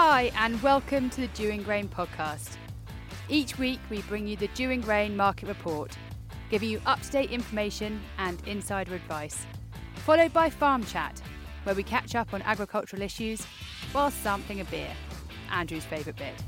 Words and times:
Hi, 0.00 0.30
and 0.36 0.62
welcome 0.62 1.10
to 1.10 1.22
the 1.22 1.26
Dewing 1.26 1.64
Grain 1.64 1.88
podcast. 1.88 2.56
Each 3.28 3.58
week, 3.58 3.80
we 3.90 4.00
bring 4.02 4.28
you 4.28 4.36
the 4.36 4.46
Dewing 4.54 4.80
Grain 4.80 5.16
Market 5.16 5.48
Report, 5.48 5.90
giving 6.50 6.70
you 6.70 6.80
up 6.86 7.02
to 7.02 7.10
date 7.10 7.32
information 7.32 8.00
and 8.16 8.40
insider 8.46 8.94
advice, 8.94 9.44
followed 10.06 10.32
by 10.32 10.50
Farm 10.50 10.84
Chat, 10.84 11.20
where 11.64 11.74
we 11.74 11.82
catch 11.82 12.14
up 12.14 12.32
on 12.32 12.42
agricultural 12.42 13.02
issues 13.02 13.44
while 13.90 14.12
sampling 14.12 14.60
a 14.60 14.64
beer, 14.66 14.92
Andrew's 15.50 15.84
favourite 15.84 16.16
bit. 16.16 16.44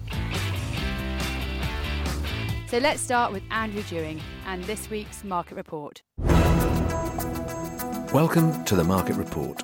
So 2.69 2.79
let's 2.79 3.01
start 3.01 3.33
with 3.33 3.43
Andrew 3.51 3.83
Dewing 3.83 4.21
and 4.47 4.63
this 4.63 4.89
week's 4.91 5.25
market 5.25 5.57
report. 5.57 6.03
Welcome 8.15 8.65
to 8.67 8.77
the 8.77 8.85
Market 8.85 9.17
Report. 9.17 9.61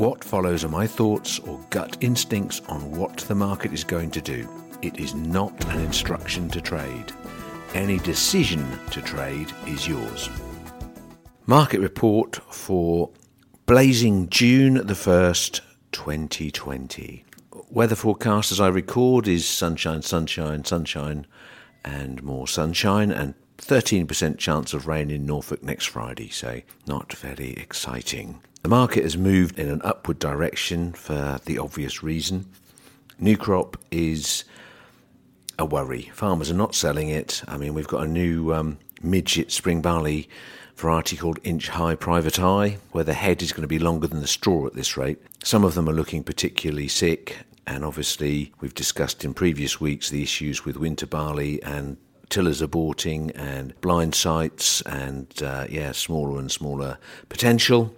What 0.00 0.24
follows 0.24 0.64
are 0.64 0.68
my 0.70 0.86
thoughts 0.86 1.38
or 1.40 1.60
gut 1.68 1.98
instincts 2.00 2.62
on 2.70 2.90
what 2.92 3.18
the 3.18 3.34
market 3.34 3.74
is 3.74 3.84
going 3.84 4.10
to 4.12 4.22
do. 4.22 4.48
It 4.80 4.98
is 4.98 5.14
not 5.14 5.62
an 5.66 5.78
instruction 5.82 6.48
to 6.52 6.60
trade. 6.62 7.12
Any 7.74 7.98
decision 7.98 8.66
to 8.92 9.02
trade 9.02 9.52
is 9.66 9.86
yours. 9.86 10.30
Market 11.44 11.80
report 11.80 12.36
for 12.50 13.10
blazing 13.66 14.30
June 14.30 14.76
the 14.86 14.94
1st, 14.94 15.60
2020. 15.92 17.26
Weather 17.68 17.94
forecast 17.94 18.52
as 18.52 18.58
I 18.58 18.68
record 18.68 19.28
is 19.28 19.46
sunshine, 19.46 20.00
sunshine, 20.00 20.64
sunshine, 20.64 21.26
and 21.84 22.22
more 22.22 22.48
sunshine, 22.48 23.12
and 23.12 23.34
13% 23.58 24.38
chance 24.38 24.72
of 24.72 24.86
rain 24.86 25.10
in 25.10 25.26
Norfolk 25.26 25.62
next 25.62 25.84
Friday, 25.84 26.30
so 26.30 26.62
not 26.86 27.12
very 27.12 27.50
exciting. 27.50 28.40
The 28.62 28.68
market 28.68 29.04
has 29.04 29.16
moved 29.16 29.58
in 29.58 29.70
an 29.70 29.80
upward 29.82 30.18
direction 30.18 30.92
for 30.92 31.40
the 31.46 31.58
obvious 31.58 32.02
reason. 32.02 32.46
New 33.18 33.36
crop 33.36 33.78
is 33.90 34.44
a 35.58 35.64
worry. 35.64 36.10
Farmers 36.12 36.50
are 36.50 36.54
not 36.54 36.74
selling 36.74 37.08
it. 37.08 37.42
I 37.48 37.56
mean, 37.56 37.72
we've 37.72 37.88
got 37.88 38.04
a 38.04 38.08
new 38.08 38.52
um, 38.52 38.78
midget 39.02 39.50
spring 39.50 39.80
barley 39.80 40.28
variety 40.76 41.16
called 41.16 41.38
Inch 41.42 41.68
High 41.68 41.94
Private 41.94 42.38
Eye, 42.38 42.78
where 42.92 43.04
the 43.04 43.14
head 43.14 43.42
is 43.42 43.52
going 43.52 43.62
to 43.62 43.68
be 43.68 43.78
longer 43.78 44.06
than 44.06 44.20
the 44.20 44.26
straw 44.26 44.66
at 44.66 44.74
this 44.74 44.96
rate. 44.96 45.18
Some 45.42 45.64
of 45.64 45.74
them 45.74 45.88
are 45.88 45.94
looking 45.94 46.22
particularly 46.22 46.88
sick, 46.88 47.38
and 47.66 47.84
obviously, 47.84 48.52
we've 48.60 48.74
discussed 48.74 49.24
in 49.24 49.32
previous 49.32 49.80
weeks 49.80 50.10
the 50.10 50.22
issues 50.22 50.64
with 50.64 50.76
winter 50.76 51.06
barley 51.06 51.62
and 51.62 51.96
tillers 52.28 52.62
aborting 52.62 53.32
and 53.34 53.78
blind 53.80 54.14
sites 54.14 54.80
and, 54.82 55.42
uh, 55.42 55.66
yeah, 55.68 55.92
smaller 55.92 56.38
and 56.38 56.50
smaller 56.50 56.98
potential. 57.28 57.94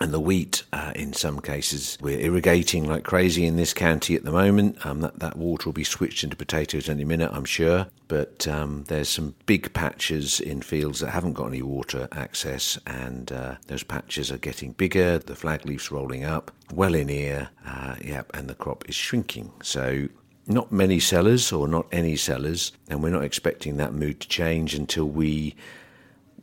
And 0.00 0.12
the 0.12 0.20
wheat, 0.20 0.64
uh, 0.72 0.92
in 0.96 1.12
some 1.12 1.40
cases, 1.40 1.98
we're 2.00 2.18
irrigating 2.18 2.88
like 2.88 3.04
crazy 3.04 3.44
in 3.44 3.56
this 3.56 3.74
county 3.74 4.14
at 4.14 4.24
the 4.24 4.32
moment. 4.32 4.84
Um, 4.86 5.00
that, 5.02 5.18
that 5.18 5.36
water 5.36 5.68
will 5.68 5.74
be 5.74 5.84
switched 5.84 6.24
into 6.24 6.34
potatoes 6.34 6.88
any 6.88 7.04
minute, 7.04 7.30
I'm 7.32 7.44
sure. 7.44 7.86
But 8.08 8.48
um, 8.48 8.84
there's 8.88 9.08
some 9.08 9.34
big 9.46 9.72
patches 9.74 10.40
in 10.40 10.62
fields 10.62 11.00
that 11.00 11.10
haven't 11.10 11.34
got 11.34 11.46
any 11.48 11.62
water 11.62 12.08
access, 12.12 12.78
and 12.86 13.30
uh, 13.30 13.56
those 13.66 13.82
patches 13.82 14.32
are 14.32 14.38
getting 14.38 14.72
bigger. 14.72 15.18
The 15.18 15.36
flag 15.36 15.66
leaf's 15.66 15.92
rolling 15.92 16.24
up, 16.24 16.50
well 16.72 16.94
in 16.94 17.10
ear, 17.10 17.50
uh, 17.66 17.96
yep, 18.02 18.30
and 18.34 18.48
the 18.48 18.54
crop 18.54 18.88
is 18.88 18.94
shrinking. 18.94 19.52
So 19.62 20.08
not 20.46 20.72
many 20.72 21.00
sellers 21.00 21.52
or 21.52 21.68
not 21.68 21.86
any 21.92 22.16
sellers, 22.16 22.72
and 22.88 23.02
we're 23.02 23.10
not 23.10 23.24
expecting 23.24 23.76
that 23.76 23.94
mood 23.94 24.20
to 24.20 24.28
change 24.28 24.74
until 24.74 25.04
we 25.04 25.54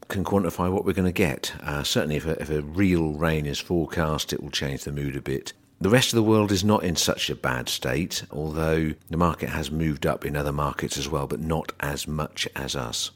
can 0.10 0.26
quantify 0.26 0.72
what 0.72 0.86
we're 0.86 0.94
going 0.94 1.06
to 1.06 1.12
get. 1.12 1.54
Uh, 1.62 1.84
certainly, 1.84 2.18
if 2.18 2.26
a, 2.26 2.42
if 2.42 2.50
a 2.50 2.62
real 2.62 3.14
rain 3.14 3.46
is 3.46 3.60
forecast, 3.60 4.34
it 4.34 4.44
will 4.44 4.50
change 4.50 4.84
the 4.84 4.92
mood 4.92 5.16
a 5.16 5.22
bit. 5.22 5.54
The 5.80 5.90
rest 5.90 6.12
of 6.12 6.18
the 6.18 6.24
world 6.24 6.52
is 6.52 6.64
not 6.64 6.84
in 6.84 6.98
such 6.98 7.30
a 7.30 7.36
bad 7.36 7.70
state, 7.70 8.24
although 8.32 8.94
the 9.10 9.18
market 9.18 9.50
has 9.50 9.72
moved 9.72 10.06
up 10.06 10.26
in 10.26 10.36
other 10.36 10.52
markets 10.52 10.98
as 10.98 11.08
well, 11.08 11.26
but 11.26 11.40
not 11.40 11.72
as 11.80 12.06
much 12.06 12.50
as 12.56 12.76
us. 12.76 13.12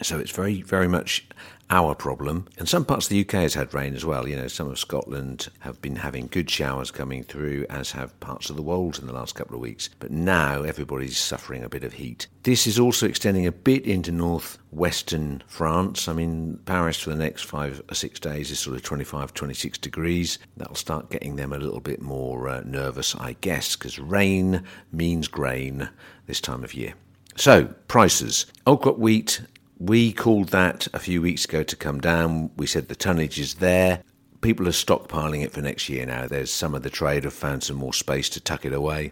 So 0.00 0.18
it's 0.18 0.30
very, 0.30 0.62
very 0.62 0.88
much 0.88 1.26
our 1.72 1.94
problem. 1.94 2.46
And 2.58 2.68
some 2.68 2.84
parts 2.84 3.06
of 3.06 3.10
the 3.10 3.20
UK 3.20 3.42
has 3.42 3.54
had 3.54 3.72
rain 3.72 3.94
as 3.94 4.04
well. 4.04 4.28
You 4.28 4.36
know, 4.36 4.46
some 4.46 4.70
of 4.70 4.78
Scotland 4.78 5.48
have 5.60 5.80
been 5.80 5.96
having 5.96 6.26
good 6.26 6.50
showers 6.50 6.90
coming 6.90 7.24
through, 7.24 7.64
as 7.70 7.92
have 7.92 8.18
parts 8.20 8.50
of 8.50 8.56
the 8.56 8.62
Wolds 8.62 8.98
in 8.98 9.06
the 9.06 9.12
last 9.12 9.34
couple 9.34 9.54
of 9.54 9.62
weeks. 9.62 9.88
But 9.98 10.10
now 10.10 10.62
everybody's 10.62 11.16
suffering 11.16 11.64
a 11.64 11.70
bit 11.70 11.82
of 11.82 11.94
heat. 11.94 12.26
This 12.42 12.66
is 12.66 12.78
also 12.78 13.06
extending 13.06 13.46
a 13.46 13.52
bit 13.52 13.86
into 13.86 14.12
northwestern 14.12 15.42
France. 15.46 16.08
I 16.08 16.12
mean, 16.12 16.58
Paris 16.66 16.98
for 16.98 17.10
the 17.10 17.16
next 17.16 17.44
five 17.44 17.80
or 17.90 17.94
six 17.94 18.20
days 18.20 18.50
is 18.50 18.58
sort 18.58 18.76
of 18.76 18.82
25, 18.82 19.32
26 19.32 19.78
degrees. 19.78 20.38
That'll 20.58 20.74
start 20.74 21.10
getting 21.10 21.36
them 21.36 21.52
a 21.52 21.58
little 21.58 21.80
bit 21.80 22.02
more 22.02 22.48
uh, 22.48 22.62
nervous, 22.66 23.14
I 23.16 23.36
guess, 23.40 23.76
because 23.76 23.98
rain 23.98 24.64
means 24.92 25.26
grain 25.26 25.88
this 26.26 26.40
time 26.40 26.64
of 26.64 26.74
year. 26.74 26.94
So, 27.34 27.66
prices. 27.88 28.44
Old 28.66 28.82
crop 28.82 28.98
wheat 28.98 29.40
we 29.82 30.12
called 30.12 30.50
that 30.50 30.86
a 30.94 31.00
few 31.00 31.20
weeks 31.20 31.44
ago 31.44 31.64
to 31.64 31.74
come 31.74 32.00
down. 32.00 32.50
We 32.56 32.68
said 32.68 32.86
the 32.86 32.94
tonnage 32.94 33.40
is 33.40 33.54
there. 33.54 34.02
People 34.40 34.68
are 34.68 34.72
stockpiling 34.72 35.42
it 35.42 35.52
for 35.52 35.60
next 35.60 35.88
year 35.88 36.06
now. 36.06 36.28
There's 36.28 36.52
some 36.52 36.76
of 36.76 36.84
the 36.84 36.90
trade 36.90 37.24
have 37.24 37.32
found 37.32 37.64
some 37.64 37.76
more 37.76 37.92
space 37.92 38.28
to 38.30 38.40
tuck 38.40 38.64
it 38.64 38.72
away. 38.72 39.10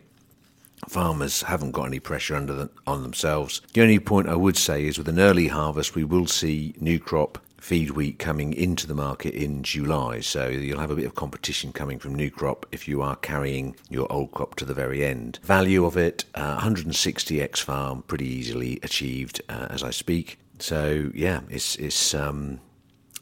Farmers 0.88 1.42
haven't 1.42 1.72
got 1.72 1.86
any 1.86 1.98
pressure 1.98 2.36
under 2.36 2.69
on 2.86 3.03
themselves. 3.03 3.62
The 3.72 3.82
only 3.82 3.98
point 3.98 4.28
I 4.28 4.36
would 4.36 4.56
say 4.56 4.86
is 4.86 4.97
with 4.97 5.08
an 5.08 5.19
early 5.19 5.48
harvest, 5.48 5.97
we 5.97 6.04
will 6.04 6.28
see 6.28 6.75
new 6.78 7.00
crop 7.00 7.38
feed 7.60 7.91
wheat 7.91 8.19
coming 8.20 8.54
into 8.54 8.87
the 8.87 8.94
market 8.94 9.34
in 9.34 9.64
July. 9.64 10.20
So 10.20 10.48
you'll 10.48 10.78
have 10.78 10.92
a 10.92 10.97
bit 10.97 11.04
of 11.04 11.16
competition 11.16 11.72
coming 11.72 11.98
from 11.98 12.14
new 12.14 12.31
crop 12.31 12.64
if 12.70 12.87
you 12.87 13.02
are 13.02 13.16
carrying 13.16 13.75
your 13.88 14.10
old 14.10 14.31
crop 14.31 14.54
to 14.56 14.64
the 14.64 14.72
very 14.72 15.04
end. 15.04 15.41
Value 15.42 15.84
of 15.84 15.97
it, 15.97 16.25
uh, 16.37 16.54
160 16.54 17.42
X 17.42 17.60
farm, 17.60 18.02
pretty 18.02 18.26
easily 18.26 18.78
achieved 18.84 19.42
uh, 19.48 19.66
as 19.69 19.82
I 19.82 19.91
speak. 19.91 20.38
So 20.62 21.10
yeah, 21.15 21.41
it's 21.48 21.76
it's 21.76 22.15
um, 22.15 22.60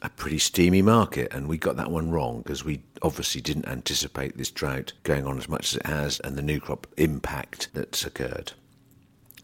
a 0.03 0.09
pretty 0.09 0.39
steamy 0.39 0.83
market, 0.83 1.33
and 1.33 1.49
we 1.49 1.59
got 1.59 1.77
that 1.77 1.91
one 1.91 2.11
wrong 2.11 2.43
because 2.43 2.65
we 2.65 2.83
obviously 3.03 3.41
didn't 3.41 3.69
anticipate 3.69 4.37
this 4.37 4.51
drought 4.51 4.93
going 5.03 5.27
on 5.27 5.39
as 5.39 5.49
much 5.49 5.73
as 5.73 5.77
it 5.77 5.87
has, 5.87 6.21
and 6.21 6.37
the 6.37 6.43
new 6.43 6.61
crop 6.61 6.87
impact 6.97 7.69
that's 7.75 8.05
occurred. 8.05 8.53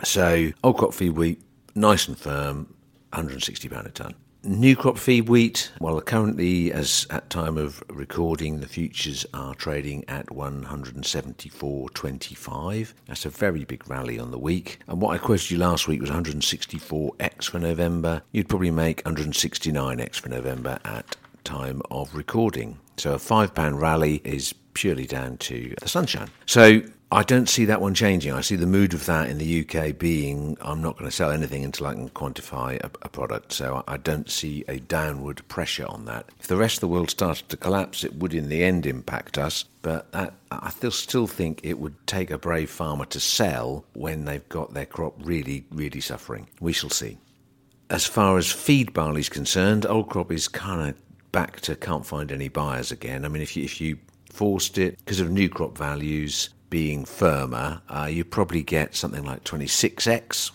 So 0.03 0.53
old 0.63 0.79
crop 0.79 0.95
feed 0.95 1.11
wheat, 1.11 1.41
nice 1.75 2.09
and 2.09 2.19
firm, 2.19 2.75
160 3.13 3.69
pound 3.69 3.87
a 3.87 3.91
ton. 3.91 4.15
New 4.47 4.77
crop 4.77 4.99
feed 4.99 5.27
wheat, 5.27 5.73
well, 5.81 5.99
currently, 6.03 6.71
as 6.71 7.07
at 7.09 7.31
time 7.31 7.57
of 7.57 7.83
recording, 7.89 8.61
the 8.61 8.69
futures 8.69 9.25
are 9.33 9.55
trading 9.55 10.05
at 10.07 10.27
174.25. 10.27 12.93
That's 13.07 13.25
a 13.25 13.31
very 13.31 13.65
big 13.65 13.89
rally 13.89 14.19
on 14.19 14.33
the 14.33 14.39
week. 14.39 14.81
And 14.87 15.01
what 15.01 15.15
I 15.15 15.19
quoted 15.19 15.51
you 15.51 15.57
last 15.57 15.89
week 15.89 16.03
was 16.03 16.11
164x 16.11 17.51
for 17.51 17.59
November. 17.59 18.21
You'd 18.33 18.51
probably 18.51 18.71
make 18.71 19.03
169x 19.05 20.17
for 20.17 20.29
November 20.29 20.79
at 20.85 21.17
time 21.45 21.81
of 21.91 22.15
recording. 22.15 22.79
So 22.99 23.15
a 23.15 23.19
five 23.19 23.55
pound 23.55 23.81
rally 23.81 24.21
is 24.25 24.53
purely 24.75 25.07
down 25.07 25.39
to 25.39 25.75
the 25.81 25.89
sunshine. 25.89 26.29
So 26.45 26.83
I 27.15 27.23
don't 27.23 27.49
see 27.49 27.65
that 27.67 27.81
one 27.81 27.95
changing. 27.95 28.33
I 28.33 28.41
see 28.41 28.57
the 28.57 28.67
mood 28.67 28.93
of 28.93 29.07
that 29.07 29.29
in 29.29 29.39
the 29.39 29.61
UK 29.65 29.97
being 29.97 30.59
I'm 30.61 30.83
not 30.83 30.99
going 30.99 31.09
to 31.09 31.15
sell 31.15 31.31
anything 31.31 31.63
until 31.63 31.87
I 31.87 31.95
can 31.95 32.09
quantify 32.09 32.81
a, 32.81 32.87
a, 33.03 33.09
product. 33.09 33.53
So 33.53 33.85
I 33.87 33.99
don't 33.99 34.29
see 34.29 34.65
a 34.67 34.81
downward 34.81 35.47
pressure 35.47 35.87
on 35.87 36.07
that. 36.07 36.29
If 36.41 36.49
the 36.49 36.57
rest 36.57 36.79
of 36.79 36.81
the 36.81 36.89
world 36.89 37.11
started 37.11 37.49
to 37.51 37.57
collapse, 37.57 38.03
it 38.03 38.17
would 38.17 38.35
in 38.35 38.49
the 38.49 38.65
end 38.65 38.85
impact 38.85 39.39
us. 39.39 39.65
But 39.83 40.11
that, 40.11 40.35
I 40.51 40.71
still 40.71 41.29
think 41.29 41.61
it 41.63 41.79
would 41.79 41.95
take 42.09 42.33
a 42.33 42.39
brave 42.39 42.69
farmer 42.69 43.05
to 43.07 43.21
sell 43.21 43.85
when 43.93 44.25
they've 44.25 44.49
got 44.49 44.75
their 44.75 44.87
crop 44.87 45.15
really, 45.23 45.67
really 45.71 46.01
suffering. 46.01 46.49
We 46.61 46.73
shall 46.73 46.91
see. 46.91 47.19
As 47.91 48.05
far 48.05 48.39
as 48.39 48.51
feed 48.51 48.93
barley 48.93 49.21
is 49.21 49.29
concerned, 49.29 49.87
old 49.87 50.09
crop 50.09 50.33
is 50.33 50.49
kind 50.49 50.89
of 50.89 51.31
back 51.31 51.61
to 51.61 51.77
can't 51.77 52.05
find 52.05 52.33
any 52.33 52.49
buyers 52.49 52.91
again. 52.91 53.25
I 53.25 53.29
mean, 53.29 53.43
if 53.43 53.57
you, 53.57 53.63
if 53.63 53.81
you 53.81 53.99
forced 54.31 54.79
it 54.79 54.99
because 54.99 55.21
of 55.21 55.31
new 55.31 55.49
crop 55.49 55.79
values, 55.79 56.51
being 56.75 57.05
firmer, 57.05 57.81
uh, 57.89 58.09
you 58.11 58.25
probably 58.25 58.61
get 58.61 58.97
something 58.97 59.23
like 59.23 59.45
26x, 59.45 60.51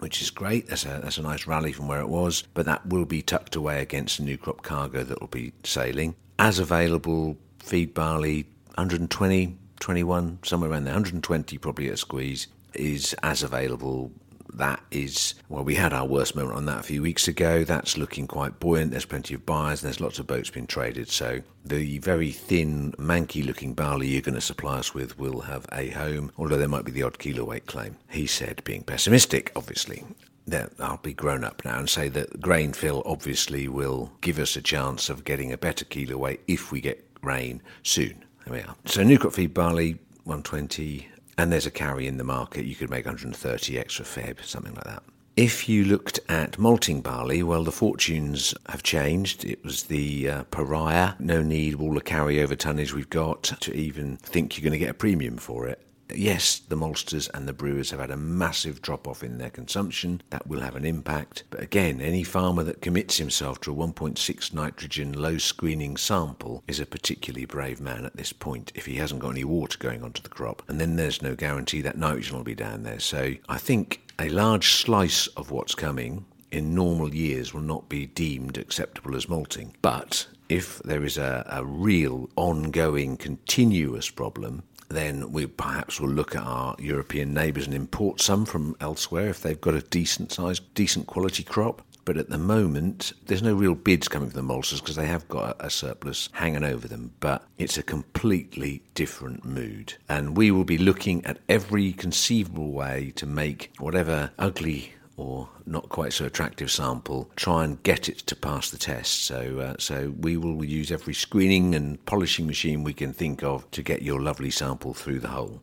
which 0.00 0.20
is 0.20 0.30
great. 0.30 0.66
That's 0.66 0.84
a, 0.84 0.98
that's 1.00 1.16
a 1.16 1.22
nice 1.22 1.46
rally 1.46 1.70
from 1.70 1.86
where 1.86 2.00
it 2.00 2.08
was, 2.08 2.42
but 2.54 2.66
that 2.66 2.84
will 2.84 3.04
be 3.04 3.22
tucked 3.22 3.54
away 3.54 3.80
against 3.80 4.18
a 4.18 4.24
new 4.24 4.36
crop 4.36 4.62
cargo 4.62 5.04
that 5.04 5.20
will 5.20 5.28
be 5.28 5.52
sailing. 5.62 6.16
As 6.40 6.58
available, 6.58 7.36
feed 7.60 7.94
barley 7.94 8.48
120, 8.74 9.56
21, 9.78 10.40
somewhere 10.42 10.72
around 10.72 10.86
there, 10.86 10.94
120 10.94 11.56
probably 11.56 11.86
at 11.86 11.94
a 11.94 11.96
squeeze 11.98 12.48
is 12.74 13.14
as 13.22 13.44
available 13.44 14.10
that 14.54 14.82
is, 14.90 15.34
well, 15.48 15.64
we 15.64 15.74
had 15.74 15.92
our 15.92 16.06
worst 16.06 16.36
moment 16.36 16.56
on 16.56 16.66
that 16.66 16.80
a 16.80 16.82
few 16.82 17.02
weeks 17.02 17.28
ago. 17.28 17.64
That's 17.64 17.96
looking 17.96 18.26
quite 18.26 18.60
buoyant. 18.60 18.90
There's 18.90 19.04
plenty 19.04 19.34
of 19.34 19.46
buyers 19.46 19.82
and 19.82 19.88
there's 19.88 20.00
lots 20.00 20.18
of 20.18 20.26
boats 20.26 20.50
being 20.50 20.66
traded. 20.66 21.08
So 21.08 21.40
the 21.64 21.98
very 21.98 22.32
thin, 22.32 22.92
manky 22.92 23.44
looking 23.44 23.74
barley 23.74 24.08
you're 24.08 24.20
going 24.20 24.34
to 24.34 24.40
supply 24.40 24.78
us 24.78 24.94
with 24.94 25.18
will 25.18 25.40
have 25.40 25.66
a 25.72 25.90
home, 25.90 26.32
although 26.36 26.58
there 26.58 26.68
might 26.68 26.84
be 26.84 26.92
the 26.92 27.02
odd 27.02 27.18
kilo 27.18 27.44
weight 27.44 27.66
claim. 27.66 27.96
He 28.10 28.26
said, 28.26 28.62
being 28.64 28.82
pessimistic, 28.82 29.52
obviously. 29.56 30.04
That 30.46 30.72
I'll 30.80 30.96
be 30.96 31.14
grown 31.14 31.44
up 31.44 31.64
now 31.64 31.78
and 31.78 31.88
say 31.88 32.08
that 32.08 32.40
grain 32.40 32.72
fill 32.72 33.02
obviously 33.06 33.68
will 33.68 34.12
give 34.22 34.40
us 34.40 34.56
a 34.56 34.62
chance 34.62 35.08
of 35.08 35.24
getting 35.24 35.52
a 35.52 35.58
better 35.58 35.84
kilo 35.84 36.18
weight 36.18 36.40
if 36.48 36.72
we 36.72 36.80
get 36.80 37.08
rain 37.22 37.62
soon. 37.84 38.24
There 38.44 38.54
we 38.54 38.60
are. 38.60 38.74
So 38.84 39.04
new 39.04 39.18
crop 39.18 39.34
feed 39.34 39.54
barley 39.54 39.98
120 40.24 41.08
and 41.38 41.52
there's 41.52 41.66
a 41.66 41.70
carry 41.70 42.06
in 42.06 42.18
the 42.18 42.24
market, 42.24 42.64
you 42.64 42.74
could 42.74 42.90
make 42.90 43.04
130 43.06 43.78
extra 43.78 44.04
feb, 44.04 44.44
something 44.44 44.74
like 44.74 44.84
that. 44.84 45.02
If 45.34 45.66
you 45.66 45.84
looked 45.84 46.20
at 46.28 46.58
malting 46.58 47.00
barley, 47.00 47.42
well, 47.42 47.64
the 47.64 47.72
fortunes 47.72 48.54
have 48.68 48.82
changed. 48.82 49.46
It 49.46 49.64
was 49.64 49.84
the 49.84 50.28
uh, 50.28 50.44
pariah. 50.44 51.14
No 51.18 51.40
need 51.40 51.80
all 51.80 51.94
the 51.94 52.02
carryover 52.02 52.56
tonnage 52.56 52.92
we've 52.92 53.08
got 53.08 53.44
to 53.44 53.72
even 53.72 54.18
think 54.18 54.56
you're 54.56 54.62
going 54.62 54.78
to 54.78 54.78
get 54.78 54.90
a 54.90 54.94
premium 54.94 55.38
for 55.38 55.66
it. 55.66 55.80
Yes, 56.14 56.58
the 56.58 56.76
maltsters 56.76 57.30
and 57.34 57.46
the 57.46 57.52
brewers 57.52 57.90
have 57.90 58.00
had 58.00 58.10
a 58.10 58.16
massive 58.16 58.82
drop 58.82 59.06
off 59.06 59.22
in 59.22 59.38
their 59.38 59.50
consumption. 59.50 60.22
That 60.30 60.46
will 60.46 60.60
have 60.60 60.76
an 60.76 60.84
impact. 60.84 61.44
But 61.50 61.62
again, 61.62 62.00
any 62.00 62.22
farmer 62.24 62.62
that 62.64 62.82
commits 62.82 63.18
himself 63.18 63.60
to 63.62 63.72
a 63.72 63.74
1.6 63.74 64.52
nitrogen 64.52 65.12
low 65.12 65.38
screening 65.38 65.96
sample 65.96 66.62
is 66.66 66.80
a 66.80 66.86
particularly 66.86 67.46
brave 67.46 67.80
man 67.80 68.04
at 68.04 68.16
this 68.16 68.32
point 68.32 68.72
if 68.74 68.86
he 68.86 68.96
hasn't 68.96 69.20
got 69.20 69.30
any 69.30 69.44
water 69.44 69.78
going 69.78 70.02
onto 70.02 70.22
the 70.22 70.28
crop. 70.28 70.62
And 70.68 70.80
then 70.80 70.96
there's 70.96 71.22
no 71.22 71.34
guarantee 71.34 71.80
that 71.82 71.98
nitrogen 71.98 72.36
will 72.36 72.44
be 72.44 72.54
down 72.54 72.82
there. 72.82 73.00
So 73.00 73.34
I 73.48 73.58
think 73.58 74.02
a 74.18 74.28
large 74.28 74.72
slice 74.72 75.26
of 75.28 75.50
what's 75.50 75.74
coming 75.74 76.24
in 76.50 76.74
normal 76.74 77.14
years 77.14 77.54
will 77.54 77.62
not 77.62 77.88
be 77.88 78.06
deemed 78.06 78.58
acceptable 78.58 79.16
as 79.16 79.28
malting. 79.28 79.74
But 79.80 80.26
if 80.48 80.80
there 80.82 81.02
is 81.02 81.16
a, 81.16 81.44
a 81.48 81.64
real 81.64 82.28
ongoing 82.36 83.16
continuous 83.16 84.10
problem, 84.10 84.62
then 84.96 85.32
we 85.32 85.46
perhaps 85.46 86.00
will 86.00 86.08
look 86.08 86.34
at 86.34 86.42
our 86.42 86.76
European 86.78 87.34
neighbours 87.34 87.66
and 87.66 87.74
import 87.74 88.20
some 88.20 88.44
from 88.44 88.76
elsewhere 88.80 89.28
if 89.28 89.40
they've 89.40 89.60
got 89.60 89.74
a 89.74 89.82
decent 89.82 90.32
sized, 90.32 90.74
decent 90.74 91.06
quality 91.06 91.42
crop. 91.42 91.82
But 92.04 92.16
at 92.16 92.30
the 92.30 92.38
moment, 92.38 93.12
there's 93.26 93.42
no 93.42 93.54
real 93.54 93.76
bids 93.76 94.08
coming 94.08 94.28
from 94.28 94.46
the 94.46 94.54
maltsters 94.54 94.80
because 94.80 94.96
they 94.96 95.06
have 95.06 95.28
got 95.28 95.56
a 95.60 95.70
surplus 95.70 96.28
hanging 96.32 96.64
over 96.64 96.88
them. 96.88 97.12
But 97.20 97.44
it's 97.58 97.78
a 97.78 97.82
completely 97.82 98.82
different 98.94 99.44
mood. 99.44 99.94
And 100.08 100.36
we 100.36 100.50
will 100.50 100.64
be 100.64 100.78
looking 100.78 101.24
at 101.24 101.38
every 101.48 101.92
conceivable 101.92 102.72
way 102.72 103.12
to 103.16 103.26
make 103.26 103.72
whatever 103.78 104.32
ugly 104.36 104.94
or 105.16 105.48
not 105.66 105.88
quite 105.88 106.12
so 106.12 106.24
attractive 106.24 106.70
sample, 106.70 107.30
try 107.36 107.64
and 107.64 107.82
get 107.82 108.08
it 108.08 108.18
to 108.18 108.36
pass 108.36 108.70
the 108.70 108.78
test. 108.78 109.24
So, 109.24 109.58
uh, 109.60 109.74
so 109.78 110.14
we 110.18 110.36
will 110.36 110.64
use 110.64 110.90
every 110.90 111.14
screening 111.14 111.74
and 111.74 112.04
polishing 112.06 112.46
machine 112.46 112.84
we 112.84 112.94
can 112.94 113.12
think 113.12 113.42
of 113.42 113.70
to 113.72 113.82
get 113.82 114.02
your 114.02 114.20
lovely 114.20 114.50
sample 114.50 114.94
through 114.94 115.20
the 115.20 115.28
hole. 115.28 115.62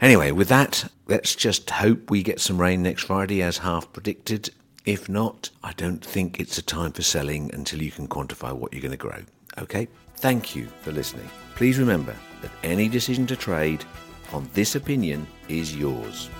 Anyway, 0.00 0.32
with 0.32 0.48
that, 0.48 0.90
let's 1.08 1.34
just 1.34 1.68
hope 1.68 2.10
we 2.10 2.22
get 2.22 2.40
some 2.40 2.60
rain 2.60 2.82
next 2.82 3.02
Friday 3.04 3.42
as 3.42 3.58
half 3.58 3.92
predicted. 3.92 4.50
If 4.86 5.08
not, 5.08 5.50
I 5.62 5.72
don't 5.74 6.04
think 6.04 6.40
it's 6.40 6.56
a 6.56 6.62
time 6.62 6.92
for 6.92 7.02
selling 7.02 7.52
until 7.52 7.82
you 7.82 7.90
can 7.90 8.08
quantify 8.08 8.52
what 8.52 8.72
you're 8.72 8.80
going 8.80 8.92
to 8.92 8.96
grow. 8.96 9.22
Okay? 9.58 9.88
Thank 10.16 10.56
you 10.56 10.68
for 10.80 10.90
listening. 10.90 11.28
Please 11.54 11.78
remember 11.78 12.16
that 12.40 12.50
any 12.62 12.88
decision 12.88 13.26
to 13.26 13.36
trade 13.36 13.84
on 14.32 14.48
this 14.54 14.74
opinion 14.74 15.26
is 15.48 15.76
yours. 15.76 16.30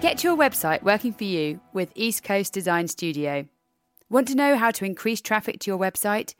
Get 0.00 0.24
your 0.24 0.34
website 0.34 0.82
working 0.82 1.12
for 1.12 1.24
you 1.24 1.60
with 1.74 1.92
East 1.94 2.24
Coast 2.24 2.54
Design 2.54 2.88
Studio. 2.88 3.44
Want 4.08 4.28
to 4.28 4.34
know 4.34 4.56
how 4.56 4.70
to 4.70 4.86
increase 4.86 5.20
traffic 5.20 5.60
to 5.60 5.70
your 5.70 5.78
website? 5.78 6.34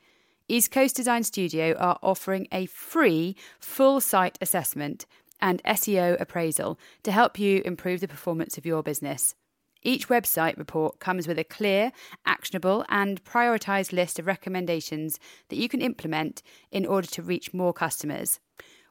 East 0.47 0.71
Coast 0.71 0.95
Design 0.95 1.23
Studio 1.23 1.75
are 1.75 1.99
offering 2.01 2.47
a 2.51 2.65
free 2.65 3.35
full 3.59 4.01
site 4.01 4.39
assessment 4.41 5.05
and 5.39 5.61
SEO 5.63 6.19
appraisal 6.19 6.79
to 7.03 7.11
help 7.11 7.37
you 7.37 7.61
improve 7.63 8.01
the 8.01 8.07
performance 8.07 8.57
of 8.57 8.65
your 8.65 8.81
business. 8.81 9.35
Each 9.83 10.07
website 10.07 10.57
report 10.57 10.99
comes 10.99 11.27
with 11.27 11.37
a 11.37 11.43
clear, 11.43 11.91
actionable, 12.25 12.83
and 12.89 13.23
prioritised 13.23 13.93
list 13.93 14.17
of 14.17 14.25
recommendations 14.25 15.19
that 15.49 15.59
you 15.59 15.69
can 15.69 15.81
implement 15.81 16.41
in 16.71 16.87
order 16.87 17.07
to 17.09 17.21
reach 17.21 17.53
more 17.53 17.73
customers. 17.73 18.39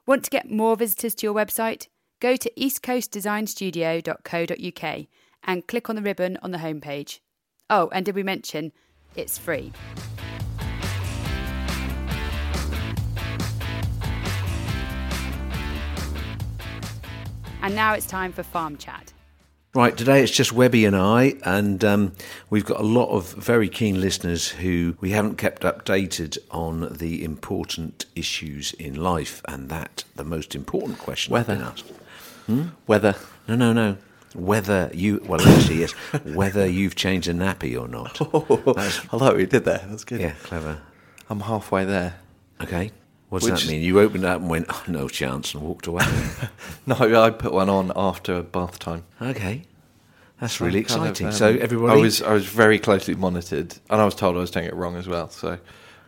Want 0.07 0.23
to 0.23 0.29
get 0.29 0.49
more 0.49 0.77
visitors 0.77 1.13
to 1.15 1.27
your 1.27 1.35
website? 1.35 1.87
Go 2.21 2.37
to 2.37 2.49
eastcoastdesignstudio.co.uk 2.51 5.07
and 5.43 5.67
click 5.67 5.89
on 5.89 5.95
the 5.95 6.03
ribbon 6.03 6.37
on 6.43 6.51
the 6.51 6.59
homepage. 6.59 7.19
Oh, 7.67 7.89
and 7.91 8.05
did 8.05 8.13
we 8.13 8.21
mention 8.21 8.71
it's 9.15 9.39
free? 9.39 9.73
And 17.63 17.75
now 17.75 17.95
it's 17.95 18.05
time 18.05 18.31
for 18.31 18.43
Farm 18.43 18.77
Chat. 18.77 19.13
Right, 19.73 19.97
today 19.97 20.21
it's 20.21 20.31
just 20.31 20.53
Webby 20.53 20.85
and 20.85 20.95
I, 20.95 21.33
and 21.43 21.83
um, 21.83 22.13
we've 22.49 22.65
got 22.65 22.79
a 22.81 22.83
lot 22.83 23.09
of 23.09 23.33
very 23.33 23.69
keen 23.69 23.99
listeners 24.01 24.49
who 24.49 24.95
we 24.99 25.11
haven't 25.11 25.37
kept 25.37 25.61
updated 25.63 26.37
on 26.51 26.97
the 26.97 27.23
important 27.23 28.05
issues 28.13 28.73
in 28.73 28.95
life, 28.95 29.41
and 29.47 29.69
that 29.69 30.03
the 30.17 30.25
most 30.25 30.55
important 30.55 30.99
question 30.99 31.31
Weather. 31.31 31.53
I've 31.53 31.59
been 31.59 31.67
asked. 31.67 31.85
Hmm? 32.51 32.67
Weather. 32.87 33.15
No, 33.47 33.55
no, 33.55 33.73
no. 33.73 33.97
Whether 34.33 34.89
you, 34.93 35.21
well, 35.25 35.41
actually, 35.41 35.81
yes, 35.81 35.91
whether 36.23 36.65
you've 36.65 36.95
changed 36.95 37.27
a 37.27 37.33
nappy 37.33 37.79
or 37.79 37.87
not. 37.87 38.15
That's- 38.65 39.01
I 39.11 39.17
like 39.17 39.31
what 39.33 39.39
you 39.39 39.45
did 39.47 39.65
there. 39.65 39.85
That's 39.89 40.03
good. 40.05 40.21
yeah, 40.21 40.33
clever. 40.43 40.81
I'm 41.29 41.41
halfway 41.41 41.83
there. 41.85 42.15
Okay. 42.61 42.91
What 43.29 43.41
does 43.41 43.51
Which- 43.51 43.63
that 43.65 43.71
mean? 43.71 43.81
You 43.81 43.99
opened 43.99 44.23
it 44.23 44.27
up 44.27 44.39
and 44.41 44.49
went, 44.49 44.67
oh, 44.69 44.83
no 44.87 45.07
chance, 45.09 45.53
and 45.53 45.63
walked 45.63 45.87
away. 45.87 46.05
No, 46.85 46.95
I 47.23 47.29
put 47.29 47.53
one 47.53 47.69
on 47.69 47.91
after 47.95 48.41
bath 48.41 48.79
time. 48.79 49.03
okay. 49.21 49.63
That's 50.39 50.59
really 50.59 50.83
Kind 50.83 51.01
of, 51.03 51.09
exciting. 51.11 51.27
um, 51.27 51.33
so, 51.33 51.47
everybody. 51.49 51.99
I 51.99 52.01
was 52.01 52.21
I 52.23 52.33
was 52.33 52.45
very 52.47 52.79
closely 52.79 53.13
monitored, 53.13 53.75
and 53.91 54.01
I 54.01 54.05
was 54.05 54.15
told 54.15 54.35
I 54.35 54.39
was 54.39 54.49
doing 54.49 54.65
it 54.65 54.73
wrong 54.73 54.95
as 54.95 55.07
well. 55.07 55.29
So, 55.29 55.59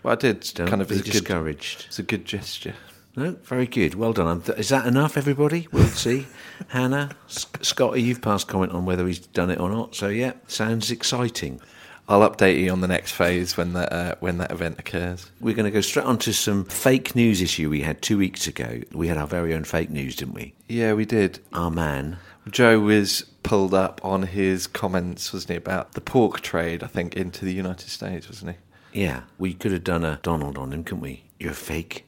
well, 0.01 0.13
I 0.13 0.15
did 0.15 0.39
Don't 0.55 0.67
kind 0.67 0.81
of 0.81 0.87
be 0.89 0.95
a 0.95 0.97
good, 0.99 1.11
discouraged. 1.11 1.85
it's 1.87 1.99
a 1.99 2.03
good 2.03 2.25
gesture. 2.25 2.73
No, 3.15 3.31
very 3.43 3.67
good. 3.67 3.93
Well 3.95 4.13
done. 4.13 4.41
Th- 4.41 4.57
Is 4.57 4.69
that 4.69 4.87
enough, 4.87 5.17
everybody? 5.17 5.67
We'll 5.71 5.85
see. 5.87 6.25
Hannah, 6.69 7.11
S- 7.27 7.45
Scotty, 7.61 8.01
you've 8.01 8.21
passed 8.21 8.47
comment 8.47 8.71
on 8.71 8.85
whether 8.85 9.05
he's 9.05 9.19
done 9.19 9.51
it 9.51 9.59
or 9.59 9.69
not. 9.69 9.93
So, 9.95 10.07
yeah, 10.07 10.33
sounds 10.47 10.89
exciting. 10.89 11.61
I'll 12.09 12.27
update 12.29 12.59
you 12.59 12.69
on 12.71 12.81
the 12.81 12.87
next 12.87 13.13
phase 13.13 13.55
when 13.55 13.71
that 13.73 13.93
uh, 13.93 14.15
when 14.19 14.37
that 14.39 14.51
event 14.51 14.77
occurs. 14.77 15.31
We're 15.39 15.53
going 15.55 15.65
to 15.65 15.71
go 15.71 15.79
straight 15.79 16.05
on 16.05 16.17
to 16.19 16.33
some 16.33 16.65
fake 16.65 17.15
news 17.15 17.41
issue 17.41 17.69
we 17.69 17.81
had 17.81 18.01
two 18.01 18.17
weeks 18.17 18.45
ago. 18.45 18.81
We 18.91 19.07
had 19.07 19.17
our 19.17 19.27
very 19.27 19.53
own 19.53 19.63
fake 19.63 19.89
news, 19.89 20.17
didn't 20.17 20.33
we? 20.33 20.53
Yeah, 20.67 20.93
we 20.93 21.05
did. 21.05 21.39
Our 21.53 21.71
man. 21.71 22.17
Joe 22.49 22.81
was 22.81 23.21
pulled 23.43 23.73
up 23.73 24.01
on 24.03 24.23
his 24.23 24.67
comments, 24.67 25.31
wasn't 25.31 25.51
he, 25.51 25.55
about 25.55 25.93
the 25.93 26.01
pork 26.01 26.41
trade? 26.41 26.83
I 26.83 26.87
think 26.87 27.15
into 27.15 27.45
the 27.45 27.53
United 27.53 27.87
States, 27.87 28.27
wasn't 28.27 28.57
he? 28.91 29.01
Yeah, 29.01 29.21
we 29.37 29.53
could 29.53 29.71
have 29.71 29.85
done 29.85 30.03
a 30.03 30.19
Donald 30.23 30.57
on 30.57 30.73
him, 30.73 30.83
couldn't 30.83 31.01
we? 31.01 31.23
You're 31.39 31.51
a 31.51 31.55
fake. 31.55 32.05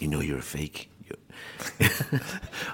You 0.00 0.08
know 0.08 0.20
you're 0.20 0.38
a 0.38 0.42
fake. 0.42 0.90
You're... 1.04 1.88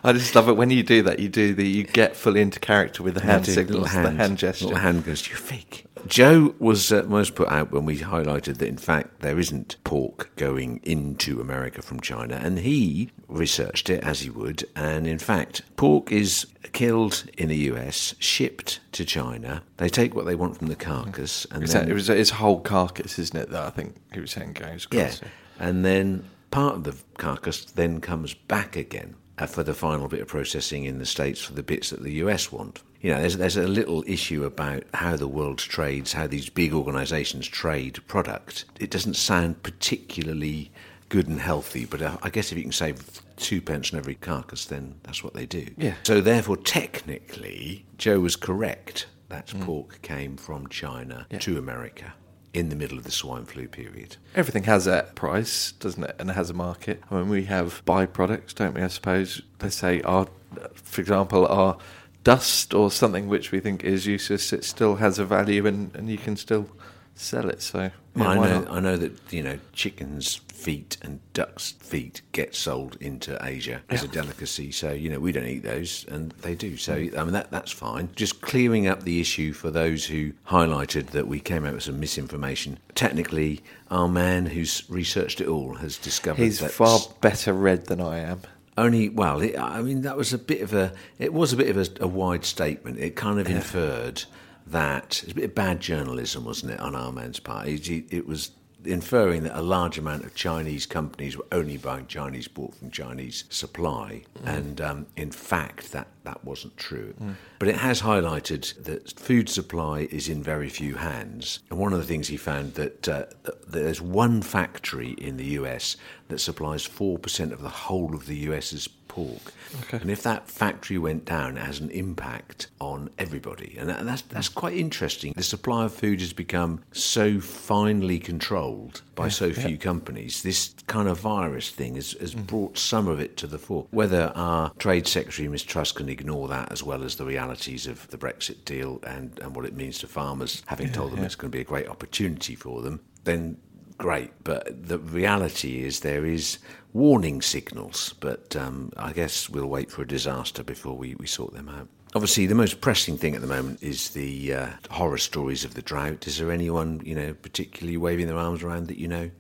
I 0.05 0.13
just 0.13 0.35
love 0.35 0.49
it 0.49 0.55
when 0.55 0.71
you 0.71 0.83
do 0.83 1.03
that. 1.03 1.19
You 1.19 1.29
do 1.29 1.55
the 1.55 1.67
you 1.67 1.85
get 1.85 2.17
fully 2.17 2.41
into 2.41 2.61
character 2.61 3.03
with 3.03 3.15
the 3.15 3.23
hand 3.23 3.45
do 3.45 3.53
signals, 3.53 3.95
little 3.95 4.11
the 4.11 4.17
hand 4.17 4.39
gesture. 4.39 4.67
Little 4.67 4.81
hand 4.81 5.05
goes, 5.05 5.29
you're 5.29 5.37
fake. 5.37 5.87
Joe 6.07 6.55
was 6.59 6.93
uh, 6.93 7.05
most 7.05 7.35
put 7.35 7.49
out 7.49 7.71
when 7.71 7.85
we 7.85 7.99
highlighted 7.99 8.59
that, 8.59 8.69
in 8.69 8.77
fact, 8.77 9.21
there 9.21 9.39
isn't 9.39 9.77
pork 9.85 10.35
going 10.37 10.81
into 10.83 11.41
America 11.41 11.81
from 11.81 12.01
China. 12.01 12.41
And 12.43 12.59
he 12.59 13.11
researched 13.29 13.89
it 13.89 14.03
as 14.03 14.21
he 14.21 14.31
would. 14.31 14.65
And 14.75 15.07
in 15.07 15.19
fact, 15.19 15.63
pork 15.77 16.11
is 16.11 16.47
killed 16.73 17.25
in 17.39 17.49
the 17.49 17.57
US, 17.57 18.15
shipped 18.19 18.81
to 18.93 19.05
China. 19.05 19.63
They 19.77 19.89
take 19.89 20.15
what 20.15 20.27
they 20.27 20.35
want 20.35 20.57
from 20.57 20.69
the 20.69 20.77
carcass. 20.77 21.47
And 21.51 21.63
It's 21.63 21.73
then, 21.73 21.89
it 21.89 21.95
was 21.95 22.09
his 22.09 22.31
whole 22.31 22.61
carcass, 22.61 23.19
isn't 23.19 23.39
it? 23.39 23.51
That 23.51 23.63
I 23.63 23.71
think 23.71 23.95
he 24.13 24.21
was 24.21 24.33
saying 24.33 24.55
goes 24.55 24.89
yeah. 24.91 25.13
And 25.59 25.85
then 25.85 26.25
part 26.53 26.77
of 26.77 26.85
the 26.85 26.95
carcass 27.19 27.65
then 27.65 28.01
comes 28.01 28.35
back 28.35 28.77
again 28.77 29.17
uh, 29.39 29.47
for 29.47 29.65
the 29.65 29.75
final 29.75 30.07
bit 30.07 30.21
of 30.21 30.29
processing 30.29 30.85
in 30.85 30.99
the 31.01 31.07
States 31.07 31.41
for 31.43 31.55
the 31.55 31.63
bits 31.65 31.91
that 31.91 32.03
the 32.03 32.13
US 32.25 32.53
want. 32.53 32.83
You 33.01 33.11
know, 33.11 33.21
there's, 33.21 33.37
there's 33.37 33.57
a 33.57 33.67
little 33.67 34.05
issue 34.07 34.45
about 34.45 34.85
how 34.95 35.17
the 35.17 35.27
world 35.27 35.59
trades, 35.59 36.13
how 36.13 36.29
these 36.29 36.49
big 36.49 36.73
organisations 36.73 37.49
trade 37.49 37.99
product. 38.07 38.67
It 38.79 38.91
doesn't 38.91 39.15
sound 39.15 39.65
particularly 39.65 40.71
good 41.09 41.27
and 41.27 41.41
healthy, 41.41 41.85
but 41.85 42.01
uh, 42.01 42.17
I 42.23 42.31
guess 42.31 42.53
if 42.53 42.59
you 42.59 42.63
can 42.65 42.73
save 42.73 43.21
two 43.37 43.61
pence 43.61 43.93
on 43.93 43.99
every 43.99 44.15
carcass, 44.15 44.67
then 44.67 44.95
that's 45.03 45.25
what 45.25 45.35
they 45.35 45.47
do. 45.47 45.67
Yeah. 45.77 45.95
So 46.05 46.21
therefore, 46.21 46.59
technically, 46.59 47.85
Joe 47.99 48.21
was 48.21 48.37
correct. 48.37 49.07
That 49.31 49.53
pork 49.63 50.01
came 50.03 50.37
from 50.37 50.69
China 50.69 51.27
Yeah. 51.31 51.39
to 51.41 51.59
America 51.59 52.13
in 52.55 52.69
the 52.69 52.77
middle 52.77 52.99
of 52.99 53.05
the 53.05 53.11
swine 53.11 53.47
flu 53.47 53.67
period. 53.67 54.17
Everything 54.35 54.65
has 54.65 54.87
a 54.87 55.11
price, 55.15 55.73
doesn't 55.73 56.05
it? 56.05 56.17
And 56.19 56.31
it 56.31 56.35
has 56.35 56.51
a 56.51 56.55
market. 56.55 57.03
I 57.11 57.17
mean, 57.17 57.29
we 57.29 57.45
have 57.45 57.83
byproducts, 57.87 58.55
don't 58.55 58.75
we? 58.75 58.83
I 58.83 58.89
suppose. 58.89 59.41
Let's 59.61 59.77
say 59.77 60.03
our, 60.03 60.27
for 60.75 61.01
example, 61.01 61.47
our 61.47 61.79
dust 62.25 62.75
or 62.75 62.91
something 62.91 63.29
which 63.29 63.53
we 63.53 63.61
think 63.61 63.85
is 63.85 64.07
useless, 64.07 64.53
it 64.53 64.65
still 64.65 64.97
has 64.97 65.19
a 65.19 65.25
value, 65.25 65.67
and, 65.67 65.95
and 65.97 66.11
you 66.11 66.19
can 66.19 66.37
still 66.37 66.69
sell 67.15 67.49
it. 67.49 67.63
So 67.63 67.91
I 68.17 68.35
know, 68.35 68.61
not? 68.61 68.71
I 68.71 68.81
know 68.81 68.97
that 68.97 69.13
you 69.33 69.43
know 69.43 69.59
chickens' 69.73 70.37
feet 70.53 70.97
and 71.03 71.21
ducks' 71.33 71.73
feet 71.73 72.23
get 72.33 72.55
sold 72.55 72.97
into 73.01 73.39
Asia 73.45 73.83
as 73.89 74.05
a 74.05 74.09
delicacy. 74.09 74.71
So 74.71 74.93
you 74.93 75.09
know 75.09 75.19
we 75.19 75.33
don't 75.33 75.47
eat 75.47 75.63
those, 75.63 76.05
and 76.09 76.33
they 76.43 76.55
do. 76.55 76.77
So 76.77 76.93
Mm. 76.97 77.19
I 77.19 77.25
mean 77.25 77.33
that 77.33 77.51
that's 77.51 77.73
fine. 77.73 78.11
Just 78.15 78.41
clearing 78.43 78.87
up 78.87 79.03
the 79.03 79.21
issue 79.21 79.53
for 79.53 79.71
those 79.71 80.07
who 80.07 80.33
highlighted 80.49 81.09
that 81.09 81.27
we 81.27 81.41
came 81.41 81.65
out 81.65 81.75
with 81.75 81.85
some 81.85 81.99
misinformation. 81.99 82.79
Technically, 82.95 83.61
our 83.91 84.09
man 84.09 84.47
who's 84.47 84.85
researched 84.89 85.41
it 85.41 85.49
all 85.49 85.77
has 85.77 85.97
discovered 85.97 86.43
He's 86.43 86.61
far 86.61 87.01
better 87.21 87.53
read 87.53 87.87
than 87.87 88.01
I 88.01 88.19
am. 88.19 88.43
Only, 88.77 89.11
well, 89.11 89.43
it, 89.43 89.59
I 89.59 89.83
mean, 89.83 90.01
that 90.03 90.17
was 90.17 90.33
a 90.33 90.39
bit 90.39 90.63
of 90.63 90.73
a. 90.73 90.93
It 91.19 91.35
was 91.35 91.53
a 91.53 91.57
bit 91.57 91.69
of 91.69 91.77
a, 91.77 92.05
a 92.05 92.09
wide 92.09 92.45
statement. 92.45 92.99
It 92.99 93.17
kind 93.17 93.39
of 93.39 93.47
inferred 93.47 94.25
that 94.73 95.23
it's 95.23 95.33
a 95.33 95.35
bit 95.35 95.45
of 95.45 95.55
bad 95.55 95.81
journalism, 95.81 96.45
wasn't 96.45 96.73
it, 96.73 96.81
on 96.81 96.95
our 96.95 97.13
man's 97.13 97.41
part? 97.41 97.69
It, 97.69 97.89
it 98.13 98.27
was 98.27 98.51
inferring 98.85 99.45
that 99.45 99.59
a 99.59 99.63
large 99.63 99.99
amount 99.99 100.25
of 100.25 100.35
Chinese 100.35 100.87
companies 100.87 101.37
were 101.37 101.47
only 101.53 101.77
buying 101.77 102.07
Chinese 102.07 102.49
bought 102.49 102.75
from 102.75 102.91
Chinese 102.91 103.45
supply, 103.51 104.23
mm. 104.39 104.57
and 104.57 104.81
um, 104.81 105.07
in 105.17 105.31
fact, 105.31 105.93
that 105.93 106.09
that 106.25 106.45
wasn't 106.45 106.77
true. 106.77 107.15
Mm. 107.21 107.35
But 107.59 107.69
it 107.69 107.77
has 107.77 108.03
highlighted 108.03 108.83
that 108.85 109.19
food 109.19 109.49
supply 109.49 110.09
is 110.11 110.29
in 110.29 110.43
very 110.43 110.69
few 110.69 110.95
hands, 110.95 111.61
and 111.71 111.79
one 111.79 111.93
of 111.93 111.99
the 111.99 112.07
things 112.07 112.29
he 112.29 112.37
found 112.37 112.75
that, 112.75 113.09
uh, 113.09 113.25
there's 113.67 114.01
one 114.01 114.43
factory 114.43 115.11
in 115.13 115.37
the 115.37 115.47
US 115.61 115.97
that 116.29 116.41
supplies 116.41 116.85
four 116.85 117.19
percent 117.19 117.53
of 117.53 117.63
the 117.63 117.69
whole 117.69 118.15
of 118.15 118.27
the 118.27 118.37
US's 118.37 118.89
pork. 119.13 119.53
Okay. 119.83 119.99
And 119.99 120.11
if 120.11 120.23
that 120.23 120.49
factory 120.49 120.97
went 120.97 121.27
down, 121.27 121.59
it 121.59 121.61
has 121.61 121.81
an 121.81 121.91
impact 121.91 122.69
on 122.81 123.11
everybody. 123.19 123.77
And 123.79 123.91
that, 123.91 124.07
that's, 124.07 124.23
that's 124.23 124.49
quite 124.49 124.75
interesting. 124.75 125.35
The 125.37 125.43
supply 125.43 125.85
of 125.85 125.93
food 125.93 126.21
has 126.21 126.33
become 126.33 126.83
so 126.93 127.39
finely 127.39 128.19
controlled 128.19 129.03
by 129.15 129.25
yeah, 129.25 129.31
so 129.31 129.53
few 129.53 129.73
yeah. 129.73 129.77
companies. 129.77 130.43
This 130.43 130.75
kind 130.87 131.09
of 131.09 131.21
virus 131.21 131.69
thing 131.69 131.97
has, 131.97 132.13
has 132.13 132.35
mm. 132.35 132.47
brought 132.47 132.79
some 132.79 133.07
of 133.07 133.21
it 133.21 133.37
to 133.37 133.47
the 133.47 133.59
fore. 133.59 133.87
Whether 133.91 134.33
our 134.35 134.73
Trade 134.79 135.07
Secretary, 135.07 135.47
Ms 135.47 135.65
Truss, 135.65 135.93
can 135.93 136.09
ignore 136.09 136.49
that 136.49 136.73
as 136.73 136.83
well 136.83 137.05
as 137.05 137.17
the 137.17 137.27
realities 137.27 137.87
of 137.87 138.09
the 138.09 138.17
Brexit 138.17 138.65
deal 138.65 138.99
and, 139.07 139.39
and 139.41 139.55
what 139.55 139.67
it 139.67 139.77
means 139.77 139.99
to 139.99 140.07
farmers, 140.07 140.63
having 140.65 140.87
yeah, 140.87 140.95
told 140.95 141.13
them 141.13 141.23
it's 141.23 141.35
going 141.35 141.51
to 141.51 141.57
be 141.57 141.61
a 141.61 141.65
great 141.65 141.89
opportunity 141.89 142.55
for 142.55 142.81
them, 142.81 143.01
then 143.25 143.59
great. 144.03 144.33
But 144.43 144.89
the 144.89 144.99
reality 144.99 145.85
is 145.85 146.01
there 146.01 146.27
is 146.27 146.59
warning 146.93 147.41
signals, 147.41 148.15
but 148.19 148.57
um, 148.57 148.93
I 148.97 149.13
guess 149.13 149.49
we'll 149.49 149.69
wait 149.69 149.93
for 149.93 150.03
a 150.03 150.07
disaster 150.07 150.65
before 150.65 150.97
we, 150.97 151.15
we 151.15 151.27
sort 151.27 151.55
them 151.55 151.69
out. 151.69 151.89
Obviously, 152.15 152.47
the 152.47 152.57
most 152.57 152.81
pressing 152.81 153.17
thing 153.17 153.37
at 153.37 153.41
the 153.41 153.47
moment 153.47 153.81
is 153.81 154.11
the 154.11 154.53
uh, 154.53 154.71
horror 154.91 155.19
stories 155.19 155.65
of 155.65 155.75
the 155.75 155.83
drought. 155.83 156.27
Is 156.27 156.39
there 156.39 156.51
anyone, 156.51 157.01
you 157.05 157.15
know, 157.15 157.33
particularly 157.33 157.97
waving 157.97 158.27
their 158.27 158.37
arms 158.37 158.65
around 158.65 158.89
that 158.89 158.99
you 158.99 159.07
know? 159.07 159.31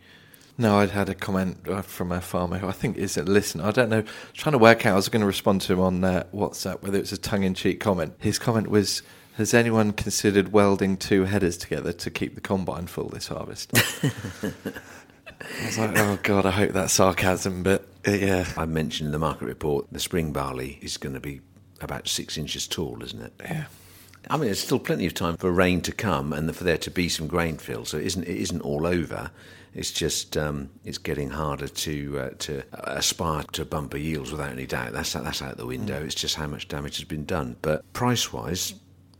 No, 0.57 0.79
I'd 0.79 0.91
had 0.91 1.09
a 1.09 1.15
comment 1.15 1.59
uh, 1.69 1.83
from 1.83 2.13
a 2.13 2.21
farmer 2.21 2.59
who 2.59 2.69
I 2.69 2.73
think 2.73 2.97
is 2.97 3.17
a 3.17 3.25
listener. 3.25 3.65
I 3.65 3.73
don't 3.73 3.91
know. 3.91 4.05
Trying 4.33 4.53
to 4.53 4.59
work 4.59 4.87
out. 4.87 4.93
I 4.93 4.97
was 4.97 5.09
going 5.09 5.23
to 5.23 5.27
respond 5.27 5.61
to 5.63 5.73
him 5.73 5.81
on 5.81 6.05
uh, 6.05 6.25
WhatsApp 6.33 6.83
whether 6.83 6.99
it's 6.99 7.13
a 7.13 7.19
tongue-in-cheek 7.19 7.81
comment. 7.81 8.15
His 8.21 8.39
comment 8.39 8.69
was, 8.69 9.03
"Has 9.37 9.55
anyone 9.55 9.93
considered 9.93 10.53
welding 10.53 10.97
two 10.97 11.25
headers 11.25 11.57
together 11.57 11.93
to 11.93 12.11
keep 12.11 12.35
the 12.35 12.41
combine 12.41 12.87
full 12.87 13.09
this 13.09 13.29
harvest?" 13.29 13.73
I 15.61 15.67
was 15.67 15.79
like, 15.79 15.99
oh 15.99 16.19
god, 16.23 16.47
I 16.47 16.51
hope 16.51 16.71
that's 16.71 16.93
sarcasm, 16.93 17.63
but 17.63 17.87
uh, 18.07 18.13
yeah. 18.13 18.49
I 18.57 18.65
mentioned 18.65 19.07
in 19.07 19.13
the 19.13 19.19
market 19.19 19.45
report 19.47 19.87
the 19.91 20.01
spring 20.01 20.33
barley 20.33 20.79
is 20.81 20.97
going 20.97 21.15
to 21.15 21.21
be 21.21 21.41
about 21.81 22.09
six 22.09 22.39
inches 22.39 22.67
tall, 22.69 23.03
isn't 23.03 23.21
it? 23.21 23.33
Yeah. 23.41 23.65
I 24.31 24.37
mean, 24.37 24.47
there's 24.47 24.61
still 24.61 24.79
plenty 24.79 25.07
of 25.07 25.15
time 25.15 25.37
for 25.37 25.51
rain 25.51 25.81
to 25.83 25.93
come 25.93 26.33
and 26.33 26.55
for 26.55 26.65
there 26.65 26.79
to 26.79 26.91
be 26.91 27.09
some 27.09 27.27
grain 27.27 27.59
fill, 27.59 27.85
so 27.85 27.99
it 27.99 28.07
isn't 28.07 28.25
it 28.25 28.37
isn't 28.37 28.61
all 28.61 28.87
over. 28.87 29.31
It's 29.75 29.91
just 29.91 30.37
um, 30.37 30.71
it's 30.85 30.99
getting 30.99 31.31
harder 31.31 31.67
to 31.67 32.19
uh, 32.19 32.31
to 32.41 32.63
aspire 32.73 33.43
to 33.53 33.65
bumper 33.65 33.97
yields 33.97 34.31
without 34.31 34.53
any 34.53 34.67
doubt. 34.67 34.93
That's 34.93 35.13
that's 35.13 35.43
out 35.43 35.57
the 35.57 35.67
window. 35.67 36.01
Mm. 36.01 36.05
It's 36.05 36.15
just 36.15 36.37
how 36.37 36.47
much 36.47 36.69
damage 36.69 36.99
has 36.99 37.05
been 37.05 37.25
done. 37.25 37.57
But 37.63 37.91
price 37.95 38.33
wise, 38.33 38.75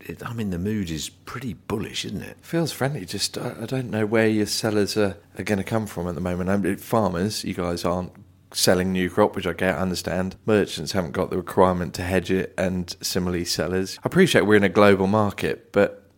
it, 0.09 0.25
I 0.25 0.33
mean, 0.33 0.51
the 0.51 0.59
mood 0.59 0.91
is 0.91 1.09
pretty 1.09 1.55
bullish, 1.55 2.05
isn't 2.05 2.23
it? 2.23 2.37
Feels 2.43 2.73
friendly. 2.73 3.05
Just 3.05 3.39
I, 3.39 3.55
I 3.63 3.67
don't 3.67 3.91
know 3.91 4.07
where 4.07 4.29
your 4.29 4.47
sellers 4.47 4.97
are, 4.97 5.17
are 5.39 5.45
going 5.45 5.59
to 5.59 5.65
come 5.65 5.87
from 5.87 6.09
at 6.09 6.15
the 6.15 6.21
moment. 6.21 6.51
I 6.51 6.57
mean, 6.57 6.77
farmers, 6.77 7.45
you 7.45 7.55
guys 7.55 7.85
aren't 7.85 8.13
selling 8.53 8.93
new 8.93 9.09
crop, 9.09 9.35
which 9.35 9.47
I 9.47 9.53
get, 9.53 9.77
understand. 9.77 10.37
Merchants 10.47 10.93
haven't 10.93 11.13
got 11.13 11.31
the 11.31 11.37
requirement 11.37 11.95
to 11.95 12.03
hedge 12.03 12.31
it, 12.31 12.55
and 12.59 12.95
similarly, 13.01 13.45
sellers. 13.45 13.99
I 13.99 14.03
appreciate 14.05 14.47
we're 14.47 14.57
in 14.57 14.65
a 14.65 14.69
global 14.69 15.07
market, 15.07 15.73
but 15.73 16.11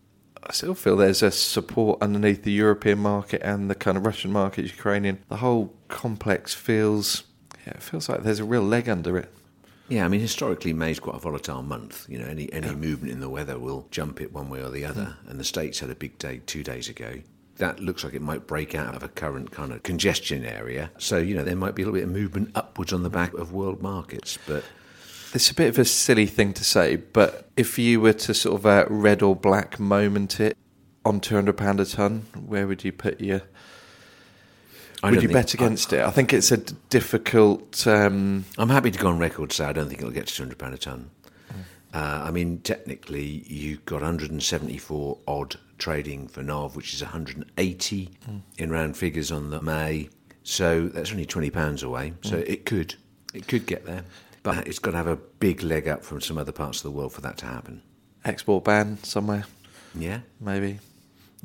I 0.43 0.51
still 0.51 0.75
feel 0.75 0.95
there's 0.95 1.23
a 1.23 1.31
support 1.31 2.01
underneath 2.01 2.43
the 2.43 2.51
European 2.51 2.99
market 2.99 3.41
and 3.43 3.69
the 3.69 3.75
kind 3.75 3.97
of 3.97 4.05
Russian 4.05 4.31
market, 4.31 4.65
Ukrainian. 4.65 5.23
The 5.29 5.37
whole 5.37 5.73
complex 5.87 6.53
feels, 6.53 7.23
yeah, 7.65 7.73
it 7.73 7.83
feels 7.83 8.09
like 8.09 8.23
there's 8.23 8.39
a 8.39 8.45
real 8.45 8.61
leg 8.61 8.87
under 8.87 9.17
it. 9.17 9.31
Yeah, 9.87 10.05
I 10.05 10.07
mean, 10.07 10.19
historically, 10.19 10.73
May's 10.73 10.99
quite 10.99 11.15
a 11.15 11.19
volatile 11.19 11.61
month. 11.61 12.05
You 12.09 12.19
know, 12.19 12.25
any 12.25 12.51
any 12.51 12.67
yeah. 12.67 12.73
movement 12.73 13.11
in 13.11 13.19
the 13.19 13.29
weather 13.29 13.59
will 13.59 13.87
jump 13.91 14.19
it 14.19 14.33
one 14.33 14.49
way 14.49 14.61
or 14.61 14.69
the 14.69 14.85
other. 14.85 15.15
Mm. 15.25 15.31
And 15.31 15.39
the 15.39 15.43
States 15.43 15.79
had 15.79 15.89
a 15.89 15.95
big 15.95 16.17
day 16.17 16.41
two 16.45 16.63
days 16.63 16.89
ago. 16.89 17.21
That 17.57 17.79
looks 17.79 18.03
like 18.03 18.13
it 18.13 18.21
might 18.21 18.47
break 18.47 18.75
out 18.75 18.95
of 18.95 19.03
a 19.03 19.07
current 19.07 19.51
kind 19.51 19.71
of 19.71 19.83
congestion 19.83 20.43
area. 20.43 20.91
So, 20.97 21.17
you 21.19 21.35
know, 21.35 21.43
there 21.43 21.55
might 21.55 21.73
be 21.73 21.83
a 21.83 21.85
little 21.85 21.99
bit 21.99 22.03
of 22.03 22.11
movement 22.13 22.51
upwards 22.53 22.91
on 22.91 23.03
the 23.03 23.09
back 23.09 23.33
of 23.35 23.53
world 23.53 23.81
markets. 23.81 24.37
But 24.45 24.65
it's 25.33 25.51
a 25.51 25.53
bit 25.53 25.69
of 25.69 25.79
a 25.79 25.85
silly 25.85 26.25
thing 26.25 26.53
to 26.53 26.65
say, 26.65 26.97
but 26.97 27.49
if 27.55 27.79
you 27.79 28.01
were 28.01 28.13
to 28.13 28.33
sort 28.33 28.59
of 28.59 28.65
uh, 28.65 28.85
red 28.89 29.21
or 29.21 29.37
black 29.37 29.79
moment 29.79 30.39
it 30.41 30.57
on 31.05 31.21
£200 31.21 31.79
a 31.79 31.85
tonne, 31.85 32.25
where 32.45 32.67
would 32.67 32.83
you 32.83 32.91
put 32.91 33.21
your 33.21 33.43
would 35.11 35.23
you 35.23 35.29
bet 35.29 35.53
against 35.53 35.93
I, 35.93 35.97
it? 35.97 36.03
I 36.05 36.11
think 36.11 36.33
it's 36.33 36.51
a 36.51 36.57
difficult. 36.57 37.85
Um, 37.87 38.45
I'm 38.57 38.69
happy 38.69 38.91
to 38.91 38.99
go 38.99 39.07
on 39.07 39.19
record 39.19 39.51
say 39.51 39.65
I 39.65 39.73
don't 39.73 39.87
think 39.87 39.99
it'll 39.99 40.11
get 40.11 40.27
to 40.27 40.33
two 40.33 40.43
hundred 40.43 40.57
pound 40.57 40.73
a 40.73 40.77
ton. 40.77 41.09
Mm. 41.49 41.55
Uh, 41.93 42.23
I 42.25 42.31
mean, 42.31 42.59
technically, 42.59 43.43
you've 43.47 43.85
got 43.85 44.01
174 44.01 45.17
odd 45.27 45.55
trading 45.77 46.27
for 46.27 46.43
Nov, 46.43 46.75
which 46.75 46.93
is 46.93 47.01
180 47.01 48.09
mm. 48.29 48.41
in 48.57 48.69
round 48.69 48.97
figures 48.97 49.31
on 49.31 49.49
the 49.49 49.61
May. 49.61 50.09
So 50.43 50.87
that's 50.87 51.11
only 51.11 51.25
20 51.25 51.49
pounds 51.49 51.83
away. 51.83 52.13
So 52.21 52.37
mm. 52.37 52.47
it 52.47 52.65
could, 52.65 52.95
it 53.33 53.47
could 53.47 53.65
get 53.65 53.85
there, 53.85 54.03
but 54.43 54.67
it's 54.67 54.79
got 54.79 54.91
to 54.91 54.97
have 54.97 55.07
a 55.07 55.15
big 55.15 55.63
leg 55.63 55.87
up 55.87 56.03
from 56.03 56.21
some 56.21 56.37
other 56.37 56.51
parts 56.51 56.79
of 56.79 56.83
the 56.83 56.91
world 56.91 57.13
for 57.13 57.21
that 57.21 57.37
to 57.37 57.45
happen. 57.45 57.81
Export 58.23 58.63
ban 58.63 58.97
somewhere. 59.03 59.45
Yeah, 59.95 60.19
maybe 60.39 60.79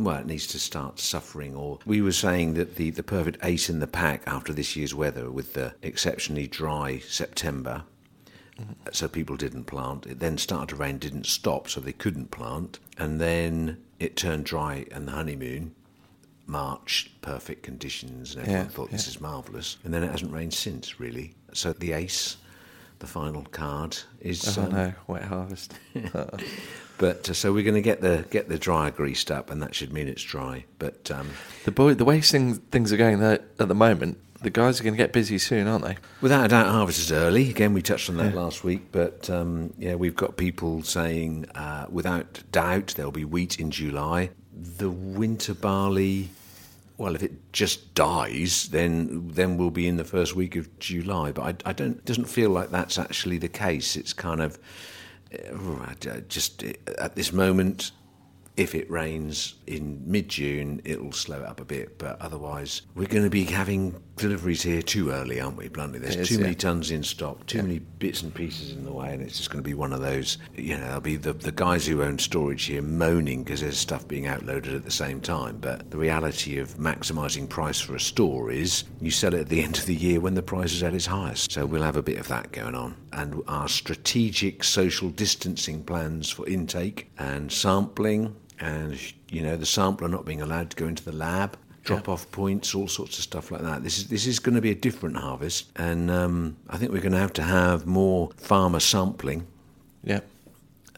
well, 0.04 0.18
it 0.18 0.26
needs 0.26 0.46
to 0.48 0.58
start 0.58 0.98
suffering. 0.98 1.54
Or 1.54 1.78
we 1.84 2.00
were 2.00 2.12
saying 2.12 2.54
that 2.54 2.76
the, 2.76 2.90
the 2.90 3.02
perfect 3.02 3.44
ace 3.44 3.68
in 3.68 3.80
the 3.80 3.86
pack 3.86 4.22
after 4.26 4.52
this 4.52 4.76
year's 4.76 4.94
weather, 4.94 5.30
with 5.30 5.54
the 5.54 5.74
exceptionally 5.82 6.46
dry 6.46 6.98
September, 6.98 7.84
mm-hmm. 8.58 8.72
so 8.92 9.08
people 9.08 9.36
didn't 9.36 9.64
plant. 9.64 10.06
It 10.06 10.18
then 10.18 10.38
started 10.38 10.70
to 10.70 10.76
rain, 10.76 10.98
didn't 10.98 11.26
stop, 11.26 11.68
so 11.68 11.80
they 11.80 11.92
couldn't 11.92 12.30
plant. 12.30 12.78
And 12.98 13.20
then 13.20 13.78
it 13.98 14.16
turned 14.16 14.44
dry 14.44 14.86
and 14.90 15.06
the 15.06 15.12
honeymoon. 15.12 15.74
March, 16.46 17.12
perfect 17.22 17.62
conditions, 17.62 18.34
and 18.34 18.42
everyone 18.42 18.64
yeah, 18.64 18.70
thought 18.70 18.90
this 18.90 19.06
yeah. 19.06 19.10
is 19.10 19.20
marvellous. 19.20 19.78
And 19.84 19.94
then 19.94 20.02
it 20.02 20.10
hasn't 20.10 20.32
rained 20.32 20.52
since, 20.52 20.98
really. 20.98 21.34
So 21.52 21.72
the 21.72 21.92
ace, 21.92 22.38
the 23.00 23.06
final 23.06 23.42
card, 23.50 23.98
is. 24.20 24.56
Oh 24.56 24.62
um, 24.62 24.72
no, 24.72 24.94
wet 25.06 25.24
harvest. 25.24 25.74
But 27.00 27.30
uh, 27.30 27.32
so 27.32 27.50
we're 27.54 27.64
going 27.64 27.76
to 27.76 27.80
get 27.80 28.02
the 28.02 28.26
get 28.28 28.50
the 28.50 28.58
dryer 28.58 28.90
greased 28.90 29.30
up, 29.30 29.50
and 29.50 29.62
that 29.62 29.74
should 29.74 29.90
mean 29.90 30.06
it's 30.06 30.22
dry. 30.22 30.66
But 30.78 31.10
um, 31.10 31.30
the 31.64 31.70
boy, 31.70 31.94
the 31.94 32.04
way 32.04 32.20
things 32.20 32.58
things 32.70 32.92
are 32.92 32.98
going 32.98 33.22
at 33.22 33.56
the 33.56 33.74
moment, 33.74 34.18
the 34.42 34.50
guys 34.50 34.78
are 34.78 34.84
going 34.84 34.92
to 34.92 34.98
get 34.98 35.10
busy 35.10 35.38
soon, 35.38 35.66
aren't 35.66 35.82
they? 35.82 35.96
Without 36.20 36.44
a 36.44 36.48
doubt, 36.48 36.66
harvest 36.66 37.00
is 37.00 37.10
early. 37.10 37.48
Again, 37.48 37.72
we 37.72 37.80
touched 37.80 38.10
on 38.10 38.18
that 38.18 38.34
yeah. 38.34 38.40
last 38.40 38.64
week, 38.64 38.92
but 38.92 39.30
um, 39.30 39.72
yeah, 39.78 39.94
we've 39.94 40.14
got 40.14 40.36
people 40.36 40.82
saying 40.82 41.46
uh, 41.54 41.86
without 41.88 42.42
doubt 42.52 42.92
there'll 42.96 43.12
be 43.12 43.24
wheat 43.24 43.58
in 43.58 43.70
July. 43.70 44.28
The 44.52 44.90
winter 44.90 45.54
barley, 45.54 46.28
well, 47.00 47.14
if 47.14 47.22
it 47.22 47.50
just 47.54 47.94
dies, 47.94 48.68
then 48.68 49.28
then 49.28 49.56
we'll 49.56 49.70
be 49.70 49.88
in 49.88 49.96
the 49.96 50.04
first 50.04 50.36
week 50.36 50.54
of 50.54 50.78
July. 50.80 51.32
But 51.32 51.64
I, 51.64 51.70
I 51.70 51.72
don't. 51.72 51.96
It 51.96 52.04
doesn't 52.04 52.26
feel 52.26 52.50
like 52.50 52.70
that's 52.70 52.98
actually 52.98 53.38
the 53.38 53.48
case. 53.48 53.96
It's 53.96 54.12
kind 54.12 54.42
of 54.42 54.58
eh, 55.32 55.38
oh, 55.50 55.86
just 56.28 56.62
eh, 56.62 56.74
at 56.98 57.14
this 57.14 57.32
moment, 57.32 57.92
if 58.56 58.74
it 58.74 58.90
rains 58.90 59.54
in 59.66 60.02
mid 60.04 60.28
June, 60.28 60.82
it'll 60.84 61.12
slow 61.12 61.40
it 61.40 61.46
up 61.46 61.60
a 61.60 61.64
bit. 61.64 61.98
But 61.98 62.20
otherwise, 62.20 62.82
we're 62.94 63.06
going 63.06 63.24
to 63.24 63.30
be 63.30 63.44
having 63.44 64.00
deliveries 64.16 64.62
here 64.62 64.82
too 64.82 65.10
early, 65.10 65.40
aren't 65.40 65.56
we? 65.56 65.68
Bluntly, 65.68 65.98
there's 65.98 66.16
is, 66.16 66.28
too 66.28 66.34
yeah. 66.34 66.42
many 66.42 66.54
tons 66.54 66.90
in 66.90 67.02
stock, 67.02 67.46
too 67.46 67.58
yeah. 67.58 67.62
many 67.62 67.78
bits 67.78 68.22
and 68.22 68.34
pieces 68.34 68.72
in 68.72 68.84
the 68.84 68.92
way, 68.92 69.14
and 69.14 69.22
it's 69.22 69.38
just 69.38 69.50
going 69.50 69.62
to 69.62 69.68
be 69.68 69.74
one 69.74 69.92
of 69.92 70.00
those. 70.00 70.38
You 70.54 70.76
know, 70.76 70.84
there'll 70.84 71.00
be 71.00 71.16
the, 71.16 71.32
the 71.32 71.52
guys 71.52 71.86
who 71.86 72.02
own 72.02 72.18
storage 72.18 72.64
here 72.64 72.82
moaning 72.82 73.44
because 73.44 73.62
there's 73.62 73.78
stuff 73.78 74.06
being 74.06 74.26
outloaded 74.26 74.74
at 74.74 74.84
the 74.84 74.90
same 74.90 75.20
time. 75.20 75.56
But 75.58 75.90
the 75.90 75.96
reality 75.96 76.58
of 76.58 76.74
maximising 76.76 77.48
price 77.48 77.80
for 77.80 77.94
a 77.94 78.00
store 78.00 78.50
is 78.50 78.84
you 79.00 79.10
sell 79.10 79.32
it 79.32 79.40
at 79.40 79.48
the 79.48 79.62
end 79.62 79.78
of 79.78 79.86
the 79.86 79.94
year 79.94 80.20
when 80.20 80.34
the 80.34 80.42
price 80.42 80.72
is 80.72 80.82
at 80.82 80.92
its 80.92 81.06
highest. 81.06 81.52
So 81.52 81.64
we'll 81.64 81.82
have 81.82 81.96
a 81.96 82.02
bit 82.02 82.18
of 82.18 82.28
that 82.28 82.52
going 82.52 82.74
on. 82.74 82.96
And 83.12 83.42
our 83.48 83.68
strategic 83.68 84.64
social 84.64 85.08
distancing 85.10 85.82
plans 85.82 86.30
for 86.30 86.46
intake 86.46 87.10
and 87.18 87.50
sampling 87.50 88.36
and 88.60 88.98
you 89.28 89.42
know 89.42 89.56
the 89.56 89.66
sampler 89.66 90.08
not 90.08 90.24
being 90.24 90.42
allowed 90.42 90.70
to 90.70 90.76
go 90.76 90.86
into 90.86 91.04
the 91.04 91.12
lab, 91.12 91.56
drop 91.82 92.08
off 92.08 92.26
yeah. 92.28 92.36
points, 92.36 92.74
all 92.74 92.88
sorts 92.88 93.18
of 93.18 93.24
stuff 93.24 93.50
like 93.50 93.62
that. 93.62 93.82
This 93.82 93.98
is 93.98 94.08
this 94.08 94.26
is 94.26 94.38
going 94.38 94.54
to 94.54 94.60
be 94.60 94.70
a 94.70 94.74
different 94.74 95.16
harvest, 95.16 95.70
and 95.76 96.10
um, 96.10 96.56
I 96.68 96.76
think 96.76 96.92
we're 96.92 97.00
going 97.00 97.12
to 97.12 97.18
have 97.18 97.32
to 97.34 97.42
have 97.42 97.86
more 97.86 98.30
farmer 98.36 98.80
sampling. 98.80 99.46
Yeah. 100.04 100.20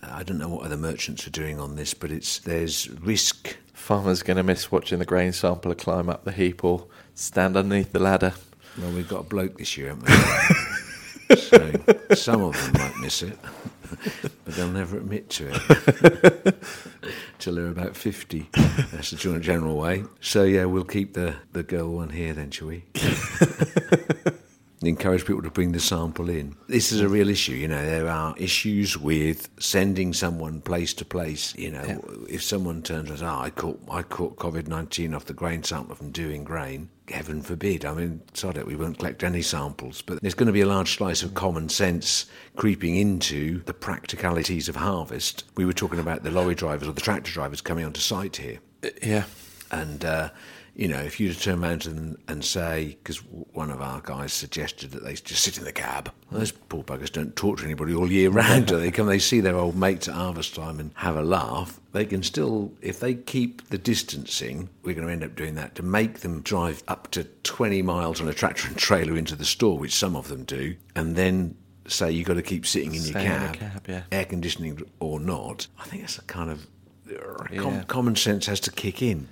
I 0.03 0.25
don't 0.25 0.39
know 0.39 0.49
what 0.49 0.65
other 0.65 0.77
merchants 0.77 1.27
are 1.29 1.31
doing 1.31 1.61
on 1.61 1.77
this, 1.77 1.95
but 1.95 2.11
it's 2.11 2.41
there's 2.41 2.91
risk. 2.91 3.57
Farmers 3.73 4.23
going 4.23 4.37
to 4.37 4.43
miss 4.43 4.71
watching 4.71 4.99
the 4.99 5.05
grain 5.05 5.33
sampler 5.33 5.75
climb 5.75 6.09
up 6.09 6.25
the 6.25 6.33
heap 6.33 6.65
or 6.65 6.87
stand 7.15 7.57
underneath 7.57 7.93
the 7.93 7.99
ladder. 7.99 8.35
Well, 8.79 8.91
we've 8.93 9.09
got 9.09 9.21
a 9.21 9.25
bloke 9.25 9.59
this 9.59 9.77
year, 9.77 9.89
haven't 9.89 10.09
we? 11.29 11.37
so 11.37 12.15
some 12.15 12.43
of 12.43 12.55
them 12.55 12.83
might 12.83 12.97
miss 13.01 13.23
it, 13.23 13.39
but 14.45 14.55
they'll 14.55 14.69
never 14.69 14.97
admit 14.97 15.31
to 15.31 15.51
it 15.53 16.55
till 17.39 17.55
they're 17.55 17.69
about 17.69 17.97
50. 17.97 18.49
That's 18.93 19.11
the 19.11 19.17
gen- 19.17 19.75
way. 19.75 20.05
So, 20.21 20.45
yeah, 20.45 20.65
we'll 20.65 20.85
keep 20.85 21.15
the, 21.15 21.37
the 21.53 21.63
girl 21.63 21.91
one 21.91 22.11
here 22.11 22.33
then, 22.33 22.51
shall 22.51 22.69
we? 22.69 22.85
encourage 24.89 25.25
people 25.25 25.43
to 25.43 25.51
bring 25.51 25.73
the 25.73 25.81
sample 25.81 26.29
in. 26.29 26.57
This 26.69 26.93
is 26.93 27.01
a 27.01 27.09
real 27.09 27.29
issue, 27.29 27.53
you 27.53 27.69
know. 27.69 27.85
There 27.85 28.09
are 28.09 28.35
issues 28.37 28.99
with 28.99 29.49
sending 29.59 30.13
someone 30.13 30.61
place 30.61 30.95
to 30.95 31.05
place. 31.05 31.55
You 31.57 31.71
know, 31.73 32.25
if 32.29 32.43
someone 32.43 32.83
turns 32.83 33.11
and 33.11 33.19
says, 33.19 33.23
"Oh, 33.23 33.39
I 33.39 33.51
caught 33.51 33.81
I 33.91 34.03
caught 34.03 34.37
COVID 34.37 34.69
nineteen 34.69 35.15
off 35.15 35.27
the 35.27 35.35
grain 35.35 35.63
sample 35.63 35.95
from 35.95 36.11
doing 36.11 36.45
grain," 36.45 36.89
heaven 37.09 37.43
forbid. 37.43 37.85
I 37.85 37.95
mean, 37.95 38.23
sod 38.35 38.57
it, 38.57 38.67
we 38.67 38.77
won't 38.77 38.99
collect 38.99 39.23
any 39.23 39.43
samples. 39.43 40.03
But 40.03 40.21
there's 40.21 40.35
going 40.35 40.47
to 40.47 40.53
be 40.53 40.61
a 40.61 40.67
large 40.67 40.97
slice 40.97 41.23
of 41.23 41.35
common 41.35 41.69
sense 41.69 42.27
creeping 42.57 42.97
into 42.97 43.63
the 43.65 43.75
practicalities 43.75 44.69
of 44.69 44.77
harvest. 44.77 45.45
We 45.57 45.65
were 45.65 45.73
talking 45.73 45.99
about 46.01 46.23
the 46.23 46.31
lorry 46.31 46.55
drivers 46.55 46.89
or 46.89 46.93
the 46.93 47.01
tractor 47.01 47.33
drivers 47.33 47.61
coming 47.61 47.85
onto 47.85 48.01
site 48.01 48.37
here. 48.37 48.59
Yeah. 49.03 49.25
And, 49.71 50.05
uh, 50.05 50.31
you 50.75 50.89
know, 50.89 50.99
if 51.01 51.21
you 51.21 51.33
to 51.33 51.39
turn 51.39 51.63
around 51.63 51.83
them 51.83 52.17
and 52.29 52.43
say, 52.45 52.97
because 53.03 53.19
one 53.53 53.71
of 53.71 53.83
our 53.83 54.01
guys 54.01 54.33
suggested 54.33 54.91
that 54.93 55.05
they 55.05 55.15
just 55.15 55.43
sit 55.43 55.59
in 55.59 55.65
the 55.65 55.73
cab. 55.73 56.11
Well, 56.31 56.41
those 56.41 56.53
poor 56.53 56.83
buggers 56.83 57.13
don't 57.13 57.37
talk 57.37 57.59
to 57.59 57.65
anybody 57.65 57.95
all 57.95 58.11
year 58.11 58.31
round. 58.31 58.67
do 58.69 58.81
they 58.81 58.91
come, 58.91 59.07
they 59.07 59.19
see 59.19 59.41
their 59.41 59.57
old 59.57 59.77
mates 59.77 60.09
at 60.09 60.15
harvest 60.15 60.55
time 60.55 60.81
and 60.81 60.91
have 60.95 61.17
a 61.17 61.23
laugh. 61.23 61.79
They 61.93 62.07
can 62.07 62.23
still, 62.23 62.73
if 62.81 63.01
they 63.01 63.15
keep 63.15 63.69
the 63.69 63.77
distancing, 63.77 64.71
we're 64.83 64.95
going 64.95 65.07
to 65.07 65.13
end 65.13 65.25
up 65.25 65.37
doing 65.37 65.57
that 65.57 65.75
to 65.75 65.83
make 65.83 66.21
them 66.21 66.41
drive 66.41 66.83
up 66.89 67.11
to 67.11 67.25
20 67.25 67.83
miles 67.83 68.21
on 68.23 68.29
a 68.29 68.33
tractor 68.33 68.67
and 68.69 68.77
trailer 68.79 69.17
into 69.17 69.37
the 69.37 69.45
store, 69.45 69.77
which 69.79 69.95
some 69.95 70.17
of 70.17 70.29
them 70.29 70.45
do, 70.45 70.75
and 70.97 71.17
then 71.17 71.55
say 71.87 72.11
you've 72.11 72.27
got 72.29 72.35
to 72.35 72.43
keep 72.43 72.65
sitting 72.65 72.95
in 72.95 73.03
your 73.03 73.11
Stay 73.13 73.27
in 73.27 73.31
cab, 73.31 73.57
cab, 73.57 73.83
yeah. 73.89 74.03
air 74.11 74.25
conditioning 74.25 74.81
or 75.01 75.21
not. 75.21 75.67
I 75.79 75.85
think 75.85 76.01
that's 76.03 76.19
a 76.19 76.23
kind 76.23 76.49
of 76.51 76.67
uh, 77.11 77.45
com- 77.61 77.75
Yeah. 77.75 77.83
common 77.89 78.17
sense 78.17 78.47
has 78.47 78.61
to 78.61 78.71
kick 78.73 79.03
in. 79.03 79.29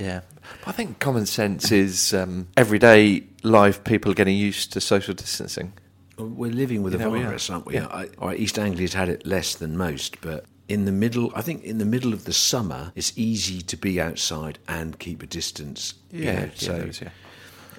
Yeah, 0.00 0.20
But 0.64 0.68
I 0.68 0.72
think 0.72 0.98
common 0.98 1.26
sense 1.26 1.70
is 1.70 2.14
um, 2.14 2.48
everyday 2.56 3.24
life. 3.42 3.84
People 3.84 4.10
are 4.12 4.14
getting 4.14 4.36
used 4.36 4.72
to 4.72 4.80
social 4.80 5.14
distancing. 5.14 5.72
We're 6.18 6.50
living 6.52 6.82
with 6.82 6.92
You 6.94 6.98
a 7.00 7.02
know, 7.02 7.10
we 7.10 7.20
are. 7.20 7.24
virus, 7.24 7.48
aren't 7.50 7.66
we? 7.66 7.74
Yeah. 7.74 7.86
I, 7.86 8.08
all 8.18 8.28
right, 8.28 8.38
East 8.38 8.58
Anglia's 8.58 8.94
had 8.94 9.08
it 9.08 9.26
less 9.26 9.54
than 9.54 9.76
most, 9.76 10.20
but 10.20 10.44
in 10.68 10.84
the 10.84 10.92
middle, 10.92 11.32
I 11.34 11.42
think 11.42 11.64
in 11.64 11.78
the 11.78 11.84
middle 11.84 12.12
of 12.12 12.24
the 12.24 12.32
summer, 12.32 12.92
it's 12.94 13.12
easy 13.16 13.60
to 13.62 13.76
be 13.76 14.00
outside 14.00 14.58
and 14.68 14.98
keep 14.98 15.22
a 15.22 15.26
distance. 15.26 15.94
you 16.10 16.24
Yeah, 16.24 16.32
know, 16.32 16.40
yeah, 16.40 16.50
so 16.54 16.72
there 16.78 16.86
is, 16.88 17.00
yeah. 17.00 17.08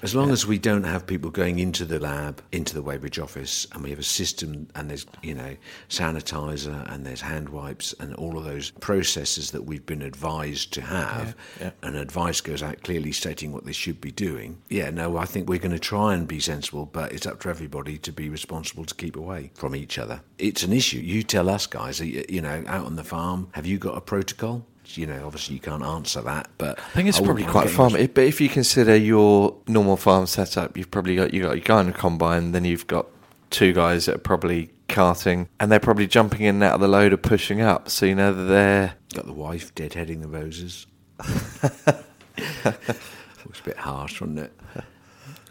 As 0.02 0.14
long 0.14 0.30
as 0.30 0.46
we 0.46 0.58
don't 0.58 0.84
have 0.84 1.06
people 1.06 1.30
going 1.30 1.58
into 1.58 1.84
the 1.84 2.00
lab, 2.00 2.42
into 2.52 2.74
the 2.74 2.82
Weybridge 2.82 3.18
office, 3.18 3.66
and 3.72 3.82
we 3.82 3.90
have 3.90 3.98
a 3.98 4.02
system, 4.04 4.68
and 4.74 4.90
there's 4.90 5.06
you 5.22 5.34
know 5.34 5.56
sanitizer, 5.88 6.92
and 6.92 7.06
there's 7.06 7.20
hand 7.20 7.48
wipes, 7.48 7.94
and 8.00 8.14
all 8.14 8.36
of 8.36 8.44
those 8.44 8.70
processes 8.70 9.50
that 9.52 9.62
we've 9.62 9.86
been 9.86 10.02
advised 10.02 10.72
to 10.74 10.80
have, 10.82 11.36
Yeah, 11.60 11.64
yeah. 11.66 11.70
and 11.82 11.96
advice 11.96 12.40
goes 12.40 12.62
out 12.62 12.82
clearly 12.82 13.12
stating 13.12 13.52
what 13.52 13.64
they 13.64 13.72
should 13.72 14.00
be 14.00 14.10
doing. 14.10 14.60
Yeah, 14.68 14.90
no, 14.90 15.16
I 15.16 15.24
think 15.24 15.48
we're 15.48 15.58
going 15.58 15.72
to 15.72 15.78
try 15.78 16.14
and 16.14 16.26
be 16.26 16.40
sensible, 16.40 16.86
but 16.86 17.12
it's 17.12 17.26
up 17.26 17.40
to 17.40 17.48
everybody 17.48 17.98
to 17.98 18.12
be 18.12 18.28
responsible 18.28 18.84
to 18.84 18.94
keep 18.94 19.16
away 19.16 19.52
from 19.54 19.76
each 19.76 19.98
other. 19.98 20.22
It's 20.38 20.62
an 20.62 20.72
issue. 20.72 20.98
You 20.98 21.22
tell 21.22 21.48
us, 21.48 21.66
guys. 21.66 22.00
You 22.00 22.42
know, 22.42 22.64
out 22.66 22.86
on 22.86 22.96
the 22.96 23.04
farm, 23.04 23.48
have 23.52 23.66
you 23.66 23.78
got 23.78 23.96
a 23.96 24.00
protocol? 24.00 24.66
You 24.86 25.06
know, 25.06 25.24
obviously 25.24 25.54
you 25.54 25.60
can't 25.60 25.82
answer 25.82 26.20
that, 26.22 26.50
but 26.58 26.78
I 26.78 26.82
think 26.90 27.08
it's 27.08 27.18
wouldn't 27.20 27.38
probably 27.38 27.52
quite 27.52 27.62
getting 27.70 27.76
farm. 27.76 28.10
But 28.14 28.24
if 28.24 28.40
you 28.40 28.48
consider 28.48 28.96
your 28.96 29.56
normal 29.66 29.96
farm 29.96 30.26
setup, 30.26 30.76
you've 30.76 30.90
probably 30.90 31.16
got 31.16 31.32
you 31.32 31.42
got 31.42 31.52
your 31.52 31.64
guy 31.64 31.80
in 31.80 31.88
a 31.88 31.92
combine, 31.92 32.52
then 32.52 32.64
you've 32.64 32.86
got 32.86 33.06
two 33.50 33.72
guys 33.72 34.06
that 34.06 34.16
are 34.16 34.18
probably 34.18 34.70
carting, 34.88 35.48
and 35.60 35.70
they're 35.70 35.80
probably 35.80 36.06
jumping 36.06 36.42
in 36.42 36.56
and 36.56 36.64
out 36.64 36.74
of 36.74 36.80
the 36.80 36.88
loader, 36.88 37.16
pushing 37.16 37.60
up. 37.60 37.88
So 37.88 38.06
you 38.06 38.14
know 38.14 38.32
they're 38.32 38.94
Got 39.14 39.26
the 39.26 39.32
wife 39.32 39.74
deadheading 39.74 40.22
the 40.22 40.28
roses. 40.28 40.86
it 41.22 42.04
was 42.36 43.60
a 43.60 43.64
bit 43.64 43.76
harsh, 43.76 44.20
wasn't 44.20 44.38
it? 44.38 44.52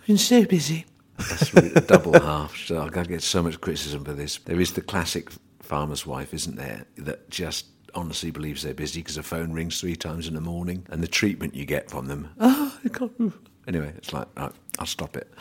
Been 0.08 0.17
so 0.17 0.43
busy. 0.45 0.86
That's 1.17 1.53
really 1.53 1.73
a 1.75 1.82
double 1.82 2.19
harsh. 2.19 2.67
So 2.67 2.82
I 2.82 2.89
get 3.03 3.21
so 3.21 3.43
much 3.43 3.62
criticism 3.62 4.03
for 4.03 4.13
this. 4.13 4.38
There 4.39 4.60
is 4.60 4.73
the 4.73 4.82
classic 4.82 5.32
farmer's 5.60 6.08
wife, 6.08 6.34
isn't 6.34 6.55
there, 6.55 6.86
that 6.97 7.29
just 7.29 7.67
honestly 7.95 8.32
believes 8.32 8.63
they're 8.63 8.73
busy 8.73 9.01
because 9.01 9.15
the 9.15 9.23
phone 9.23 9.54
rings 9.54 9.80
three 9.80 9.95
times 9.95 10.27
in 10.27 10.34
the 10.34 10.41
morning, 10.41 10.86
and 10.89 11.01
the 11.01 11.08
treatment 11.08 11.56
you 11.56 11.65
get 11.65 11.89
from 11.89 12.08
them. 12.08 12.30
Oh, 12.39 12.77
I 12.84 12.89
can't 12.89 13.19
move. 13.19 13.38
Anyway, 13.67 13.93
it's 13.97 14.12
like 14.12 14.27
right, 14.38 14.51
I'll 14.80 14.86
stop 14.86 15.15
it. 15.15 15.32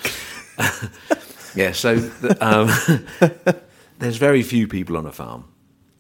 yeah. 1.55 1.73
So 1.73 1.97
the, 1.97 2.37
um, 2.47 3.57
there's 3.99 4.17
very 4.17 4.43
few 4.43 4.69
people 4.69 4.97
on 4.97 5.07
a 5.07 5.13
farm, 5.13 5.45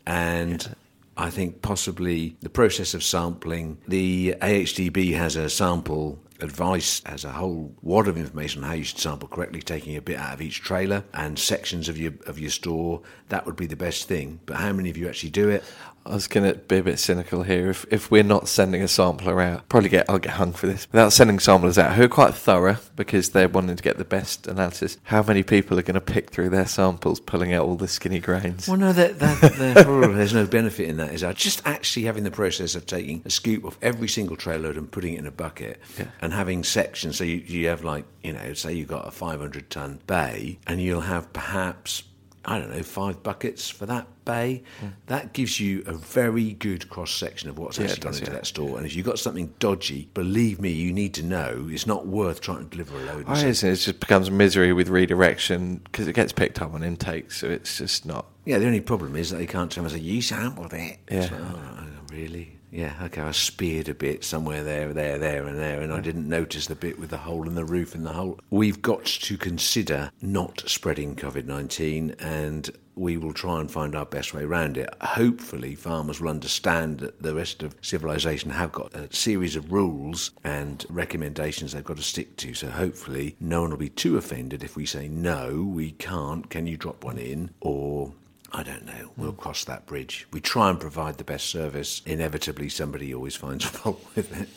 and 0.06 0.76
I 1.16 1.30
think 1.30 1.62
possibly 1.62 2.36
the 2.40 2.50
process 2.50 2.94
of 2.94 3.02
sampling. 3.02 3.78
The 3.88 4.34
AHDB 4.40 5.14
has 5.14 5.36
a 5.36 5.48
sample 5.48 6.18
advice, 6.40 7.02
has 7.06 7.24
a 7.24 7.32
whole 7.32 7.74
wad 7.82 8.08
of 8.08 8.16
information 8.16 8.62
on 8.62 8.70
how 8.70 8.74
you 8.74 8.84
should 8.84 8.98
sample 8.98 9.28
correctly, 9.28 9.60
taking 9.60 9.96
a 9.96 10.02
bit 10.02 10.16
out 10.16 10.34
of 10.34 10.42
each 10.42 10.62
trailer 10.62 11.04
and 11.14 11.38
sections 11.38 11.88
of 11.88 11.98
your 11.98 12.12
of 12.26 12.38
your 12.38 12.50
store. 12.50 13.02
That 13.28 13.46
would 13.46 13.56
be 13.56 13.66
the 13.66 13.76
best 13.76 14.08
thing. 14.08 14.40
But 14.46 14.56
how 14.56 14.72
many 14.72 14.90
of 14.90 14.96
you 14.96 15.08
actually 15.08 15.30
do 15.30 15.48
it? 15.48 15.64
I 16.06 16.14
was 16.14 16.26
going 16.28 16.50
to 16.50 16.58
be 16.58 16.78
a 16.78 16.82
bit 16.82 16.98
cynical 16.98 17.42
here. 17.42 17.68
If 17.70 17.84
if 17.90 18.10
we're 18.10 18.22
not 18.22 18.48
sending 18.48 18.82
a 18.82 18.88
sampler 18.88 19.40
out, 19.40 19.68
probably 19.68 19.90
get 19.90 20.06
I'll 20.08 20.18
get 20.18 20.32
hung 20.32 20.52
for 20.52 20.66
this. 20.66 20.88
Without 20.90 21.12
sending 21.12 21.38
samplers 21.38 21.76
out, 21.78 21.94
who 21.94 22.04
are 22.04 22.08
quite 22.08 22.34
thorough 22.34 22.78
because 22.96 23.30
they're 23.30 23.48
wanting 23.48 23.76
to 23.76 23.82
get 23.82 23.98
the 23.98 24.04
best 24.04 24.46
analysis. 24.46 24.96
How 25.04 25.22
many 25.22 25.42
people 25.42 25.78
are 25.78 25.82
going 25.82 25.94
to 25.94 26.00
pick 26.00 26.30
through 26.30 26.48
their 26.48 26.66
samples, 26.66 27.20
pulling 27.20 27.52
out 27.52 27.66
all 27.66 27.76
the 27.76 27.86
skinny 27.86 28.18
grains? 28.18 28.66
Well, 28.66 28.78
no, 28.78 28.92
that, 28.92 29.18
that, 29.18 29.40
that- 29.58 29.86
oh, 29.86 30.12
there's 30.12 30.34
no 30.34 30.46
benefit 30.46 30.88
in 30.88 30.96
that. 30.96 31.12
Is 31.12 31.20
that 31.20 31.36
just 31.36 31.60
actually 31.66 32.06
having 32.06 32.24
the 32.24 32.30
process 32.30 32.74
of 32.74 32.86
taking 32.86 33.22
a 33.24 33.30
scoop 33.30 33.64
of 33.64 33.76
every 33.82 34.08
single 34.08 34.36
trailer 34.36 34.60
load 34.68 34.76
and 34.78 34.90
putting 34.90 35.14
it 35.14 35.18
in 35.18 35.26
a 35.26 35.30
bucket, 35.30 35.80
Yeah. 35.98 36.06
and 36.22 36.32
having 36.32 36.64
sections. 36.64 37.18
So 37.18 37.24
you, 37.24 37.36
you 37.46 37.68
have 37.68 37.84
like 37.84 38.04
you 38.22 38.32
know, 38.32 38.52
say 38.54 38.72
you've 38.72 38.88
got 38.88 39.06
a 39.06 39.10
500 39.10 39.70
ton 39.70 40.00
bay, 40.06 40.58
and 40.66 40.80
you'll 40.80 41.02
have 41.02 41.32
perhaps 41.32 42.02
I 42.44 42.58
don't 42.58 42.70
know 42.70 42.82
five 42.82 43.22
buckets 43.22 43.68
for 43.68 43.84
that 43.86 44.06
bay. 44.24 44.62
That 45.06 45.32
gives 45.34 45.60
you 45.60 45.82
a 45.86 45.92
very 45.92 46.52
good 46.54 46.88
cross 46.88 47.10
section 47.10 47.50
of 47.50 47.58
what's. 47.58 47.78
Yeah, 47.78 47.84
actually 47.84 48.00
gone 48.00 48.12
does, 48.12 48.20
into 48.20 48.30
yeah. 48.30 48.36
that 48.38 48.46
store. 48.46 48.76
And 48.78 48.86
if 48.86 48.96
you've 48.96 49.04
got 49.04 49.18
something 49.18 49.52
dodgy, 49.58 50.08
believe 50.14 50.60
me, 50.60 50.70
you 50.70 50.92
need 50.92 51.12
to 51.14 51.22
know. 51.22 51.68
It's 51.70 51.86
not 51.86 52.06
worth 52.06 52.40
trying 52.40 52.64
to 52.64 52.64
deliver 52.64 52.96
a 52.96 53.04
load. 53.04 53.26
and 53.26 53.28
I 53.28 53.34
say, 53.34 53.46
guess 53.48 53.62
it 53.62 53.76
just 53.76 54.00
becomes 54.00 54.30
misery 54.30 54.72
with 54.72 54.88
redirection 54.88 55.76
because 55.84 56.08
it 56.08 56.14
gets 56.14 56.32
picked 56.32 56.62
up 56.62 56.72
on 56.72 56.82
intake, 56.82 57.30
so 57.32 57.48
it's 57.48 57.76
just 57.78 58.06
not. 58.06 58.26
Yeah, 58.46 58.58
the 58.58 58.66
only 58.66 58.80
problem 58.80 59.16
is 59.16 59.30
that 59.30 59.36
they 59.36 59.46
can't 59.46 59.70
tell 59.70 59.84
me, 59.84 59.90
say, 59.90 59.98
you 59.98 60.22
sampled 60.22 60.72
it. 60.72 60.98
It's 61.08 61.30
Yeah. 61.30 61.36
like, 61.38 61.54
oh, 61.54 61.86
really? 62.10 62.56
Yeah, 62.70 62.94
okay, 63.02 63.22
I 63.22 63.32
speared 63.32 63.88
a 63.88 63.94
bit 63.94 64.22
somewhere 64.22 64.62
there, 64.62 64.92
there, 64.92 65.18
there, 65.18 65.46
and 65.46 65.58
there, 65.58 65.80
and 65.80 65.92
I 65.92 66.00
didn't 66.00 66.28
notice 66.28 66.68
the 66.68 66.76
bit 66.76 67.00
with 67.00 67.10
the 67.10 67.18
hole 67.18 67.48
in 67.48 67.56
the 67.56 67.64
roof 67.64 67.94
and 67.94 68.06
the 68.06 68.12
hole. 68.12 68.38
We've 68.50 68.80
got 68.80 69.04
to 69.04 69.36
consider 69.36 70.12
not 70.22 70.62
spreading 70.66 71.16
COVID 71.16 71.46
19 71.46 72.14
and 72.20 72.70
we 73.00 73.16
will 73.16 73.32
try 73.32 73.60
and 73.60 73.70
find 73.70 73.94
our 73.94 74.04
best 74.04 74.34
way 74.34 74.42
around 74.42 74.76
it. 74.76 74.88
Hopefully, 75.00 75.74
farmers 75.74 76.20
will 76.20 76.28
understand 76.28 77.00
that 77.00 77.22
the 77.22 77.34
rest 77.34 77.62
of 77.62 77.74
civilization 77.80 78.50
have 78.50 78.72
got 78.72 78.94
a 78.94 79.12
series 79.14 79.56
of 79.56 79.72
rules 79.72 80.32
and 80.44 80.84
recommendations 80.90 81.72
they've 81.72 81.82
got 81.82 81.96
to 81.96 82.02
stick 82.02 82.36
to. 82.36 82.52
So, 82.52 82.68
hopefully, 82.68 83.36
no 83.40 83.62
one 83.62 83.70
will 83.70 83.78
be 83.78 83.88
too 83.88 84.18
offended 84.18 84.62
if 84.62 84.76
we 84.76 84.84
say, 84.84 85.08
no, 85.08 85.64
we 85.64 85.92
can't. 85.92 86.50
Can 86.50 86.66
you 86.66 86.76
drop 86.76 87.02
one 87.02 87.16
in? 87.16 87.50
Or 87.60 88.12
I 88.52 88.62
don't 88.62 88.84
know. 88.84 89.10
We'll 89.16 89.32
cross 89.32 89.64
that 89.64 89.86
bridge. 89.86 90.26
We 90.32 90.40
try 90.40 90.70
and 90.70 90.80
provide 90.80 91.18
the 91.18 91.24
best 91.24 91.46
service. 91.46 92.02
Inevitably, 92.04 92.68
somebody 92.68 93.14
always 93.14 93.36
finds 93.36 93.64
fault 93.76 94.04
with 94.16 94.40
it, 94.40 94.48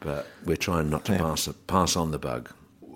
but 0.00 0.26
we're 0.44 0.56
trying 0.56 0.88
not 0.90 1.04
to 1.06 1.12
Yeah. 1.12 1.18
pass 1.18 1.48
pass 1.66 1.96
on 1.96 2.10
the 2.10 2.18
bug. 2.18 2.50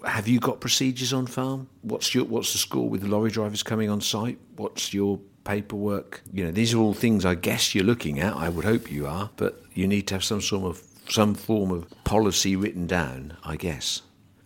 Have 0.05 0.29
you 0.29 0.39
got 0.41 0.61
procedures 0.61 1.13
on 1.13 1.27
farm? 1.27 1.69
What's 1.83 2.15
your 2.15 2.25
what's 2.25 2.53
the 2.53 2.59
score 2.59 2.89
with 2.89 3.03
the 3.03 3.09
lorry 3.09 3.31
drivers 3.31 3.63
coming 3.63 3.91
on 3.91 4.01
site? 4.01 4.39
What's 4.57 4.93
your 4.95 5.19
paperwork? 5.45 6.23
You 6.33 6.45
know, 6.45 6.51
these 6.51 6.73
are 6.75 6.79
all 6.79 6.95
things 6.95 7.25
I 7.25 7.35
guess 7.35 7.75
you're 7.75 7.85
looking 7.85 8.19
at. 8.21 8.35
I 8.35 8.49
would 8.49 8.65
hope 8.65 8.91
you 8.91 9.07
are, 9.07 9.31
but 9.37 9.63
you 9.75 9.87
need 9.87 10.07
to 10.09 10.15
have 10.15 10.25
some 10.25 10.41
sort 10.41 10.65
of 10.65 10.83
some 11.09 11.35
form 11.35 11.71
of 11.71 11.87
policy 12.05 12.57
written 12.57 12.87
down. 12.87 13.37
I 13.45 13.57
guess 13.57 14.01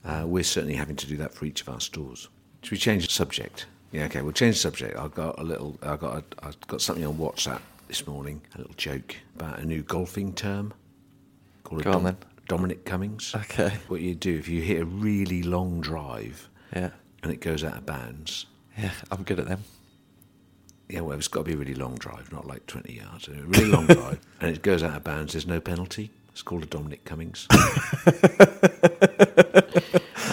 uh, 0.05 0.25
we're 0.27 0.43
certainly 0.45 0.75
having 0.77 0.97
to 0.97 1.07
do 1.07 1.17
that 1.19 1.35
for 1.35 1.45
each 1.45 1.61
of 1.63 1.69
our 1.69 1.81
stores. 1.81 2.29
Should 2.63 2.73
we 2.73 2.79
change 2.79 3.07
the 3.07 3.13
subject? 3.13 3.67
Yeah, 3.93 4.05
okay. 4.05 4.21
We'll 4.23 4.33
change 4.33 4.57
the 4.57 4.61
subject. 4.61 4.99
I 4.99 5.09
got 5.09 5.39
a 5.39 5.43
little. 5.43 5.79
I 5.83 5.97
got. 5.97 6.17
A, 6.19 6.47
I 6.47 6.51
got 6.67 6.81
something 6.83 7.05
on 7.07 7.17
WhatsApp 7.17 7.61
this 7.89 8.07
morning. 8.07 8.41
A 8.55 8.59
little 8.59 8.75
joke 8.77 9.17
about 9.37 9.59
a 9.61 9.65
new 9.65 9.83
golfing 9.83 10.33
term 10.35 10.75
called 11.65 11.81
a 11.81 11.85
Go 11.85 11.93
on 11.93 12.05
then. 12.05 12.17
Dominic 12.49 12.85
Cummings. 12.85 13.35
Okay. 13.35 13.73
What 13.89 14.01
you 14.01 14.15
do 14.15 14.37
if 14.39 14.49
you 14.49 14.61
hit 14.63 14.81
a 14.83 14.85
really 14.85 15.43
long 15.43 15.81
drive 15.81 16.49
Yeah, 16.75 16.91
and 17.23 17.33
it 17.33 17.41
goes 17.41 17.63
out 17.65 17.77
of 17.77 17.87
bounds. 17.87 18.47
yeah, 18.77 18.93
I'm 19.11 19.23
good 19.23 19.39
at 19.41 19.47
them. 19.49 19.65
Yeah, 20.89 21.01
well, 21.01 21.19
it's 21.19 21.29
got 21.29 21.41
to 21.41 21.45
be 21.45 21.53
a 21.53 21.57
really 21.59 21.75
long 21.75 21.97
drive, 21.97 22.33
not 22.33 22.47
like 22.47 22.67
20 22.67 22.93
yards. 22.95 23.29
A 23.29 23.33
really 23.33 23.67
long 23.67 23.87
drive, 23.99 24.19
and 24.41 24.55
it 24.55 24.63
goes 24.63 24.83
out 24.83 24.97
of 24.97 25.05
bounds. 25.05 25.33
There's 25.35 25.47
no 25.47 25.61
penalty. 25.61 26.11
It's 26.33 26.41
called 26.43 26.63
a 26.63 26.67
Dominic 26.67 27.05
Cummings. 27.05 27.47
I 27.51 27.65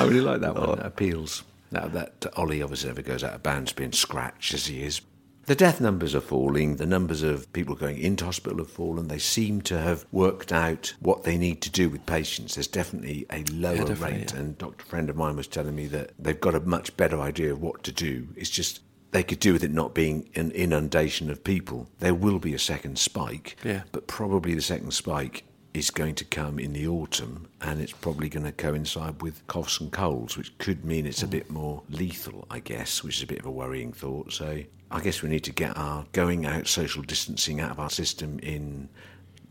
really 0.02 0.22
like 0.22 0.40
that 0.42 0.56
one. 0.56 0.70
Oh. 0.70 0.76
That 0.76 0.86
appeals. 0.86 1.44
Now 1.76 1.88
that 1.90 2.26
Ollie 2.36 2.62
obviously 2.62 2.90
never 2.90 3.02
goes 3.02 3.24
out 3.24 3.34
of 3.36 3.44
bounds 3.44 3.74
being 3.74 3.92
scratched 3.92 4.54
as 4.54 4.68
he 4.68 4.84
is. 4.84 5.02
The 5.46 5.56
death 5.56 5.80
numbers 5.80 6.16
are 6.16 6.22
falling. 6.22 6.78
The 6.78 6.88
numbers 6.88 7.22
of 7.22 7.52
people 7.54 7.76
going 7.76 8.00
into 8.00 8.26
hospital 8.26 8.58
have 8.58 8.72
fallen. 8.72 9.08
They 9.10 9.20
seem 9.20 9.62
to 9.64 9.80
have 9.80 10.06
worked 10.12 10.52
out 10.52 10.96
what 11.00 11.24
they 11.24 11.38
need 11.38 11.62
to 11.62 11.70
do 11.70 11.88
with 11.88 12.04
patients. 12.08 12.56
There's 12.56 12.66
definitely 12.68 13.28
a 13.32 13.44
lower 13.52 13.76
definitely, 13.78 14.18
rate. 14.20 14.34
yeah. 14.34 14.40
And 14.40 14.58
Dr. 14.58 14.84
friend 14.86 15.08
of 15.08 15.16
mine 15.16 15.36
was 15.36 15.48
telling 15.48 15.76
me 15.76 15.86
that 15.88 16.14
they've 16.18 16.40
got 16.42 16.56
a 16.56 16.62
much 16.62 16.98
better 16.98 17.22
idea 17.22 17.52
of 17.52 17.62
what 17.62 17.84
to 17.84 17.92
do. 17.92 18.28
It's 18.36 18.50
just 18.50 18.80
they 19.12 19.22
could 19.22 19.40
do 19.40 19.54
with 19.54 19.64
it 19.64 19.72
not 19.72 19.94
being 19.94 20.28
an 20.36 20.50
inundation 20.52 21.30
of 21.30 21.44
people. 21.44 21.88
There 22.00 22.16
will 22.16 22.40
be 22.40 22.56
a 22.56 22.60
second 22.60 22.98
spike, 22.98 23.56
Yeah. 23.64 23.84
but 23.92 24.08
probably 24.08 24.56
the 24.56 24.62
second 24.64 24.92
spike 24.96 25.44
is 25.76 25.92
going 25.92 26.16
to 26.16 26.26
come 26.26 26.58
in 26.58 26.74
the 26.74 26.88
autumn 26.88 27.48
and 27.62 27.82
it's 27.82 27.92
probably 27.92 28.30
going 28.30 28.46
to 28.46 28.52
coincide 28.52 29.22
with 29.22 29.46
coughs 29.48 29.80
and 29.80 29.92
colds, 29.92 30.38
which 30.38 30.58
could 30.58 30.86
mean 30.86 31.06
it's 31.06 31.24
a 31.24 31.28
bit 31.28 31.50
more 31.50 31.84
lethal, 31.90 32.48
I 32.50 32.60
guess, 32.60 33.04
which 33.04 33.18
is 33.18 33.24
a 33.24 33.28
bit 33.28 33.40
of 33.40 33.46
a 33.46 33.52
worrying 33.52 33.92
thought. 33.92 34.32
So 34.32 34.64
I 34.92 35.02
guess 35.02 35.22
we 35.22 35.30
need 35.30 35.44
to 35.44 35.52
get 35.52 35.78
our 35.78 36.06
going 36.14 36.46
out 36.46 36.68
social 36.68 37.04
distancing 37.04 37.60
out 37.60 37.72
of 37.72 37.80
our 37.80 37.90
system 37.90 38.40
in 38.40 38.88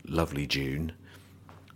lovely 0.07 0.47
June, 0.47 0.93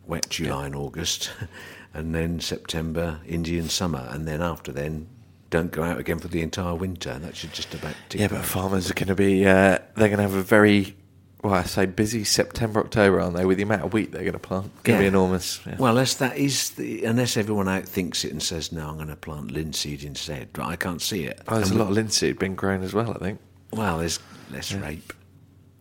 wet 0.07 0.29
July 0.29 0.65
and 0.65 0.75
August, 0.75 1.31
and 1.93 2.15
then 2.15 2.39
September, 2.39 3.19
Indian 3.27 3.69
summer, 3.69 4.07
and 4.09 4.27
then 4.27 4.41
after 4.41 4.71
then, 4.71 5.07
don't 5.49 5.71
go 5.71 5.83
out 5.83 5.99
again 5.99 6.19
for 6.19 6.27
the 6.27 6.41
entire 6.41 6.75
winter. 6.75 7.17
That 7.17 7.35
should 7.35 7.53
just 7.53 7.73
about 7.73 7.95
Yeah, 8.13 8.27
but 8.27 8.45
farmers 8.45 8.89
are 8.89 8.93
going 8.93 9.07
to 9.07 9.15
be, 9.15 9.45
uh, 9.45 9.79
they're 9.95 10.09
going 10.09 10.17
to 10.17 10.23
have 10.23 10.35
a 10.35 10.43
very, 10.43 10.95
well, 11.43 11.53
I 11.53 11.63
say 11.63 11.85
busy 11.85 12.23
September, 12.23 12.81
October, 12.81 13.21
aren't 13.21 13.35
they? 13.35 13.45
With 13.45 13.57
the 13.57 13.63
amount 13.63 13.83
of 13.83 13.93
wheat 13.93 14.11
they're 14.11 14.23
going 14.23 14.33
to 14.33 14.39
plant. 14.39 14.83
Going 14.83 14.99
to 14.99 15.03
be 15.03 15.07
enormous. 15.07 15.61
Yeah. 15.65 15.77
Well, 15.77 15.91
unless 15.91 16.15
that 16.15 16.37
is 16.37 16.71
the, 16.71 17.05
unless 17.05 17.37
everyone 17.37 17.69
out 17.69 17.85
thinks 17.85 18.25
it 18.25 18.31
and 18.31 18.43
says, 18.43 18.71
"No, 18.71 18.89
I'm 18.89 18.95
going 18.95 19.07
to 19.07 19.15
plant 19.15 19.51
linseed 19.51 20.03
instead," 20.03 20.49
but 20.53 20.65
I 20.65 20.75
can't 20.75 21.01
see 21.01 21.23
it. 21.23 21.41
Oh, 21.47 21.55
there's 21.55 21.71
a 21.71 21.77
lot 21.77 21.89
of 21.89 21.93
linseed 21.93 22.39
being 22.39 22.55
grown 22.55 22.83
as 22.83 22.93
well, 22.93 23.11
I 23.11 23.19
think. 23.19 23.39
Well, 23.71 23.99
there's 23.99 24.19
less 24.51 24.73
rape. 24.73 25.13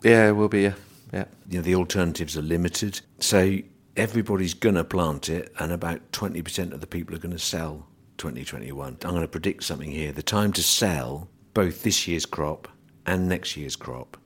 Yeah, 0.03 0.29
it 0.29 0.33
will 0.33 0.49
be, 0.49 0.63
yeah. 0.63 0.75
Yeah. 1.13 1.25
You 1.49 1.59
know, 1.59 1.63
the 1.63 1.75
alternatives 1.75 2.37
are 2.37 2.43
limited, 2.43 3.01
so 3.19 3.59
everybody's 3.97 4.55
going 4.55 4.77
to 4.77 4.85
plant 4.85 5.29
it, 5.29 5.53
and 5.59 5.73
about 5.73 6.13
twenty 6.13 6.41
percent 6.43 6.73
of 6.73 6.81
the 6.81 6.87
people 6.87 7.17
are 7.17 7.21
going 7.21 7.33
to 7.33 7.39
sell 7.39 7.89
2021. 8.19 8.99
I'm 9.03 9.11
going 9.11 9.23
to 9.23 9.29
predict 9.29 9.65
something 9.65 9.91
here. 9.91 10.13
The 10.13 10.23
time 10.23 10.53
to 10.53 10.63
sell 10.63 11.29
both 11.55 11.83
this 11.83 12.07
year's 12.07 12.27
crop 12.27 12.69
and 13.07 13.29
next 13.29 13.57
year's 13.57 13.75
crop 13.77 14.17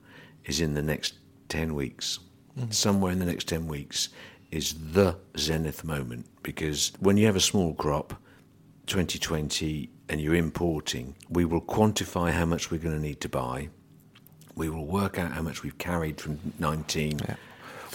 is 0.45 0.59
in 0.59 0.73
the 0.73 0.83
next 0.83 1.15
ten 1.49 1.75
weeks. 1.75 2.19
Somewhere 2.69 3.11
in 3.11 3.19
the 3.19 3.25
next 3.25 3.47
ten 3.47 3.67
weeks 3.67 4.09
is 4.51 4.75
the 4.91 5.17
zenith 5.37 5.83
moment 5.83 6.27
because 6.43 6.91
when 6.99 7.17
you 7.17 7.25
have 7.25 7.35
a 7.35 7.41
small 7.41 7.73
crop 7.73 8.13
2020 8.87 9.89
and 10.09 10.21
you're 10.21 10.35
importing, 10.35 11.15
we 11.29 11.45
will 11.45 11.61
quantify 11.61 12.31
how 12.31 12.45
much 12.45 12.69
we're 12.69 12.77
going 12.77 12.95
to 12.95 13.01
need 13.01 13.21
to 13.21 13.29
buy. 13.29 13.69
We 14.55 14.69
will 14.69 14.85
work 14.85 15.17
out 15.17 15.31
how 15.31 15.41
much 15.41 15.63
we've 15.63 15.77
carried 15.77 16.21
from 16.21 16.39
19. 16.59 17.19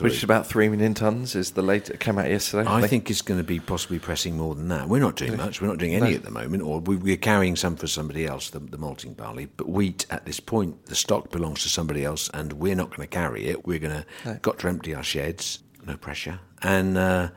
Which 0.04 0.14
is 0.14 0.22
about 0.22 0.46
3 0.46 0.68
million 0.68 0.94
tonnes, 0.94 1.34
is 1.34 1.52
the 1.52 1.62
latest. 1.62 1.92
It 1.92 2.00
came 2.00 2.18
out 2.18 2.28
yesterday. 2.30 2.68
I 2.68 2.80
think. 2.80 2.90
think 2.90 3.10
it's 3.10 3.22
going 3.22 3.38
to 3.40 3.44
be 3.44 3.60
possibly 3.60 3.98
pressing 3.98 4.36
more 4.36 4.54
than 4.54 4.68
that. 4.68 4.88
We're 4.88 5.00
not 5.00 5.16
doing 5.16 5.36
much. 5.36 5.60
We're 5.60 5.68
not 5.68 5.78
doing 5.78 5.94
any 5.94 6.10
No. 6.10 6.16
at 6.16 6.22
the 6.24 6.30
moment, 6.30 6.62
or 6.62 6.80
we, 6.80 6.96
we're 6.96 7.16
carrying 7.16 7.56
some 7.56 7.76
for 7.76 7.86
somebody 7.86 8.26
else, 8.26 8.50
the, 8.50 8.60
the 8.60 8.78
malting 8.78 9.14
barley. 9.14 9.46
But 9.46 9.68
wheat 9.68 10.06
at 10.10 10.24
this 10.26 10.40
point, 10.40 10.86
the 10.86 10.94
stock 10.94 11.30
belongs 11.30 11.62
to 11.62 11.68
somebody 11.68 12.04
else, 12.04 12.30
and 12.34 12.54
we're 12.54 12.76
not 12.76 12.90
going 12.90 13.08
to 13.08 13.14
carry 13.14 13.46
it. 13.46 13.66
We're 13.66 13.78
going 13.78 14.04
to 14.24 14.34
got 14.42 14.58
to 14.60 14.68
empty 14.68 14.94
our 14.94 15.02
sheds. 15.02 15.62
No 15.86 15.96
pressure. 15.96 16.40
And 16.62 16.98
uh, 16.98 17.30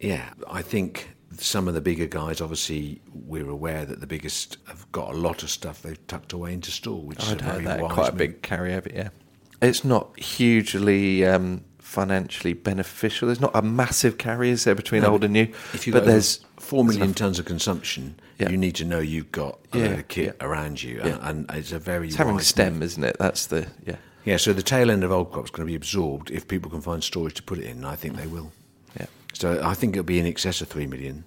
yeah, 0.00 0.30
I 0.50 0.62
think 0.62 1.10
some 1.38 1.66
of 1.68 1.74
the 1.74 1.80
bigger 1.80 2.06
guys, 2.06 2.40
obviously, 2.40 3.00
we're 3.12 3.48
aware 3.48 3.84
that 3.84 4.00
the 4.00 4.06
biggest 4.06 4.58
have 4.66 4.90
got 4.92 5.10
a 5.10 5.16
lot 5.16 5.42
of 5.42 5.50
stuff 5.50 5.82
they've 5.82 6.06
tucked 6.06 6.32
away 6.32 6.52
into 6.52 6.70
store, 6.70 7.00
which 7.02 7.18
is 7.22 7.32
a 7.32 7.32
I'd 7.32 7.40
very 7.42 7.64
that. 7.64 7.80
Quite 7.80 8.10
a 8.10 8.16
big 8.16 8.42
carryover, 8.42 8.94
yeah. 8.94 9.08
It's 9.62 9.84
not 9.84 10.18
hugely 10.18 11.24
um, 11.24 11.64
financially 11.78 12.52
beneficial. 12.52 13.26
There's 13.26 13.40
not 13.40 13.54
a 13.54 13.62
massive 13.62 14.18
carry, 14.18 14.50
is 14.50 14.64
there, 14.64 14.74
between 14.74 15.02
No, 15.02 15.10
old 15.12 15.24
and 15.24 15.32
new? 15.32 15.48
If 15.72 15.86
you've 15.86 15.94
but 15.94 16.04
there's 16.06 16.40
four 16.58 16.84
million 16.84 17.14
tons 17.14 17.38
of 17.38 17.44
consumption, 17.44 18.16
Yeah. 18.38 18.50
you 18.50 18.56
need 18.56 18.74
to 18.76 18.84
know 18.84 18.98
you've 18.98 19.32
got 19.32 19.58
a 19.72 19.78
Yeah, 19.78 20.02
kit 20.02 20.36
yeah. 20.40 20.46
around 20.46 20.82
you, 20.82 21.00
and, 21.00 21.46
and 21.48 21.50
it's 21.58 21.72
a 21.72 21.78
very 21.78 22.08
It's 22.08 22.16
having 22.16 22.38
stem, 22.40 22.74
move. 22.74 22.82
isn't 22.84 23.04
it? 23.04 23.16
That's 23.18 23.46
the 23.46 23.66
yeah. 23.86 23.96
Yeah, 24.24 24.38
so 24.38 24.54
the 24.54 24.62
tail 24.62 24.90
end 24.90 25.04
of 25.04 25.12
old 25.12 25.30
crop's 25.32 25.50
going 25.50 25.66
to 25.66 25.70
be 25.70 25.74
absorbed 25.76 26.30
if 26.30 26.48
people 26.48 26.70
can 26.70 26.80
find 26.80 27.04
storage 27.04 27.34
to 27.34 27.42
put 27.42 27.58
it 27.58 27.64
in. 27.64 27.76
and 27.78 27.86
I 27.86 27.94
think 27.94 28.16
they 28.16 28.26
will. 28.26 28.52
Yeah. 28.98 29.04
So 29.34 29.60
I 29.62 29.74
think 29.74 29.94
it'll 29.94 30.02
be 30.04 30.18
in 30.18 30.26
excess 30.26 30.62
of 30.62 30.68
three 30.68 30.86
million. 30.86 31.24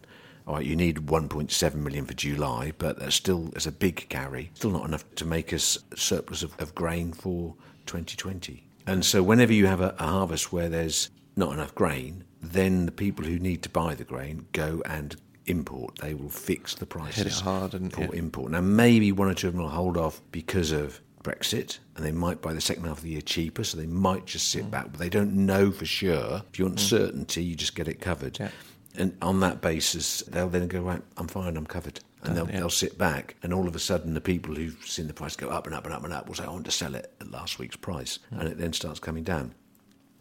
All 0.48 0.56
right, 0.56 0.66
you 0.66 0.76
need 0.78 0.96
1.7 1.08 1.76
million 1.76 2.06
for 2.06 2.14
July, 2.14 2.72
but 2.78 2.98
that's 3.00 3.16
still 3.16 3.52
as 3.56 3.68
a 3.68 3.72
big 3.72 4.08
carry. 4.10 4.50
Still 4.56 4.72
not 4.72 4.86
enough 4.88 5.04
to 5.16 5.26
make 5.26 5.52
us 5.54 5.78
a 5.92 5.98
surplus 5.98 6.42
of, 6.42 6.56
of 6.60 6.74
grain 6.74 7.12
for 7.14 7.54
2020. 7.88 8.64
And 8.86 9.04
so 9.04 9.22
whenever 9.24 9.52
you 9.54 9.66
have 9.68 9.82
a, 9.82 9.96
a 10.00 10.08
harvest 10.08 10.52
where 10.54 10.70
there's 10.70 11.10
not 11.36 11.52
enough 11.54 11.74
grain, 11.76 12.24
then 12.42 12.86
the 12.86 12.92
people 12.92 13.26
who 13.26 13.40
need 13.40 13.64
to 13.64 13.70
buy 13.70 13.96
the 13.96 14.04
grain 14.04 14.46
go 14.54 14.82
and 14.86 15.16
import. 15.46 15.98
They 16.00 16.14
will 16.14 16.30
fix 16.30 16.76
the 16.76 16.86
prices 16.86 17.16
Hit 17.18 17.28
it 17.28 17.34
hard 17.40 17.74
and- 17.74 17.92
for 17.92 18.02
yeah. 18.02 18.12
import. 18.14 18.52
Now 18.52 18.62
maybe 18.62 19.12
one 19.12 19.28
or 19.30 19.34
two 19.34 19.48
of 19.48 19.54
them 19.54 19.64
will 19.64 19.70
hold 19.70 19.98
off 19.98 20.22
because 20.32 20.72
of 20.72 21.02
Brexit, 21.24 21.80
and 21.96 22.06
they 22.06 22.12
might 22.14 22.42
buy 22.42 22.54
the 22.54 22.62
second 22.62 22.84
half 22.86 22.98
of 23.00 23.04
the 23.04 23.10
year 23.10 23.22
cheaper, 23.22 23.64
so 23.66 23.78
they 23.78 23.86
might 23.88 24.26
just 24.26 24.48
Mm. 24.48 24.52
sit 24.52 24.72
back. 24.72 24.92
But 24.92 25.00
they 25.00 25.10
don't 25.10 25.34
know 25.34 25.72
for 25.72 25.86
sure. 25.86 26.44
If 26.54 26.60
you 26.60 26.66
want 26.66 26.80
certainty, 26.80 27.44
you 27.44 27.56
just 27.56 27.76
get 27.76 27.88
it 27.90 28.00
covered. 28.00 28.40
Yeah. 28.40 28.50
And 28.98 29.16
on 29.22 29.40
that 29.42 29.62
basis, 29.62 30.22
they'll 30.28 30.50
then 30.50 30.68
go, 30.68 30.82
right, 30.82 31.02
I'm 31.18 31.28
fine, 31.28 31.56
I'm 31.56 31.68
covered. 31.68 32.00
And 32.24 32.36
they'll, 32.36 32.50
yeah. 32.50 32.58
they'll 32.60 32.70
sit 32.70 32.98
back. 32.98 33.36
And 33.44 33.54
all 33.54 33.68
of 33.68 33.76
a 33.76 33.80
sudden, 33.80 34.14
the 34.16 34.22
people 34.22 34.56
who've 34.56 34.78
seen 34.86 35.08
the 35.08 35.14
price 35.14 35.36
go 35.36 35.50
up 35.50 35.66
and 35.68 35.76
up 35.76 35.86
and 35.86 35.94
up 35.94 36.04
and 36.04 36.12
up 36.12 36.28
will 36.28 36.36
say, 36.36 36.44
I 36.46 36.50
want 36.50 36.66
to 36.66 36.72
sell 36.72 36.96
it 36.96 37.14
at 37.22 37.32
last 37.32 37.60
week's 37.60 37.76
price. 37.76 38.20
Mm. 38.34 38.40
And 38.40 38.50
it 38.50 38.58
then 38.58 38.74
starts 38.74 39.00
coming 39.00 39.24
down. 39.24 39.54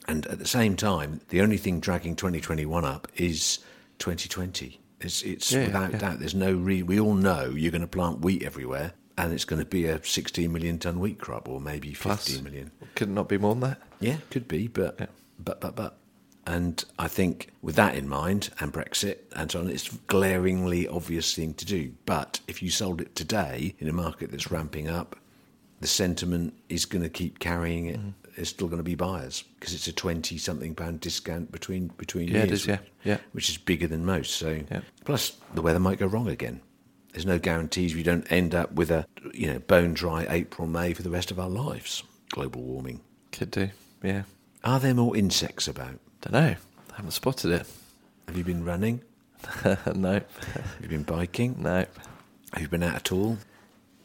And 0.07 0.27
at 0.27 0.39
the 0.39 0.47
same 0.47 0.77
time, 0.77 1.21
the 1.31 1.41
only 1.41 1.57
thing 1.57 1.81
dragging 1.81 2.15
2021 2.15 2.85
up 2.85 3.09
is 3.17 3.59
2020. 3.99 4.79
It's, 5.01 5.23
it's 5.23 5.51
Yeah, 5.51 5.67
without 5.67 5.93
yeah. 5.93 5.99
doubt, 5.99 6.19
there's 6.21 6.35
no 6.35 6.53
re- 6.53 6.83
we 6.83 7.01
all 7.01 7.15
know 7.15 7.51
you're 7.51 7.73
going 7.73 7.81
to 7.81 7.87
plant 7.89 8.21
wheat 8.21 8.43
everywhere 8.43 8.93
and 9.19 9.33
it's 9.33 9.45
going 9.45 9.59
to 9.61 9.67
be 9.67 9.87
a 9.87 10.03
16 10.05 10.53
million 10.53 10.79
ton 10.79 11.01
wheat 11.01 11.19
crop 11.19 11.49
or 11.49 11.61
maybe 11.61 11.93
15 11.95 12.03
Plus. 12.13 12.41
million. 12.43 12.71
Could 12.95 13.09
not 13.11 13.29
be 13.29 13.39
more 13.39 13.55
than 13.55 13.61
that? 13.63 13.83
Yeah, 14.01 14.19
could 14.31 14.47
be, 14.47 14.69
but 14.69 14.97
Yeah. 15.01 15.07
but 15.39 15.61
but 15.61 15.75
but. 15.75 15.99
And 16.47 16.85
I 16.99 17.09
think 17.09 17.51
with 17.61 17.75
that 17.75 17.97
in 17.97 18.09
mind 18.09 18.51
and 18.61 18.73
Brexit 18.73 19.19
and 19.35 19.51
so 19.51 19.61
on, 19.61 19.69
it's 19.69 19.93
a 19.93 19.97
glaringly 20.07 20.87
obvious 20.87 21.35
thing 21.35 21.55
to 21.55 21.65
do. 21.67 21.93
But 22.07 22.39
if 22.47 22.63
you 22.63 22.71
sold 22.71 23.01
it 23.01 23.17
today 23.17 23.75
in 23.81 23.89
a 23.89 23.93
market 23.93 24.31
that's 24.31 24.51
ramping 24.51 24.89
up, 24.89 25.17
the 25.81 25.89
sentiment 25.89 26.55
is 26.69 26.85
going 26.87 27.03
to 27.03 27.09
keep 27.11 27.41
carrying 27.41 27.87
it. 27.87 27.99
Mm-hmm. 27.99 28.11
There's 28.37 28.49
still 28.51 28.69
going 28.69 28.79
to 28.79 28.85
be 28.85 28.95
buyers 28.95 29.43
because 29.59 29.75
it's 29.75 29.89
a 29.89 29.93
twenty 29.93 30.39
something 30.39 30.75
pound 30.75 31.01
discount 31.01 31.51
between 31.51 31.89
between 31.97 32.29
Yeah, 32.29 32.45
years, 32.45 32.53
is, 32.63 32.67
yeah, 32.67 32.79
yeah. 33.03 33.17
which 33.33 33.49
is 33.49 33.57
bigger 33.57 33.87
than 33.87 34.05
most. 34.05 34.37
So 34.37 34.61
Yeah. 34.71 34.81
plus 35.05 35.37
the 35.55 35.63
weather 35.63 35.79
might 35.81 35.99
go 35.99 36.07
wrong 36.07 36.29
again. 36.29 36.61
There's 37.13 37.27
no 37.27 37.39
guarantees 37.39 37.95
we 37.95 38.03
don't 38.03 38.31
end 38.31 38.55
up 38.55 38.73
with 38.73 38.91
a 38.91 39.07
you 39.33 39.47
know 39.53 39.59
bone 39.59 39.95
dry 39.95 40.27
April 40.29 40.69
May 40.69 40.93
for 40.93 41.03
the 41.03 41.11
rest 41.11 41.31
of 41.31 41.41
our 41.41 41.49
lives. 41.49 42.03
Global 42.31 42.63
warming. 42.63 43.01
Could 43.33 43.51
do. 43.51 43.71
Yeah. 44.03 44.25
Are 44.63 44.79
there 44.81 44.95
more 44.95 45.17
insects 45.17 45.67
about? 45.67 45.99
Don't 46.21 46.33
know. 46.33 46.57
I 46.93 46.97
haven't 46.97 47.13
spotted 47.13 47.53
it. 47.53 47.67
Have 48.27 48.37
you 48.37 48.45
been 48.45 48.65
running? 48.65 49.03
no. 49.95 50.13
Have 50.13 50.79
you 50.81 50.89
been 50.89 51.03
biking? 51.03 51.63
No. 51.63 51.85
Have 52.53 52.63
you 52.63 52.69
been 52.69 52.83
out 52.83 52.97
at 52.97 53.13
all? 53.13 53.39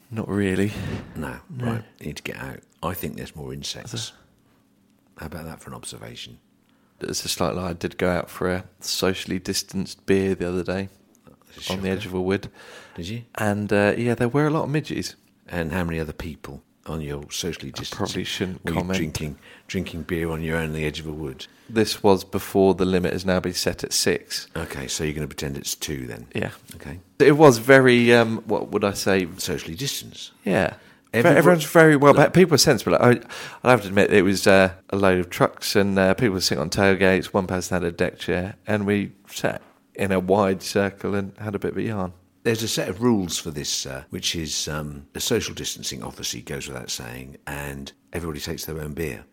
Not 0.09 0.27
really. 0.27 0.73
No. 1.15 1.37
Right. 1.49 1.83
You 1.99 2.07
need 2.07 2.17
to 2.17 2.23
get 2.23 2.37
out. 2.37 2.59
I 2.83 2.93
think 2.93 3.15
there's 3.15 3.35
more 3.35 3.53
insects. 3.53 4.11
How 5.17 5.27
about 5.27 5.45
that 5.45 5.59
for 5.61 5.69
an 5.69 5.75
observation? 5.75 6.39
It's 6.99 7.23
a 7.25 7.29
slight 7.29 7.55
lie. 7.55 7.69
I 7.69 7.73
did 7.73 7.97
go 7.97 8.09
out 8.09 8.29
for 8.29 8.49
a 8.49 8.65
socially 8.79 9.39
distanced 9.39 10.05
beer 10.05 10.35
the 10.35 10.47
other 10.47 10.63
day 10.63 10.89
on 11.69 11.81
the 11.81 11.89
edge 11.89 12.05
of 12.05 12.13
a 12.13 12.21
wood. 12.21 12.49
Did 12.95 13.07
you? 13.07 13.23
And 13.35 13.71
uh, 13.71 13.93
yeah, 13.97 14.15
there 14.15 14.29
were 14.29 14.47
a 14.47 14.51
lot 14.51 14.63
of 14.63 14.69
midges. 14.69 15.15
And 15.47 15.71
how 15.71 15.83
many 15.83 15.99
other 15.99 16.13
people 16.13 16.63
on 16.87 17.01
your 17.01 17.23
socially 17.31 17.69
distanced? 17.71 17.93
probably 17.95 18.23
shouldn't 18.23 18.65
comment. 18.65 18.97
drinking 18.97 19.37
drinking 19.67 20.03
beer 20.03 20.29
on 20.29 20.41
your 20.41 20.57
own 20.57 20.65
on 20.69 20.73
the 20.73 20.85
edge 20.85 20.99
of 20.99 21.07
a 21.07 21.11
wood. 21.11 21.47
This 21.69 22.03
was 22.03 22.23
before 22.23 22.73
the 22.75 22.85
limit 22.85 23.13
has 23.13 23.25
now 23.25 23.39
been 23.39 23.53
set 23.53 23.83
at 23.83 23.93
six. 23.93 24.47
Okay, 24.57 24.87
so 24.87 25.03
you're 25.03 25.13
going 25.13 25.27
to 25.27 25.33
pretend 25.33 25.57
it's 25.57 25.75
two 25.75 26.05
then. 26.07 26.27
Yeah. 26.35 26.51
Okay. 26.75 26.99
It 27.19 27.37
was 27.37 27.59
very, 27.59 28.13
um, 28.13 28.39
what 28.45 28.69
would 28.71 28.83
I 28.83 28.91
say? 28.93 29.27
Socially 29.37 29.75
distanced. 29.75 30.31
Yeah. 30.43 30.73
Everyone- 31.13 31.37
Everyone's 31.37 31.65
very 31.65 31.95
well. 31.95 32.13
But 32.13 32.33
people 32.33 32.51
were 32.51 32.57
sensible. 32.57 32.95
I, 32.95 33.21
I 33.63 33.71
have 33.71 33.81
to 33.83 33.87
admit, 33.87 34.11
it 34.13 34.23
was 34.23 34.47
uh, 34.47 34.73
a 34.89 34.97
load 34.97 35.19
of 35.19 35.29
trucks 35.29 35.75
and 35.75 35.97
uh, 35.99 36.13
people 36.15 36.33
were 36.33 36.41
sitting 36.41 36.61
on 36.61 36.69
tailgates. 36.69 37.27
One 37.27 37.47
person 37.47 37.75
had 37.75 37.83
a 37.87 37.91
deck 37.91 38.17
chair, 38.19 38.55
and 38.67 38.85
we 38.85 39.11
sat 39.29 39.61
in 39.95 40.11
a 40.11 40.19
wide 40.19 40.63
circle 40.63 41.15
and 41.15 41.33
had 41.37 41.53
a 41.55 41.59
bit 41.59 41.71
of 41.71 41.77
a 41.77 41.83
yarn. 41.83 42.13
There's 42.43 42.63
a 42.63 42.67
set 42.67 42.89
of 42.89 43.01
rules 43.03 43.37
for 43.37 43.51
this, 43.51 43.85
uh, 43.85 44.03
which 44.09 44.35
is 44.35 44.67
um, 44.67 45.05
the 45.13 45.19
social 45.19 45.53
distancing 45.53 46.01
obviously 46.03 46.41
goes 46.41 46.67
without 46.67 46.89
saying, 46.89 47.37
and 47.45 47.91
everybody 48.13 48.39
takes 48.39 48.65
their 48.65 48.79
own 48.79 48.93
beer. 48.93 49.23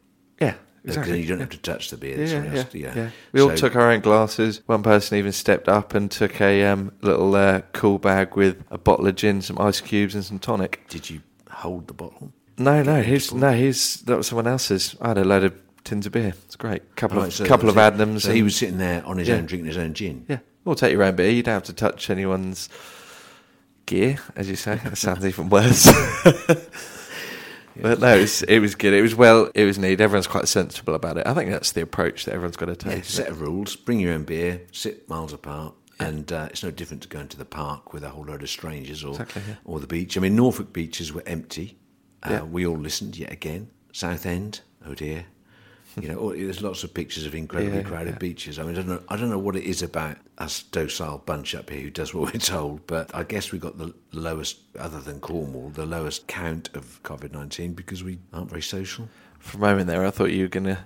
Yeah, 0.40 0.54
exactly, 0.84 1.20
You 1.22 1.26
don't 1.28 1.38
yeah. 1.38 1.44
have 1.44 1.50
to 1.50 1.58
touch 1.58 1.88
the 1.90 1.96
beer. 1.96 2.22
Yeah, 2.22 2.44
yeah, 2.44 2.60
else- 2.60 2.74
yeah, 2.74 2.92
yeah. 2.94 3.10
We 3.32 3.40
all 3.40 3.54
took 3.54 3.76
our 3.76 3.90
own 3.90 4.00
glasses. 4.00 4.60
One 4.66 4.82
person 4.82 5.16
even 5.16 5.32
stepped 5.32 5.68
up 5.68 5.94
and 5.94 6.10
took 6.10 6.38
a 6.40 6.64
um, 6.66 6.92
little 7.00 7.34
uh, 7.34 7.62
cool 7.72 7.98
bag 7.98 8.36
with 8.36 8.62
a 8.70 8.76
bottle 8.78 9.06
of 9.06 9.14
gin, 9.16 9.40
some 9.40 9.58
ice 9.58 9.80
cubes, 9.80 10.14
and 10.14 10.22
some 10.24 10.38
tonic. 10.38 10.84
Did 10.88 11.08
you 11.08 11.22
hold 11.50 11.86
the 11.88 11.94
bottle? 11.94 12.32
No, 12.58 12.82
no, 12.82 13.00
he's 13.02 13.32
no, 13.32 13.52
he's 13.52 14.02
that 14.02 14.16
was 14.18 14.26
someone 14.26 14.46
else's. 14.46 14.96
I 15.00 15.08
had 15.08 15.18
a 15.18 15.24
load 15.24 15.44
of 15.44 15.54
tins 15.84 16.04
of 16.04 16.12
beer. 16.12 16.34
It's 16.44 16.56
great. 16.56 16.94
Couple 16.96 17.18
Right, 17.18 17.28
of 17.28 17.32
so- 17.32 17.46
couple 17.46 17.68
of 17.70 17.76
so- 17.76 17.80
Adnams. 17.90 18.20
So 18.24 18.32
he 18.32 18.42
was 18.42 18.54
sitting 18.54 18.76
there 18.78 19.02
on 19.06 19.16
his 19.16 19.30
own, 19.30 19.46
drinking 19.46 19.66
his 19.66 19.78
own 19.78 19.94
gin. 19.94 20.26
Yeah, 20.28 20.40
or 20.66 20.74
take 20.74 20.92
your 20.92 21.04
own 21.04 21.16
beer. 21.16 21.30
You 21.30 21.42
don't 21.42 21.54
have 21.54 21.62
to 21.64 21.72
touch 21.72 22.10
anyone's 22.10 22.68
gear, 23.88 24.18
as 24.36 24.48
you 24.48 24.54
say. 24.56 24.76
That 24.84 24.96
sounds 24.96 25.24
even 25.24 25.48
worse. 25.56 25.86
But 27.80 28.00
no, 28.00 28.16
it 28.16 28.20
was, 28.22 28.42
it 28.42 28.58
was 28.58 28.74
good. 28.74 28.92
It 28.92 29.02
was 29.02 29.14
well. 29.14 29.50
It 29.54 29.64
was 29.64 29.78
neat. 29.78 30.00
Everyone's 30.00 30.26
quite 30.26 30.48
sensible 30.48 30.94
about 30.96 31.16
it. 31.16 31.26
I 31.26 31.34
think 31.34 31.50
that's 31.50 31.70
the 31.72 31.82
approach 31.82 32.24
that 32.24 32.34
everyone's 32.34 32.56
got 32.56 32.66
to 32.76 32.88
Yeah, 32.88 32.94
take. 32.96 33.04
set 33.04 33.28
of 33.28 33.40
rules. 33.40 33.76
Bring 33.76 34.00
your 34.00 34.14
own 34.14 34.24
beer. 34.24 34.62
Sit 34.72 35.08
miles 35.08 35.32
apart. 35.32 35.74
And 36.00 36.30
uh, 36.32 36.48
it's 36.50 36.62
no 36.64 36.70
different 36.72 37.02
to 37.04 37.08
going 37.08 37.28
to 37.28 37.36
the 37.36 37.44
park 37.44 37.92
with 37.92 38.02
a 38.04 38.08
whole 38.08 38.24
load 38.24 38.42
of 38.42 38.50
strangers 38.50 39.04
or 39.04 39.10
Exactly, 39.10 39.42
yeah. 39.48 39.54
or 39.64 39.78
the 39.80 39.86
beach. 39.86 40.16
I 40.16 40.20
mean, 40.20 40.34
Norfolk 40.36 40.72
beaches 40.72 41.12
were 41.12 41.22
empty. 41.26 41.76
Uh, 42.24 42.30
Yeah. 42.30 42.42
We 42.42 42.66
all 42.66 42.76
listened 42.78 43.16
yet 43.16 43.32
again. 43.32 43.70
Southend, 43.92 44.60
oh 44.86 44.94
dear. 44.94 45.26
You 46.02 46.08
know, 46.08 46.32
there's 46.34 46.62
lots 46.62 46.84
of 46.84 46.92
pictures 46.94 47.26
of 47.26 47.34
incredibly 47.34 47.78
Yeah, 47.78 47.82
crowded 47.84 48.12
yeah. 48.14 48.18
beaches. 48.18 48.58
I 48.58 48.62
mean, 48.62 48.72
I 48.72 48.76
don't 48.76 48.88
know. 48.88 49.02
I 49.08 49.16
don't 49.16 49.30
know 49.30 49.38
what 49.38 49.56
it 49.56 49.64
is 49.64 49.82
about 49.82 50.16
us 50.38 50.62
docile 50.62 51.18
bunch 51.26 51.54
up 51.54 51.70
here 51.70 51.80
who 51.80 51.90
does 51.90 52.14
what 52.14 52.32
we're 52.32 52.40
told, 52.56 52.86
but 52.86 53.14
I 53.14 53.24
guess 53.24 53.52
we 53.52 53.58
got 53.58 53.78
the 53.78 53.92
lowest, 54.12 54.58
other 54.78 55.00
than 55.00 55.20
Cornwall, 55.20 55.70
the 55.70 55.86
lowest 55.86 56.26
count 56.26 56.70
of 56.74 57.02
COVID 57.02 57.32
nineteen 57.32 57.72
because 57.74 58.02
we 58.04 58.18
aren't 58.32 58.50
very 58.50 58.62
social. 58.62 59.08
For 59.38 59.56
a 59.58 59.60
moment 59.60 59.86
there, 59.88 60.04
I 60.06 60.10
thought 60.10 60.30
you 60.32 60.42
were 60.42 60.48
going 60.48 60.64
to 60.64 60.78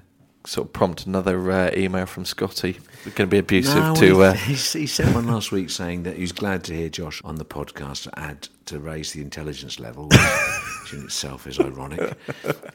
sort 0.45 0.67
of 0.67 0.73
prompt 0.73 1.07
another 1.07 1.51
uh, 1.53 1.71
email 1.77 2.05
from 2.05 2.25
Scotty. 2.25 2.79
We're 3.07 3.13
going 3.13 3.29
to 3.29 3.35
be 3.35 3.39
abusive 3.39 3.77
No, 3.77 3.95
to. 3.95 4.17
he, 4.17 4.23
Uh, 4.25 4.33
he, 4.33 4.55
he 4.55 4.87
sent 4.87 5.15
one 5.15 5.27
last 5.35 5.53
week 5.53 5.71
saying 5.71 6.03
that 6.03 6.17
he 6.17 6.21
was 6.23 6.33
glad 6.33 6.65
to 6.65 6.75
hear 6.75 6.89
Josh 6.89 7.23
on 7.25 7.37
the 7.37 7.45
podcast 7.45 8.03
to 8.05 8.19
add 8.19 8.49
to 8.67 8.81
raise 8.81 9.13
the 9.13 9.21
intelligence 9.21 9.79
level, 9.79 10.09
which 10.93 11.01
in 11.01 11.07
itself 11.07 11.47
is 11.47 11.59
ironic. 11.59 12.15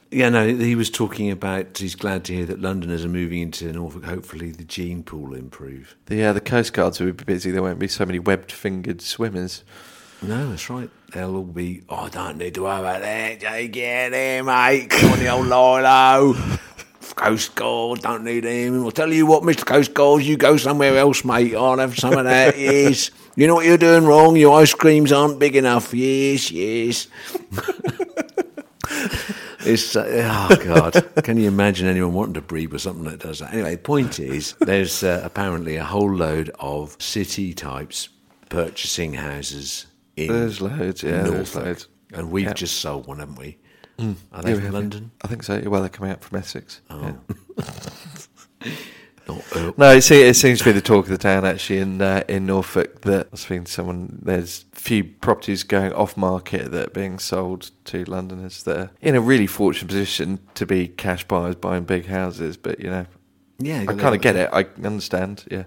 Yeah, 0.09 0.29
no, 0.29 0.47
he 0.47 0.75
was 0.75 0.89
talking 0.89 1.29
about 1.31 1.77
he's 1.77 1.93
glad 1.93 2.23
to 2.25 2.33
hear 2.33 2.45
that 2.45 2.61
Londoners 2.61 3.03
are 3.03 3.09
moving 3.09 3.41
into 3.41 3.71
Norfolk. 3.73 4.05
Hopefully, 4.05 4.51
the 4.51 4.63
gene 4.63 5.03
pool 5.03 5.23
will 5.23 5.33
improve. 5.35 5.97
the 6.05 6.23
uh, 6.23 6.33
the 6.33 6.39
coast 6.39 6.71
guards 6.71 7.01
will 7.01 7.11
be 7.11 7.25
busy. 7.25 7.51
There 7.51 7.61
won't 7.61 7.77
be 7.77 7.89
so 7.89 8.05
many 8.05 8.17
webbed 8.17 8.51
fingered 8.53 9.01
swimmers. 9.01 9.65
No, 10.21 10.49
that's 10.49 10.69
right. 10.69 10.89
They'll 11.11 11.35
all 11.35 11.43
be. 11.43 11.83
Oh, 11.89 12.05
I 12.05 12.09
don't 12.09 12.37
need 12.37 12.53
to 12.53 12.63
worry 12.63 12.79
about 12.79 13.01
that. 13.01 13.43
It 13.43 13.73
there, 13.73 14.43
mate. 14.45 14.89
Come 14.89 15.11
on, 15.11 15.19
the 15.19 15.27
old 15.27 15.47
Lilo. 15.47 16.35
Coast 17.15 17.55
Guard, 17.55 18.01
don't 18.01 18.23
need 18.23 18.43
him. 18.43 18.83
I'll 18.83 18.91
tell 18.91 19.11
you 19.11 19.25
what, 19.25 19.43
Mr. 19.43 19.65
Coast 19.65 19.93
Guard, 19.93 20.23
you 20.23 20.37
go 20.37 20.57
somewhere 20.57 20.97
else, 20.97 21.23
mate. 21.25 21.55
I'll 21.55 21.77
have 21.77 21.97
some 21.97 22.13
of 22.13 22.25
that, 22.25 22.57
yes. 22.59 23.11
You 23.35 23.47
know 23.47 23.55
what 23.55 23.65
you're 23.65 23.77
doing 23.77 24.05
wrong? 24.05 24.35
Your 24.35 24.59
ice 24.59 24.73
creams 24.73 25.11
aren't 25.11 25.39
big 25.39 25.55
enough. 25.55 25.93
Yes, 25.93 26.51
yes. 26.51 27.07
It's 29.69 29.97
uh, 29.97 30.49
oh 30.51 30.55
god! 30.63 31.23
Can 31.25 31.35
you 31.35 31.47
imagine 31.49 31.87
anyone 31.87 32.13
wanting 32.13 32.35
to 32.35 32.41
breed 32.41 32.71
with 32.71 32.81
something 32.81 33.03
that 33.05 33.19
does 33.19 33.39
that? 33.39 33.53
Anyway, 33.53 33.71
the 33.71 33.77
point 33.81 34.17
is, 34.17 34.53
there's 34.61 35.03
uh, 35.03 35.21
apparently 35.25 35.75
a 35.75 35.83
whole 35.83 36.13
load 36.15 36.51
of 36.59 36.95
city 37.01 37.53
types 37.53 38.07
purchasing 38.49 39.13
houses 39.15 39.87
in 40.15 40.27
There's 40.31 40.61
loads, 40.61 41.03
yeah, 41.03 41.23
there's 41.23 41.31
Norfolk, 41.53 41.65
loads. 41.65 41.87
and 42.13 42.31
we've 42.31 42.45
Yeah. 42.45 42.53
just 42.53 42.79
sold 42.79 43.07
one, 43.07 43.19
haven't 43.19 43.35
we? 43.37 43.57
Are 43.99 44.05
Yeah, 44.05 44.41
they 44.41 44.53
we 44.53 44.61
from 44.61 44.71
London? 44.71 45.11
I 45.23 45.27
think 45.27 45.43
so. 45.43 45.61
Well, 45.65 45.81
they're 45.81 45.89
coming 45.89 46.11
out 46.11 46.23
from 46.23 46.37
Essex. 46.37 46.81
Oh. 46.89 47.15
Yeah. 47.65 47.71
Uh, 49.29 49.71
No, 49.77 49.91
it, 49.91 50.01
seems 50.03 50.59
to 50.59 50.63
be 50.63 50.71
the 50.71 50.81
talk 50.81 51.05
of 51.05 51.09
the 51.09 51.17
town 51.17 51.45
actually 51.45 51.79
in 51.79 52.01
uh, 52.01 52.23
in 52.27 52.45
Norfolk. 52.45 53.01
That 53.01 53.27
I 53.27 53.29
was 53.31 53.41
speaking 53.41 53.65
to 53.65 53.71
someone. 53.71 54.19
There's 54.21 54.65
few 54.71 55.03
properties 55.03 55.63
going 55.63 55.91
off 55.93 56.15
market 56.15 56.71
that 56.71 56.87
are 56.87 56.91
being 56.91 57.19
sold 57.19 57.71
to 57.85 58.05
Londoners 58.05 58.63
that 58.63 58.77
are 58.77 58.91
in 59.01 59.15
a 59.15 59.21
really 59.21 59.47
fortunate 59.47 59.87
position 59.89 60.39
to 60.55 60.65
be 60.65 60.87
cash 60.87 61.25
buyers 61.27 61.55
buying 61.55 61.83
big 61.83 62.05
houses. 62.05 62.55
But 62.55 62.79
you 62.79 62.89
know, 62.89 63.05
yeah, 63.59 63.81
I 63.81 63.93
kind 63.95 64.15
of 64.15 64.21
get 64.21 64.35
it. 64.35 64.49
I 64.53 64.65
understand. 64.85 65.43
Yeah, 65.51 65.63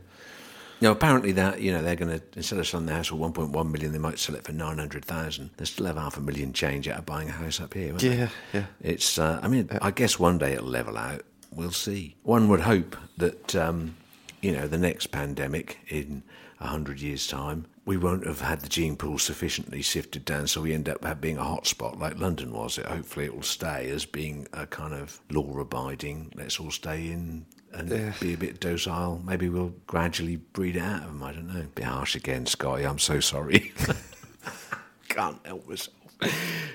Now, 0.81 0.93
apparently, 0.93 1.33
that 1.33 1.61
you 1.61 1.73
know 1.73 1.83
they're 1.83 1.97
going 1.97 2.19
to 2.19 2.25
instead 2.37 2.59
of 2.59 2.67
selling 2.67 2.87
the 2.87 2.95
house 2.95 3.09
for 3.09 3.17
1.1 3.17 3.71
million, 3.71 3.93
they 3.93 3.99
might 3.99 4.19
sell 4.19 4.35
it 4.35 4.45
for 4.45 4.53
900,000. 4.53 5.51
They 5.57 5.65
still 5.65 5.87
have 5.87 5.97
half 5.97 6.17
a 6.17 6.21
million 6.21 6.53
change 6.53 6.89
out 6.89 6.99
of 6.99 7.07
buying 7.07 7.29
a 7.29 7.33
house 7.33 7.61
up 7.61 7.75
here. 7.75 7.89
won't 7.91 8.01
they? 8.01 8.17
yeah, 8.17 8.29
yeah. 8.53 8.65
It's. 8.81 9.19
Uh, 9.19 9.41
I 9.43 9.49
mean, 9.49 9.69
I 9.83 9.91
guess 9.91 10.19
one 10.19 10.39
day 10.39 10.53
it'll 10.53 10.69
level 10.69 10.97
out. 10.97 11.23
We'll 11.53 11.73
see. 11.73 12.17
One 12.23 12.49
would 12.49 12.61
hope 12.61 12.97
that 13.19 13.55
um, 13.57 13.97
you 14.41 14.53
know 14.53 14.67
the 14.67 14.79
next 14.79 15.09
pandemic 15.09 15.79
in 15.89 16.23
a 16.61 16.67
hundred 16.67 17.01
years' 17.01 17.27
time, 17.27 17.67
we 17.87 17.97
won't 17.97 18.27
have 18.27 18.41
had 18.41 18.61
the 18.61 18.69
gene 18.69 18.97
pool 18.97 19.19
sufficiently 19.19 19.83
sifted 19.83 20.25
down, 20.25 20.47
so 20.47 20.61
we 20.61 20.75
end 20.75 20.89
up 20.89 21.21
being 21.21 21.39
a 21.39 21.43
hotspot 21.43 21.99
like 21.99 22.19
London 22.19 22.53
was. 22.53 22.79
It 22.79 22.87
hopefully 22.87 23.27
it 23.27 23.35
will 23.35 23.43
stay 23.43 23.89
as 23.91 24.05
being 24.05 24.47
a 24.53 24.67
kind 24.67 24.95
of 24.95 25.21
law-abiding. 25.31 26.33
Let's 26.37 26.61
all 26.61 26.71
stay 26.71 27.11
in. 27.11 27.47
And 27.73 27.89
Yeah. 27.89 28.13
be 28.21 28.35
a 28.35 28.37
bit 28.37 28.59
docile. 28.61 29.23
Maybe 29.25 29.49
we'll 29.49 29.73
gradually 29.87 30.37
breed 30.37 30.77
it 30.77 30.83
out 30.83 31.03
of 31.03 31.07
them. 31.09 31.23
I 31.23 31.33
don't 31.33 31.47
know. 31.53 31.67
Be 31.75 31.83
harsh 31.83 32.17
again, 32.17 32.47
Scotty. 32.47 32.85
I'm 32.85 32.99
so 32.99 33.21
sorry. 33.21 33.73
Can't 35.09 35.39
help 35.47 35.69
myself. 35.69 35.97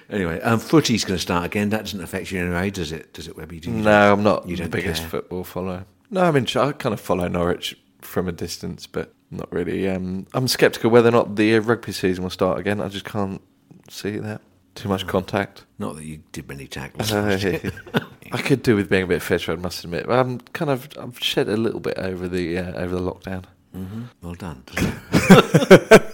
Anyway, 0.10 0.42
um, 0.42 0.60
footy's 0.60 1.06
going 1.06 1.18
to 1.18 1.22
start 1.22 1.46
again. 1.46 1.70
That 1.70 1.82
doesn't 1.86 2.02
affect 2.02 2.32
you 2.32 2.40
in 2.40 2.48
any 2.48 2.56
way, 2.56 2.70
does 2.70 2.92
it? 2.92 3.14
Does 3.14 3.28
it, 3.28 3.38
Webby? 3.38 3.60
Do 3.60 3.70
you 3.72 3.78
No, 3.78 4.14
I'm 4.14 4.24
not 4.24 4.48
You 4.48 4.56
the 4.58 4.68
biggest 4.70 5.02
care? 5.02 5.10
football 5.10 5.44
follower. 5.44 5.86
No, 6.10 6.24
I 6.24 6.32
mean 6.32 6.46
I 6.56 6.72
kind 6.72 6.94
of 6.94 7.00
follow 7.02 7.28
Norwich 7.28 7.78
from 8.02 8.28
a 8.28 8.32
distance, 8.32 8.88
but 8.88 9.14
not 9.32 9.52
really. 9.52 9.88
Um, 9.90 10.26
I'm 10.34 10.48
sceptical 10.48 10.90
whether 10.92 11.10
or 11.10 11.12
not 11.12 11.36
the 11.36 11.56
uh, 11.56 11.62
rugby 11.62 11.92
season 11.92 12.24
will 12.24 12.32
start 12.32 12.60
again. 12.60 12.80
I 12.82 12.88
just 12.88 13.06
can't 13.06 13.42
see 13.90 14.18
that. 14.18 14.42
Too 14.76 14.90
much 14.90 15.08
contact. 15.08 15.66
Not 15.80 15.96
that 15.96 16.04
you 16.04 16.22
did 16.32 16.48
many 16.48 16.68
tackles. 16.68 17.12
Uh, 17.12 17.60
I 18.32 18.42
could 18.42 18.62
do 18.62 18.76
with 18.76 18.90
being 18.90 19.04
a 19.04 19.08
bit 19.08 19.22
fitter, 19.22 19.54
I 19.54 19.56
must 19.56 19.84
admit. 19.84 20.06
But 20.06 20.20
I'm 20.20 20.40
kind 20.54 20.70
of 20.70 20.90
I've 21.00 21.18
shed 21.20 21.48
a 21.48 21.56
little 21.58 21.80
bit 21.80 21.98
over 21.98 22.28
the 22.28 22.58
uh, 22.58 22.74
over 22.74 22.96
the 22.96 23.02
lockdown. 23.02 23.46
hmm 23.74 24.04
Well 24.22 24.36
done. 24.36 24.64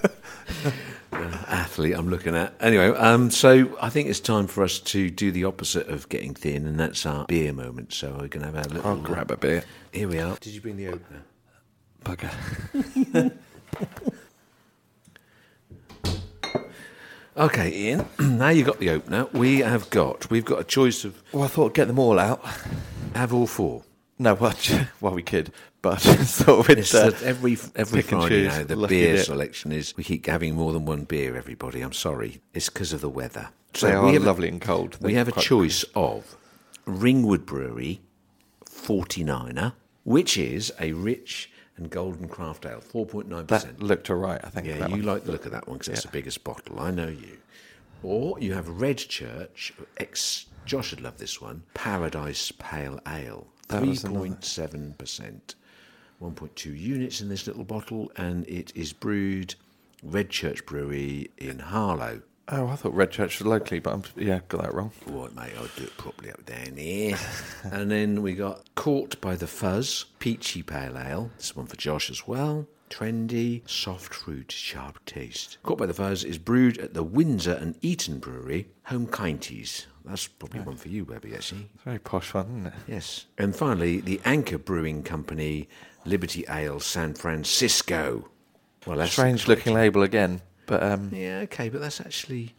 Uh, 1.13 1.43
athlete, 1.49 1.93
I'm 1.95 2.09
looking 2.09 2.35
at. 2.35 2.53
Anyway, 2.61 2.87
um, 2.87 3.29
so 3.31 3.77
I 3.81 3.89
think 3.89 4.07
it's 4.09 4.21
time 4.21 4.47
for 4.47 4.63
us 4.63 4.79
to 4.79 5.09
do 5.09 5.29
the 5.31 5.43
opposite 5.43 5.87
of 5.89 6.07
getting 6.07 6.33
thin, 6.33 6.65
and 6.65 6.79
that's 6.79 7.05
our 7.05 7.25
beer 7.25 7.51
moment. 7.51 7.91
So 7.93 8.11
we're 8.11 8.29
going 8.29 8.45
to 8.49 8.57
have 8.57 8.65
a 8.65 8.69
little. 8.75 8.89
I'll 8.89 8.95
grab 8.95 9.29
a 9.29 9.35
beer. 9.37 9.63
Here 9.91 10.07
we 10.07 10.19
are. 10.19 10.37
Did 10.39 10.53
you 10.53 10.61
bring 10.61 10.77
the 10.77 10.87
opener? 10.87 11.21
Bugger. 12.05 13.33
Okay, 17.37 17.73
Ian. 17.89 18.05
now 18.19 18.49
you've 18.49 18.67
got 18.67 18.79
the 18.79 18.89
opener. 18.89 19.27
We 19.33 19.59
have 19.59 19.89
got. 19.89 20.29
We've 20.29 20.45
got 20.45 20.59
a 20.59 20.63
choice 20.63 21.05
of 21.05 21.21
Well, 21.31 21.43
I 21.43 21.47
thought 21.47 21.73
get 21.73 21.87
them 21.87 21.99
all 21.99 22.19
out. 22.19 22.43
have 23.15 23.33
all 23.33 23.47
four. 23.47 23.83
No, 24.19 24.33
well, 24.39 24.53
well 24.99 25.13
we 25.13 25.23
could, 25.23 25.51
but 25.81 25.95
sort 26.01 26.59
of 26.59 26.69
It's 26.69 26.93
it's, 26.93 26.95
uh, 26.95 27.09
that 27.09 27.23
every 27.23 27.57
every 27.75 28.01
pick 28.03 28.11
and 28.11 28.21
Friday 28.21 28.43
choose, 28.43 28.57
now 28.57 28.63
the 28.65 28.75
lucky 28.75 28.95
beer 28.95 29.15
dip. 29.15 29.25
selection 29.25 29.71
is 29.71 29.95
we 29.97 30.03
keep 30.03 30.25
having 30.27 30.55
more 30.55 30.73
than 30.73 30.85
one 30.85 31.05
beer. 31.05 31.35
Everybody, 31.35 31.81
I'm 31.81 31.93
sorry, 31.93 32.41
it's 32.53 32.69
because 32.69 32.93
of 32.93 33.01
the 33.01 33.09
weather. 33.09 33.49
So 33.73 33.87
they 33.87 33.93
are 33.93 34.05
we 34.05 34.13
have 34.13 34.23
a- 34.23 34.25
lovely 34.25 34.47
and 34.49 34.61
cold. 34.61 34.97
we 35.01 35.11
They're 35.13 35.19
have 35.19 35.27
a 35.29 35.31
quite- 35.31 35.45
choice 35.45 35.83
of 35.95 36.35
Ringwood 36.85 37.45
Brewery 37.45 38.01
49er, 38.65 39.73
which 40.03 40.37
is 40.37 40.71
a 40.79 40.91
rich 40.93 41.49
and 41.81 41.89
golden 41.89 42.27
craft 42.27 42.65
ale, 42.65 42.81
4.9%. 42.93 43.47
That 43.47 43.81
looked 43.81 44.09
alright, 44.09 44.39
I 44.43 44.49
think. 44.49 44.67
yeah, 44.67 44.85
you 44.87 44.97
one. 44.97 45.01
like 45.03 45.23
the 45.23 45.31
look 45.31 45.45
of 45.45 45.51
that 45.51 45.67
one 45.67 45.77
because 45.77 45.87
that's 45.87 46.03
the 46.03 46.11
biggest 46.11 46.43
bottle. 46.43 46.79
I 46.79 46.91
know 46.91 47.07
you. 47.07 47.37
Or 48.03 48.39
you 48.39 48.53
have 48.53 48.67
Red 48.67 48.97
Church, 48.97 49.73
ex 49.97 50.45
Josh 50.65 50.91
would 50.91 51.01
love 51.01 51.17
this 51.17 51.41
one, 51.41 51.63
Paradise 51.73 52.51
Pale 52.59 52.99
Ale, 53.07 53.47
That 53.67 53.85
was 53.85 54.03
another- 54.03 54.27
3.7%. 54.27 55.55
1.2 56.21 56.65
units 56.79 57.19
in 57.19 57.29
this 57.29 57.47
little 57.47 57.63
bottle, 57.63 58.11
and 58.15 58.47
it 58.47 58.71
is 58.75 58.93
brewed 58.93 59.55
Red 60.03 60.29
Church 60.29 60.63
Brewery 60.67 61.31
in 61.39 61.57
Harlow. 61.57 62.21
Oh, 62.53 62.67
I 62.67 62.75
thought 62.75 62.93
Red 62.93 63.11
Church 63.11 63.39
was 63.39 63.47
locally, 63.47 63.79
but 63.79 63.93
I'm 63.93 64.03
yeah, 64.17 64.41
got 64.49 64.63
that 64.63 64.73
wrong. 64.73 64.91
Right, 65.07 65.33
mate, 65.33 65.53
I'll 65.57 65.69
do 65.77 65.83
it 65.83 65.95
properly 65.97 66.31
up 66.31 66.45
down 66.45 66.75
here. 66.75 67.17
and 67.63 67.89
then 67.89 68.21
we 68.21 68.33
got 68.33 68.75
Caught 68.75 69.21
by 69.21 69.37
the 69.37 69.47
Fuzz, 69.47 70.05
Peachy 70.19 70.61
Pale 70.61 70.97
Ale. 70.97 71.31
This 71.37 71.55
one 71.55 71.65
for 71.65 71.77
Josh 71.77 72.09
as 72.09 72.27
well. 72.27 72.67
Trendy, 72.89 73.61
soft 73.69 74.13
fruit, 74.13 74.51
sharp 74.51 75.03
taste. 75.05 75.59
Caught 75.63 75.77
by 75.77 75.85
the 75.85 75.93
Fuzz 75.93 76.25
is 76.25 76.37
brewed 76.37 76.77
at 76.79 76.93
the 76.93 77.03
Windsor 77.03 77.53
and 77.53 77.77
Eton 77.81 78.19
Brewery, 78.19 78.67
Home 78.83 79.07
Counties. 79.07 79.87
That's 80.03 80.27
probably 80.27 80.59
one 80.59 80.75
for 80.75 80.89
you, 80.89 81.05
Webby, 81.05 81.33
actually. 81.33 81.69
It's 81.73 81.83
very 81.83 81.99
posh 81.99 82.33
one, 82.33 82.47
isn't 82.47 82.65
it? 82.67 82.73
Yes. 82.85 83.27
And 83.37 83.55
finally, 83.55 84.01
the 84.01 84.19
Anchor 84.25 84.57
Brewing 84.57 85.03
Company, 85.03 85.69
Liberty 86.03 86.43
Ale 86.49 86.81
San 86.81 87.13
Francisco. 87.13 88.27
Well, 88.85 88.97
that's 88.97 89.13
Strange 89.13 89.47
looking 89.47 89.73
label 89.73 90.03
again, 90.03 90.41
but 90.71 90.81
um, 90.83 91.09
Yeah, 91.13 91.39
okay, 91.43 91.67
but 91.67 91.81
that's 91.81 91.99
actually 91.99 92.55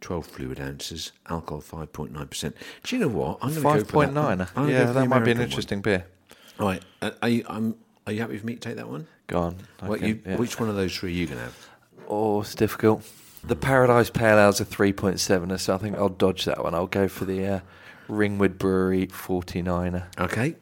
12 0.00 0.26
fluid 0.26 0.60
ounces, 0.60 1.10
alcohol 1.28 1.60
5.9%. 1.60 2.52
Do 2.84 2.96
you 2.96 3.02
know 3.02 3.08
what? 3.08 3.38
I'm 3.42 3.48
gonna 3.52 3.80
go 3.80 3.84
for 3.84 4.06
that. 4.06 4.12
nine. 4.12 4.46
I'm 4.54 4.68
Yeah, 4.68 4.78
go 4.78 4.86
for 4.86 4.92
the 4.92 5.00
that 5.00 5.08
might 5.08 5.24
be 5.24 5.30
American 5.30 5.30
an 5.32 5.38
one. 5.38 5.44
interesting 5.48 5.80
beer. 5.82 6.06
All 6.60 6.66
right. 6.68 6.82
Uh, 7.02 7.10
are, 7.20 7.28
you, 7.28 7.44
um, 7.48 7.74
are 8.06 8.12
you 8.12 8.20
happy 8.20 8.34
with 8.34 8.44
me 8.44 8.54
to 8.54 8.60
take 8.60 8.76
that 8.76 8.88
one? 8.88 9.08
Go 9.26 9.40
on. 9.40 9.56
What, 9.80 9.98
Okay, 9.98 10.08
you, 10.08 10.20
yeah. 10.24 10.36
Which 10.36 10.60
one 10.60 10.68
of 10.68 10.76
those 10.76 10.94
three 10.96 11.10
are 11.10 11.14
you 11.14 11.26
going 11.26 11.38
to 11.38 11.44
have? 11.46 11.68
Oh, 12.08 12.40
it's 12.42 12.54
difficult. 12.54 13.02
The 13.42 13.56
Paradise 13.56 14.10
Pale 14.10 14.38
Ale's 14.38 14.60
a 14.60 14.64
3.7er, 14.64 15.58
so 15.58 15.74
I 15.74 15.78
think 15.78 15.96
I'll 15.96 16.08
dodge 16.08 16.44
that 16.44 16.62
one. 16.62 16.74
I'll 16.76 16.86
go 16.86 17.08
for 17.08 17.24
the 17.24 17.44
uh, 17.46 17.60
Ringwood 18.08 18.56
Brewery 18.58 19.08
49er. 19.08 20.04
Okay. 20.18 20.54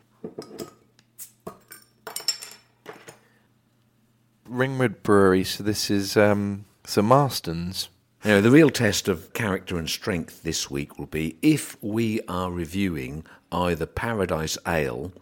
Ringwood 4.48 5.02
Brewery, 5.02 5.44
so 5.44 5.62
this 5.64 5.90
is 5.90 6.16
um, 6.16 6.65
so 6.86 7.02
Marston's. 7.02 7.88
You 8.24 8.30
know, 8.32 8.40
the 8.40 8.50
real 8.50 8.70
test 8.70 9.08
of 9.08 9.32
character 9.34 9.78
and 9.78 9.88
strength 9.88 10.42
this 10.42 10.70
week 10.70 10.98
will 10.98 11.06
be 11.06 11.36
if 11.42 11.76
we 11.82 12.20
are 12.22 12.50
reviewing 12.50 13.24
either 13.52 13.86
Paradise 13.86 14.58
Ale 14.66 15.12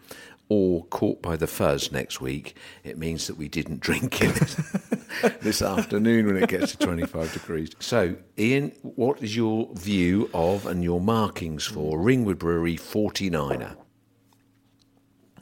or 0.48 0.85
Caught 0.87 1.20
by 1.20 1.37
the 1.37 1.46
Fuzz 1.46 1.90
next 1.90 2.20
week, 2.20 2.57
it 2.83 2.98
means 2.98 3.27
that 3.27 3.37
we 3.37 3.48
didn't 3.48 3.81
drink 3.81 4.20
it 4.22 4.57
this 5.40 5.62
afternoon 5.62 6.27
when 6.27 6.37
it 6.37 6.48
gets 6.48 6.72
to 6.72 6.79
25 6.79 7.33
degrees. 7.33 7.70
So, 7.81 8.16
Ian, 8.38 8.72
what 8.83 9.22
is 9.22 9.37
your 9.37 9.68
view 9.74 10.31
of 10.33 10.66
and 10.66 10.85
your 10.85 11.00
markings 11.00 11.64
for 11.64 11.98
Ringwood 11.98 12.38
Brewery 12.38 12.77
49er? 12.77 13.77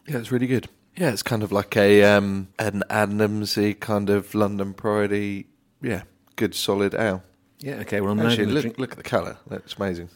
Yeah, 0.06 0.18
it's 0.18 0.32
really 0.32 0.46
good. 0.46 0.68
Yeah, 0.96 1.10
it's 1.10 1.22
kind 1.22 1.42
of 1.42 1.52
like 1.52 1.76
a 1.76 2.02
um, 2.04 2.48
an 2.58 2.82
Adnamsy 2.90 3.78
kind 3.78 4.10
of 4.10 4.34
London 4.34 4.74
Pride. 4.74 5.44
Yeah, 5.80 6.02
good 6.36 6.54
solid 6.54 6.94
ale. 6.94 7.22
Yeah, 7.60 7.76
okay, 7.76 8.00
well, 8.00 8.10
I'm 8.12 8.20
Actually, 8.20 8.46
look, 8.46 8.62
drink- 8.62 8.78
look 8.78 8.90
at 8.92 8.96
the 8.96 9.04
colour. 9.04 9.36
That's 9.46 9.74
amazing. 9.74 10.08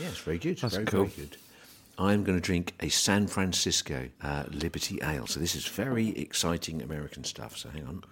Yeah, 0.00 0.08
it's 0.08 0.18
very 0.18 0.38
good. 0.38 0.58
That's 0.58 0.74
very, 0.74 0.86
cool. 0.86 1.04
very 1.04 1.26
good. 1.26 1.36
I'm 1.98 2.24
going 2.24 2.36
to 2.38 2.44
drink 2.44 2.74
a 2.80 2.88
San 2.88 3.26
Francisco 3.26 4.08
uh, 4.22 4.44
Liberty 4.50 4.98
Ale. 5.02 5.26
So 5.26 5.40
this 5.40 5.54
is 5.54 5.66
very 5.66 6.10
exciting 6.10 6.80
American 6.82 7.24
stuff. 7.24 7.56
So 7.56 7.68
hang 7.70 7.86
on. 7.86 8.04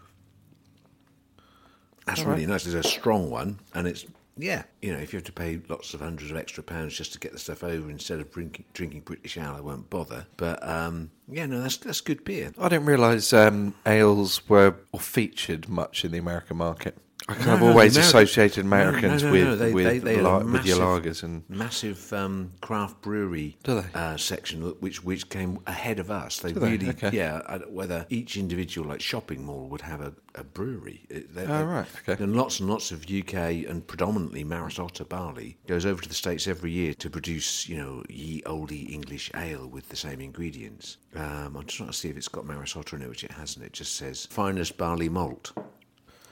That's 2.06 2.20
All 2.20 2.26
really 2.26 2.42
right. 2.46 2.52
nice. 2.52 2.66
It's 2.66 2.74
a 2.74 2.88
strong 2.88 3.30
one, 3.30 3.58
and 3.74 3.88
it's 3.88 4.04
yeah. 4.36 4.62
You 4.82 4.92
know, 4.92 4.98
if 4.98 5.12
you 5.12 5.16
have 5.16 5.26
to 5.26 5.32
pay 5.32 5.60
lots 5.68 5.94
of 5.94 6.00
hundreds 6.00 6.30
of 6.30 6.36
extra 6.36 6.62
pounds 6.62 6.96
just 6.96 7.12
to 7.14 7.18
get 7.18 7.32
the 7.32 7.38
stuff 7.38 7.64
over 7.64 7.90
instead 7.90 8.20
of 8.20 8.30
drinking, 8.30 8.64
drinking 8.74 9.00
British 9.00 9.36
Ale, 9.36 9.54
I 9.56 9.60
won't 9.60 9.90
bother. 9.90 10.26
But 10.36 10.66
um, 10.66 11.10
yeah, 11.28 11.46
no, 11.46 11.60
that's 11.60 11.76
that's 11.78 12.00
good 12.00 12.22
beer. 12.22 12.52
I 12.58 12.68
didn't 12.68 12.86
realise 12.86 13.32
um, 13.32 13.74
ales 13.84 14.48
were 14.48 14.76
or 14.92 15.00
featured 15.00 15.68
much 15.68 16.04
in 16.04 16.12
the 16.12 16.18
American 16.18 16.56
market. 16.56 16.96
I 17.28 17.34
kind 17.34 17.46
No, 17.48 17.54
of 17.54 17.60
no, 17.60 17.68
always 17.70 17.96
associated 17.96 18.64
no, 18.66 18.70
no, 18.70 18.76
Americans 18.76 19.22
no, 19.24 19.32
with 19.32 19.58
they- 19.58 19.72
with, 19.72 19.84
they- 19.84 19.98
they 19.98 20.20
la- 20.20 20.44
with 20.44 20.64
your 20.64 20.78
lagers 20.78 21.24
and 21.24 21.42
massive 21.48 22.12
um, 22.12 22.52
craft 22.60 23.02
brewery? 23.02 23.56
Uh, 23.66 24.16
section 24.16 24.62
which 24.78 25.02
which 25.02 25.28
came 25.28 25.58
ahead 25.66 25.98
of 25.98 26.08
us. 26.10 26.38
They 26.38 26.52
Do 26.52 26.60
really, 26.60 26.90
Okay. 26.90 27.10
yeah. 27.12 27.40
I 27.48 27.58
Whether 27.58 28.06
each 28.10 28.36
individual 28.36 28.88
like 28.88 29.00
shopping 29.00 29.44
mall 29.44 29.68
would 29.70 29.80
have 29.80 30.00
a, 30.00 30.12
a 30.36 30.44
brewery. 30.44 31.04
It- 31.10 31.30
Oh, 31.36 31.64
right, 31.64 31.86
okay. 32.08 32.22
And 32.22 32.34
lots 32.36 32.60
and 32.60 32.68
lots 32.70 32.92
of 32.92 33.04
UK 33.10 33.34
and 33.68 33.84
predominantly 33.86 34.42
Maris 34.44 34.78
Otter 34.78 35.04
barley 35.04 35.58
goes 35.66 35.84
over 35.84 36.00
to 36.02 36.08
the 36.08 36.14
states 36.14 36.46
every 36.48 36.70
year 36.70 36.94
to 36.94 37.10
produce, 37.10 37.68
you 37.68 37.76
know, 37.76 38.02
ye 38.08 38.42
olde 38.46 38.72
English 38.72 39.30
ale 39.34 39.66
with 39.66 39.88
the 39.88 39.96
same 39.96 40.20
ingredients. 40.20 40.96
Um, 41.14 41.56
I'm 41.56 41.64
just 41.66 41.76
trying 41.76 41.90
to 41.90 41.94
see 41.96 42.08
if 42.08 42.16
it's 42.16 42.28
got 42.28 42.46
Maris 42.46 42.76
Otter 42.76 42.96
in 42.96 43.02
it, 43.02 43.08
which 43.08 43.24
it 43.24 43.32
hasn't. 43.32 43.64
It 43.64 43.72
just 43.72 43.96
says 43.96 44.26
finest 44.30 44.76
barley 44.76 45.08
malt. 45.08 45.52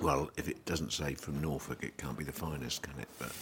Well, 0.05 0.31
if 0.37 0.49
it 0.49 0.67
doesn't 0.67 0.93
say 0.93 1.15
from 1.15 1.41
Norfolk, 1.41 1.83
it 1.83 1.97
can't 1.97 2.19
be 2.19 2.25
the 2.25 2.33
finest, 2.33 2.83
can 2.83 2.93
it? 3.01 3.09
But 3.19 3.33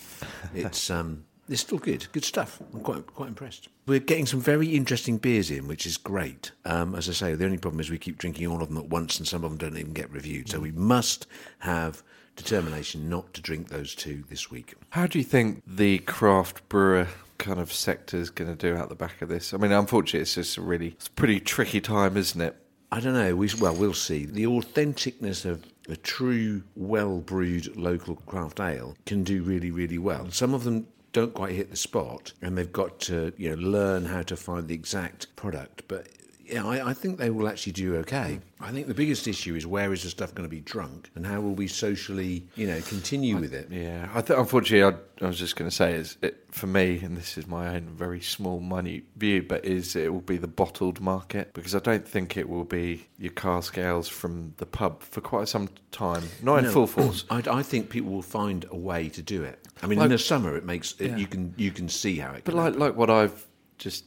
it's 0.55 0.91
um, 0.91 1.25
it's 1.49 1.61
still 1.61 1.79
good, 1.79 2.07
good 2.13 2.25
stuff. 2.25 2.63
I'm 2.73 2.83
quite 2.83 3.05
quite 3.09 3.29
impressed. 3.29 3.69
We're 3.87 3.99
getting 3.99 4.27
some 4.27 4.41
very 4.41 4.69
interesting 4.69 5.19
beers 5.19 5.51
in, 5.51 5.67
which 5.67 5.87
is 5.87 5.97
great. 5.97 6.53
Um, 6.65 6.95
as 6.95 7.09
I 7.09 7.13
say, 7.15 7.35
the 7.35 7.45
only 7.45 7.59
problem 7.59 7.81
is 7.81 7.91
we 7.91 7.99
keep 7.99 8.17
drinking 8.17 8.47
all 8.47 8.63
of 8.63 8.69
them 8.69 8.79
at 8.79 8.87
once, 8.87 9.19
and 9.19 9.27
some 9.27 9.43
of 9.43 9.51
them 9.51 9.59
don't 9.59 9.77
even 9.77 9.93
get 9.93 10.09
reviewed. 10.13 10.49
So 10.49 10.61
we 10.61 10.71
must 10.71 11.27
have 11.59 12.05
determination 12.37 13.11
not 13.11 13.35
to 13.35 13.43
drink 13.43 13.69
those 13.69 13.93
two 13.97 14.23
this 14.31 14.49
week. 14.49 14.75
How 14.91 15.09
do 15.09 15.19
you 15.19 15.25
think 15.25 15.65
the 15.67 15.99
craft 15.99 16.69
brewer 16.69 17.09
kind 17.39 17.59
of 17.59 17.73
sector 17.73 18.17
is 18.17 18.31
going 18.31 18.57
to 18.57 18.57
do 18.57 18.77
out 18.77 18.89
the 18.89 18.95
back 18.95 19.21
of 19.21 19.29
this? 19.29 19.53
I 19.53 19.57
mean, 19.57 19.73
unfortunately, 19.73 20.21
it's 20.21 20.37
just 20.37 20.59
a 20.59 20.63
really, 20.63 20.91
it's 20.91 21.09
a 21.09 21.11
pretty 21.11 21.41
tricky 21.41 21.81
time, 21.81 22.17
isn't 22.17 22.41
it? 22.41 22.57
I 22.93 23.01
don't 23.01 23.15
know. 23.15 23.35
We 23.35 23.49
well, 23.59 23.75
we'll 23.75 23.95
see. 23.95 24.27
The 24.27 24.45
authenticness 24.45 25.47
of 25.47 25.65
a 25.89 25.97
true, 25.97 26.63
well 26.77 27.19
brewed 27.19 27.77
local 27.77 28.17
craft 28.17 28.61
ale 28.61 28.97
can 29.07 29.25
do 29.25 29.43
really, 29.43 29.71
really 29.71 29.99
well. 29.99 30.31
Some 30.31 30.55
of 30.55 30.65
them 30.65 30.87
don't 31.13 31.35
quite 31.35 31.55
hit 31.55 31.71
the 31.71 31.77
spot, 31.77 32.33
and 32.41 32.57
they've 32.57 32.73
got 32.73 32.99
to 33.01 33.33
you 33.37 33.51
know 33.51 33.57
learn 33.57 34.07
how 34.07 34.23
to 34.23 34.37
find 34.37 34.69
the 34.69 34.75
exact 34.75 35.35
product. 35.37 35.83
But 35.89 36.09
yeah, 36.53 36.67
I, 36.67 36.91
I 36.91 36.93
think 36.95 37.19
they 37.19 37.31
will 37.31 37.49
actually 37.49 37.73
do 37.73 37.97
okay. 37.97 38.41
I 38.61 38.71
think 38.71 38.87
the 38.87 38.95
biggest 38.95 39.27
issue 39.27 39.55
is 39.55 39.67
where 39.67 39.93
is 39.93 40.03
the 40.05 40.11
stuff 40.11 40.35
going 40.35 40.49
to 40.49 40.55
be 40.55 40.61
drunk, 40.61 41.11
and 41.15 41.27
how 41.27 41.41
will 41.41 41.55
we 41.55 41.67
socially 41.67 42.47
you 42.55 42.67
know 42.67 42.81
continue 42.83 43.37
with 43.39 43.53
it. 43.55 43.69
Yeah, 43.71 44.09
I 44.15 44.21
th- 44.21 44.39
unfortunately, 44.39 44.97
I, 45.21 45.25
I 45.25 45.29
was 45.29 45.39
just 45.39 45.57
going 45.57 45.69
to 45.71 45.75
say 45.75 45.95
is 45.95 46.17
it 46.23 46.45
for 46.51 46.67
me, 46.67 47.01
and 47.03 47.17
this 47.17 47.37
is 47.39 47.47
my 47.47 47.75
own 47.75 47.89
very 47.89 48.21
small, 48.21 48.61
money 48.61 49.03
view, 49.17 49.43
but 49.43 49.65
is 49.65 49.97
it 49.97 50.13
will 50.13 50.21
be 50.21 50.37
the 50.37 50.47
bottled 50.49 51.01
market 51.01 51.53
because 51.55 51.75
I 51.75 51.79
don't 51.81 52.07
think 52.07 52.37
it 52.37 52.49
will 52.49 52.65
be 52.65 53.07
your 53.19 53.33
cask 53.33 53.79
ales 53.79 54.09
from 54.09 54.55
the 54.59 54.67
pub 54.67 55.03
for 55.03 55.21
quite 55.21 55.49
some 55.49 55.69
time, 55.91 56.23
not 56.43 56.59
in 56.59 56.65
No, 56.67 56.71
full 56.73 56.87
force. 56.87 57.25
I, 57.31 57.43
I 57.51 57.63
think 57.63 57.89
people 57.91 58.13
will 58.13 58.23
find 58.23 58.65
a 58.71 58.77
way 58.77 59.09
to 59.11 59.23
do 59.23 59.43
it. 59.43 59.59
I 59.83 59.87
mean, 59.87 60.01
in 60.01 60.11
the 60.11 60.19
summer, 60.19 60.57
it 60.57 60.65
makes 60.65 60.95
it, 61.01 61.11
Yeah. 61.11 61.17
you 61.17 61.27
can 61.27 61.55
you 61.57 61.71
can 61.73 61.89
see 61.89 62.17
how 62.19 62.33
it. 62.33 62.43
But 62.45 62.55
like 62.55 62.65
happen. 62.65 62.81
like 62.81 62.97
what 62.97 63.11
I've 63.11 63.47
just 63.79 64.05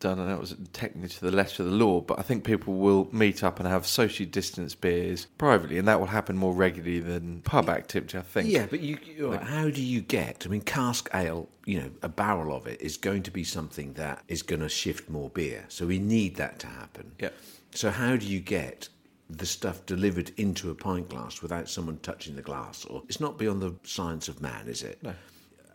done, 0.00 0.18
and 0.18 0.30
that 0.30 0.40
was 0.40 0.54
technically 0.72 1.08
to 1.08 1.24
the 1.24 1.30
letter 1.30 1.62
of 1.62 1.70
the 1.70 1.74
law. 1.74 2.00
But 2.00 2.18
I 2.18 2.22
think 2.22 2.44
people 2.44 2.74
will 2.74 3.08
meet 3.12 3.42
up 3.42 3.58
and 3.58 3.68
have 3.68 3.86
socially 3.86 4.26
distanced 4.26 4.80
beers 4.80 5.26
privately, 5.38 5.78
and 5.78 5.88
that 5.88 5.98
will 5.98 6.06
happen 6.06 6.36
more 6.36 6.52
regularly 6.52 7.00
than 7.00 7.42
pub 7.42 7.68
activity. 7.68 8.18
I 8.18 8.22
think. 8.22 8.48
Yeah, 8.48 8.66
but 8.68 8.80
you, 8.80 8.98
you 9.04 9.32
how 9.32 9.70
do 9.70 9.82
you 9.82 10.00
get? 10.00 10.44
I 10.46 10.48
mean, 10.48 10.62
cask 10.62 11.08
ale, 11.14 11.48
you 11.64 11.80
know, 11.80 11.90
a 12.02 12.08
barrel 12.08 12.54
of 12.54 12.66
it 12.66 12.80
is 12.80 12.96
going 12.96 13.22
to 13.24 13.30
be 13.30 13.44
something 13.44 13.94
that 13.94 14.22
is 14.28 14.42
going 14.42 14.60
to 14.60 14.68
shift 14.68 15.08
more 15.08 15.30
beer. 15.30 15.64
So 15.68 15.86
we 15.86 15.98
need 15.98 16.36
that 16.36 16.58
to 16.60 16.66
happen. 16.66 17.12
Yeah. 17.18 17.30
So 17.72 17.90
how 17.90 18.16
do 18.16 18.26
you 18.26 18.40
get 18.40 18.88
the 19.28 19.46
stuff 19.46 19.84
delivered 19.86 20.30
into 20.36 20.70
a 20.70 20.74
pint 20.74 21.08
glass 21.08 21.42
without 21.42 21.68
someone 21.68 21.98
touching 21.98 22.36
the 22.36 22.42
glass? 22.42 22.84
Or 22.84 23.02
it's 23.08 23.20
not 23.20 23.38
beyond 23.38 23.60
the 23.60 23.74
science 23.82 24.28
of 24.28 24.40
man, 24.40 24.68
is 24.68 24.82
it? 24.82 25.02
No. 25.02 25.14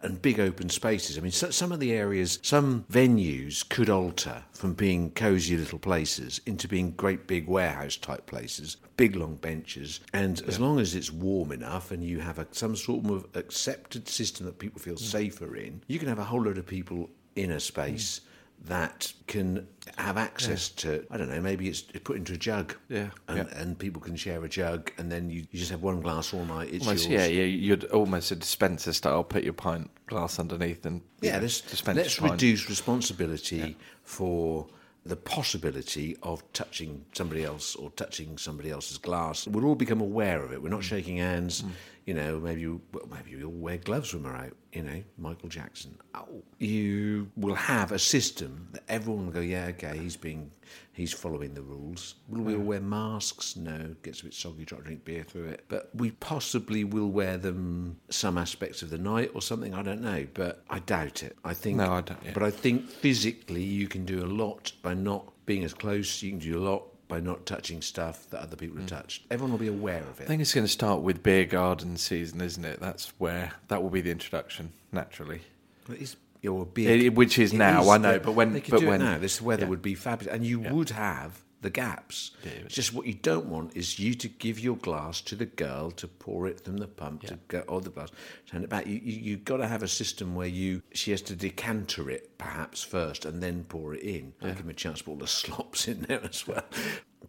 And 0.04 0.22
big 0.22 0.40
open 0.40 0.70
spaces. 0.70 1.18
I 1.18 1.22
mean, 1.22 1.32
so, 1.32 1.52
some 1.52 1.72
of 1.72 1.80
the 1.80 1.92
areas, 1.94 2.40
some 2.42 2.86
venues 2.92 3.68
could 3.68 3.90
alter 3.90 4.44
from 4.52 4.74
being 4.74 5.12
cosy 5.12 5.56
little 5.56 5.80
places 5.80 6.42
into 6.46 6.68
being 6.68 6.92
great 6.92 7.28
big 7.28 7.48
warehouse 7.48 7.98
type 7.98 8.26
places, 8.26 8.78
big 8.98 9.16
long 9.16 9.36
benches. 9.36 10.00
And 10.14 10.42
as 10.48 10.60
long 10.60 10.80
as 10.80 10.96
it's 10.96 11.12
warm 11.12 11.52
enough 11.52 11.92
and 11.92 12.04
you 12.04 12.20
have 12.20 12.40
a, 12.40 12.48
some 12.52 12.76
sort 12.76 13.06
of 13.06 13.28
accepted 13.36 14.08
system 14.08 14.46
that 14.48 14.60
people 14.60 14.80
feel 14.80 14.96
hmm. 14.96 15.04
safer 15.04 15.56
in, 15.56 15.84
you 15.88 16.00
can 16.00 16.08
have 16.08 16.20
a 16.20 16.24
whole 16.24 16.42
load 16.42 16.58
of 16.58 16.66
people 16.66 17.10
in 17.36 17.52
a 17.52 17.60
space 17.60 18.20
hmm. 18.20 18.31
That 18.66 19.12
can 19.28 19.68
have 19.98 20.18
access 20.18 20.70
to 20.70 21.04
I 21.10 21.18
don't 21.18 21.30
know 21.30 21.42
maybe 21.42 21.68
it's 21.68 21.82
put 21.82 22.16
into 22.18 22.34
a 22.34 22.38
jug 22.38 22.76
Yeah, 22.90 23.10
and, 23.28 23.38
yeah. 23.50 23.58
and 23.60 23.78
people 23.78 24.00
can 24.02 24.16
share 24.16 24.44
a 24.44 24.50
jug 24.50 24.92
and 25.00 25.12
then 25.12 25.30
you, 25.32 25.48
you 25.52 25.60
just 25.60 25.72
have 25.72 25.82
one 25.82 26.00
glass 26.02 26.34
all 26.34 26.46
night 26.46 26.70
it's 26.72 26.86
Almost, 26.86 27.10
yours 27.10 27.22
yeah, 27.24 27.28
yeah, 27.28 27.46
you'd 27.46 27.86
almost 27.86 28.30
a 28.32 28.36
dispenser 28.36 28.94
style. 28.94 29.24
Put 29.24 29.44
your 29.44 29.54
pint 29.54 29.90
glass 30.06 30.38
underneath 30.38 30.86
and 30.86 31.02
Yeah, 31.22 31.38
know, 31.38 31.42
let's, 31.44 31.86
let's 31.88 32.22
reduce 32.22 32.70
responsibility 32.70 33.76
for 34.04 34.68
the 35.04 35.16
possibility 35.16 36.16
of 36.22 36.44
touching 36.54 37.04
somebody 37.14 37.44
else 37.44 37.76
or 37.76 37.90
touching 37.92 38.38
somebody 38.38 38.70
else's 38.70 39.00
glass. 39.00 39.48
We'll 39.48 39.66
all 39.66 39.74
become 39.74 40.00
aware 40.00 40.44
of 40.44 40.54
it. 40.54 40.62
We're 40.62 40.70
Mm. 40.70 40.74
not 40.74 40.84
shaking 40.84 41.18
hands. 41.18 41.64
You 42.06 42.16
know, 42.16 42.40
maybe 42.40 42.62
you, 42.62 42.82
well, 42.94 43.08
maybe 43.12 43.38
you'll 43.38 43.52
wear 43.52 43.78
gloves 43.78 44.14
when 44.14 44.24
we're 44.24 44.36
out. 44.36 44.56
You 44.74 44.84
know, 44.84 45.04
Michael 45.18 45.50
Jackson. 45.50 45.98
Oh. 46.16 46.42
You 46.58 47.30
will 47.36 47.56
have 47.56 47.92
a 47.92 48.00
system 48.00 48.70
that 48.72 48.84
everyone 48.88 49.26
will 49.26 49.34
go, 49.34 49.40
yeah, 49.42 49.66
okay, 49.72 49.98
he's 49.98 50.16
being, 50.16 50.50
he's 50.94 51.12
following 51.14 51.54
the 51.54 51.62
rules. 51.62 52.16
Will 52.28 52.42
we 52.42 52.54
all 52.56 52.62
mm. 52.62 52.66
wear 52.66 52.80
masks? 52.80 53.56
No, 53.56 53.96
gets 54.02 54.22
a 54.22 54.26
bit 54.26 54.34
soggy. 54.34 54.66
Try 54.66 54.78
to 54.80 54.84
drink 54.84 55.06
beer 55.06 55.24
through 55.24 55.48
it, 55.48 55.66
but 55.68 55.90
we 55.94 56.12
possibly 56.12 56.84
will 56.84 57.10
wear 57.10 57.38
them 57.38 57.98
some 58.10 58.38
aspects 58.38 58.82
of 58.82 58.90
the 58.90 58.98
night 58.98 59.32
or 59.36 59.42
something. 59.42 59.74
I 59.74 59.84
don't 59.84 60.02
know, 60.02 60.26
but 60.34 60.64
I 60.70 60.80
doubt 60.80 61.24
it. 61.24 61.38
I 61.44 61.54
think 61.54 61.78
No, 61.78 61.92
I 61.94 62.02
don't, 62.02 62.20
yeah. 62.24 62.32
but 62.34 62.44
I 62.44 62.50
think 62.50 62.90
physically 62.90 63.64
you 63.64 63.88
can 63.88 64.06
do 64.06 64.24
a 64.24 64.28
lot 64.28 64.72
by 64.82 64.94
not 64.94 65.32
being 65.46 65.64
as 65.64 65.74
close. 65.74 66.24
You 66.24 66.32
can 66.32 66.40
do 66.40 66.58
a 66.58 66.64
lot 66.64 66.84
by 67.12 67.20
not 67.20 67.46
touching 67.46 67.82
stuff 67.82 68.28
that 68.30 68.42
other 68.42 68.56
people 68.56 68.78
have 68.78 68.88
touched. 68.88 69.24
Everyone 69.30 69.52
will 69.52 69.60
be 69.60 69.68
aware 69.68 70.00
of 70.00 70.22
it. 70.22 70.24
I 70.24 70.28
think 70.28 70.42
it's 70.42 70.54
going 70.54 70.66
to 70.66 70.72
start 70.72 71.02
with 71.02 71.22
beer 71.22 71.44
garden 71.46 71.98
season, 71.98 72.40
isn't 72.40 72.64
it? 72.64 72.80
That's 72.80 73.12
where 73.18 73.52
that 73.68 73.84
will 73.84 73.90
be 73.90 74.00
the 74.00 74.12
introduction 74.12 74.72
naturally. 74.94 75.42
But 75.88 76.00
it's 76.00 76.16
your 76.42 76.66
beer, 76.66 76.92
It- 76.92 77.14
which 77.16 77.38
is 77.38 77.52
now, 77.52 77.90
I 77.90 77.98
know, 77.98 78.18
but 78.18 78.32
when- 78.32 78.54
they 78.54 78.62
could 78.62 78.72
but 78.72 78.80
do 78.80 78.88
when- 78.88 79.02
it 79.02 79.04
now, 79.04 79.18
this 79.18 79.42
weather 79.42 79.64
yeah. 79.64 79.70
would 79.70 79.82
be 79.82 79.94
fabulous, 79.94 80.34
and 80.34 80.46
you 80.46 80.60
would 80.62 80.92
have 80.92 81.42
the 81.62 81.70
gaps. 81.70 82.32
Yeah. 82.44 82.52
It's 82.66 82.76
just 82.76 82.94
what 82.94 83.06
you 83.06 83.14
don't 83.14 83.46
want 83.46 83.76
is 83.78 84.00
you 84.00 84.14
to 84.16 84.28
give 84.28 84.60
your 84.60 84.76
glass 84.78 85.22
to 85.22 85.36
the 85.36 85.46
girl 85.46 85.92
to 85.92 86.08
pour 86.08 86.48
it 86.48 86.60
from 86.64 86.78
the 86.78 86.88
pump 86.88 87.24
to 87.24 87.38
go 87.48 87.60
or 87.68 87.82
the 87.82 87.92
glass, 87.92 88.10
turn 88.48 88.64
it 88.64 88.70
back. 88.70 88.88
You 88.88 89.00
you 89.04 89.20
you've 89.22 89.46
got 89.46 89.58
to 89.58 89.68
have 89.68 89.84
a 89.84 89.88
system 89.88 90.34
where 90.36 90.48
you 90.48 90.82
she 90.94 91.12
has 91.12 91.22
to 91.24 91.36
decanter 91.36 92.10
it 92.10 92.38
perhaps 92.38 92.84
first 92.84 93.26
and 93.26 93.42
then 93.42 93.64
pour 93.70 93.94
it 93.94 94.02
in. 94.02 94.34
Give 94.42 94.58
them 94.58 94.70
a 94.70 94.74
chance 94.74 95.00
to 95.00 95.04
put 95.06 95.12
all 95.12 95.18
the 95.18 95.28
slops 95.42 95.88
in 95.88 96.02
there 96.02 96.24
as 96.24 96.48
well. 96.48 96.64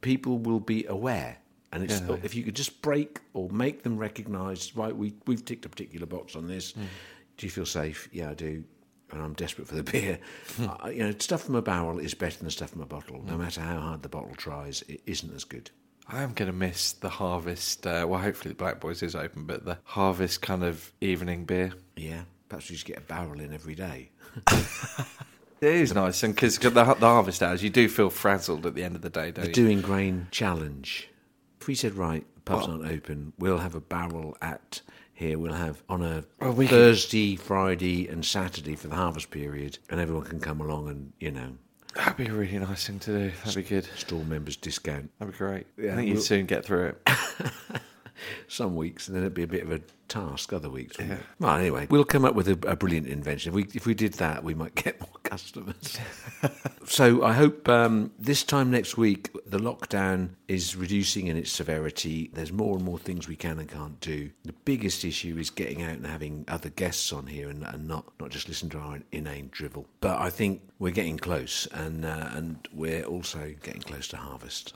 People 0.01 0.39
will 0.39 0.61
be 0.61 0.87
aware. 0.87 1.37
And 1.75 1.83
it's, 1.85 2.01
Yeah. 2.01 2.17
if 2.23 2.35
you 2.35 2.43
could 2.43 2.55
just 2.57 2.83
break 2.83 3.21
or 3.33 3.49
make 3.49 3.83
them 3.83 3.97
recognise, 3.97 4.77
right, 4.77 4.95
we, 4.95 5.15
we've 5.27 5.43
ticked 5.43 5.65
a 5.65 5.71
particular 5.71 6.05
box 6.07 6.37
on 6.37 6.47
this. 6.47 6.73
Mm. 6.73 6.83
Do 7.39 7.47
you 7.47 7.51
feel 7.51 7.65
safe? 7.65 8.11
Yeah, 8.13 8.31
I 8.31 8.35
do. 8.35 8.63
And 9.13 9.23
I'm 9.23 9.35
desperate 9.35 9.69
for 9.69 9.75
the 9.75 9.83
beer. 9.93 10.19
Uh, 10.61 10.89
you 10.89 11.01
know, 11.01 11.13
stuff 11.19 11.43
from 11.45 11.55
a 11.55 11.63
barrel 11.63 11.99
is 11.99 12.15
better 12.15 12.39
than 12.39 12.51
stuff 12.51 12.71
from 12.71 12.81
a 12.83 12.87
bottle. 12.87 13.23
No 13.27 13.37
matter 13.37 13.61
how 13.61 13.79
hard 13.79 14.03
the 14.03 14.09
bottle 14.09 14.35
tries, 14.37 14.83
it 14.89 15.01
isn't 15.07 15.35
as 15.35 15.45
good. 15.45 15.71
I 16.09 16.23
am 16.23 16.33
going 16.33 16.51
to 16.51 16.57
miss 16.57 16.93
the 16.93 17.09
harvest. 17.09 17.87
Uh, 17.87 18.07
well, 18.09 18.21
hopefully 18.21 18.51
the 18.51 18.57
Black 18.57 18.81
Boys 18.81 19.03
is 19.03 19.15
open, 19.15 19.45
but 19.45 19.65
the 19.65 19.79
harvest 19.85 20.43
kind 20.43 20.65
of 20.65 20.93
evening 21.01 21.45
beer. 21.45 21.73
Yeah, 21.97 22.23
perhaps 22.49 22.69
we 22.69 22.75
just 22.75 22.87
get 22.87 22.99
a 22.99 23.03
barrel 23.03 23.39
in 23.41 23.53
every 23.53 23.75
day. 23.75 24.11
It 25.61 25.75
is 25.77 25.95
nice, 25.95 26.25
and 26.25 26.35
because 26.35 26.59
the, 26.59 26.71
the 26.71 26.85
harvest 26.85 27.41
hours, 27.41 27.63
you 27.63 27.71
do 27.71 27.89
feel 27.89 28.11
frazzled 28.11 28.67
at 28.67 28.75
the 28.75 28.83
end 28.83 28.97
of 28.97 29.03
the 29.03 29.09
day, 29.11 29.31
don't 29.31 29.43
The 29.45 29.49
you? 29.51 29.55
Dewing 29.55 29.81
Grain 29.81 30.27
challenge. 30.33 31.09
If 31.61 31.69
we 31.69 31.77
said, 31.77 31.95
right, 31.95 32.27
pubs 32.45 32.67
aren't 32.67 32.85
open, 32.85 33.33
we'll 33.39 33.59
have 33.59 33.77
a 33.77 33.81
barrel 33.81 34.37
at 34.43 34.81
here. 35.13 35.39
We'll 35.39 35.53
have 35.53 35.83
on 35.89 36.03
a 36.03 36.25
Well, 36.41 36.53
we 36.53 36.67
Thursday, 36.67 37.37
Friday, 37.37 38.09
and 38.09 38.25
Saturday 38.25 38.77
for 38.77 38.89
the 38.89 38.97
harvest 38.97 39.31
period, 39.31 39.79
and 39.91 40.01
everyone 40.01 40.25
can 40.25 40.41
come 40.41 40.61
along 40.61 40.89
and 40.89 41.13
you 41.21 41.31
know 41.31 41.53
That'd 41.95 42.17
be 42.17 42.27
a 42.27 42.33
really 42.33 42.59
nice 42.59 42.87
thing 42.87 42.99
to 43.01 43.11
do. 43.19 43.33
That'd 43.45 43.55
be 43.55 43.69
good. 43.69 43.85
store 43.97 44.25
members 44.25 44.57
discount 44.57 45.11
That'd 45.19 45.35
be 45.35 45.39
great. 45.39 45.67
Yeah, 45.77 45.93
I 45.93 45.97
think 45.97 46.09
you'd 46.09 46.23
soon 46.23 46.47
get 46.47 46.65
through 46.65 46.87
it. 46.87 47.03
some 48.49 48.77
weeks, 48.77 49.09
and 49.09 49.17
then 49.17 49.23
it'd 49.23 49.35
be 49.35 49.43
a 49.43 49.47
bit 49.47 49.63
of 49.63 49.73
a 49.73 49.81
task 50.13 50.53
other 50.53 50.69
weeks. 50.69 50.99
wouldn't? 50.99 51.21
Well, 51.39 51.57
anyway, 51.57 51.87
we'll 51.89 52.05
come 52.05 52.25
up 52.25 52.35
with 52.35 52.47
a, 52.49 52.59
a 52.69 52.77
brilliant 52.77 53.07
invention. 53.07 53.51
If 53.51 53.55
we 53.55 53.67
if 53.75 53.87
we 53.87 53.95
did 53.95 54.15
that, 54.15 54.45
we 54.45 54.55
might 54.55 54.75
get 54.85 55.01
more 55.01 55.17
customers. 55.23 55.99
so 56.85 57.25
I 57.25 57.33
hope 57.33 57.69
um, 57.69 58.13
this 58.19 58.43
time 58.45 58.71
next 58.71 58.97
week 58.97 59.31
the 59.47 59.59
lockdown 59.59 60.31
is 60.49 60.77
reducing 60.77 61.29
in 61.29 61.37
its 61.37 61.51
severity. 61.51 62.31
There's 62.35 62.53
more 62.53 62.77
and 62.77 62.85
more 62.85 62.99
things 62.99 63.27
we 63.27 63.37
can 63.37 63.59
and 63.59 63.69
can't 63.69 63.99
do. 64.01 64.31
The 64.45 64.53
biggest 64.65 65.05
issue 65.05 65.39
is 65.39 65.49
getting 65.49 65.83
out 65.83 65.97
and 65.97 66.07
having 66.07 66.45
other 66.49 66.69
guests 66.69 67.13
on 67.13 67.27
here 67.27 67.49
and, 67.49 67.65
and 67.65 67.89
not 67.89 68.13
not 68.21 68.31
just 68.31 68.49
listen 68.49 68.69
to 68.71 68.79
our 68.79 68.99
inane 69.13 69.49
drivel. 69.51 69.87
But 70.01 70.19
I 70.21 70.29
think 70.29 70.61
we're 70.79 70.93
getting 70.93 71.17
close, 71.17 71.67
and 71.73 72.05
uh, 72.05 72.29
and 72.33 72.69
we're 72.75 73.05
also 73.05 73.55
getting 73.63 73.83
close 73.83 74.09
to 74.09 74.19
harvest. 74.19 74.75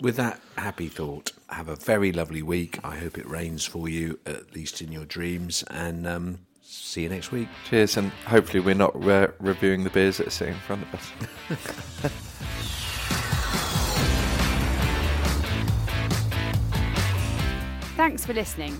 With 0.00 0.14
that 0.16 0.40
happy 0.56 0.88
thought, 0.88 1.32
have 1.48 1.68
a 1.68 1.74
very 1.74 2.12
lovely 2.12 2.40
week. 2.42 2.78
I 2.84 2.96
hope 2.96 3.18
it 3.18 3.28
rains 3.28 3.66
for 3.66 3.88
you, 3.88 4.20
at 4.26 4.54
least 4.54 4.80
in 4.80 4.92
your 4.92 5.04
dreams, 5.04 5.64
and 5.70 6.06
um, 6.06 6.38
see 6.62 7.02
you 7.02 7.08
next 7.08 7.32
week. 7.32 7.48
Cheers, 7.68 7.96
and 7.96 8.12
hopefully 8.26 8.60
we're 8.60 8.76
not 8.76 9.04
re- 9.04 9.26
reviewing 9.40 9.82
the 9.82 9.90
beers 9.90 10.18
that 10.18 10.28
are 10.28 10.30
sitting 10.30 10.54
in 10.54 10.60
front 10.60 10.84
of 10.84 10.94
us. 10.94 12.12
Thanks 17.96 18.24
for 18.24 18.34
listening. 18.34 18.78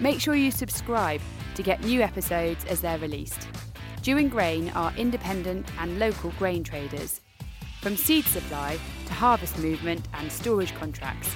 Make 0.00 0.20
sure 0.20 0.34
you 0.34 0.50
subscribe 0.50 1.20
to 1.54 1.62
get 1.62 1.84
new 1.84 2.00
episodes 2.00 2.64
as 2.64 2.80
they're 2.80 2.98
released. 2.98 3.46
Dewing 4.00 4.30
Grain 4.30 4.70
are 4.70 4.94
independent 4.96 5.68
and 5.78 5.98
local 5.98 6.30
grain 6.38 6.64
traders. 6.64 7.20
From 7.86 7.96
seed 7.96 8.24
supply 8.24 8.80
to 9.06 9.12
harvest 9.12 9.60
movement 9.60 10.08
and 10.14 10.32
storage 10.32 10.74
contracts, 10.74 11.30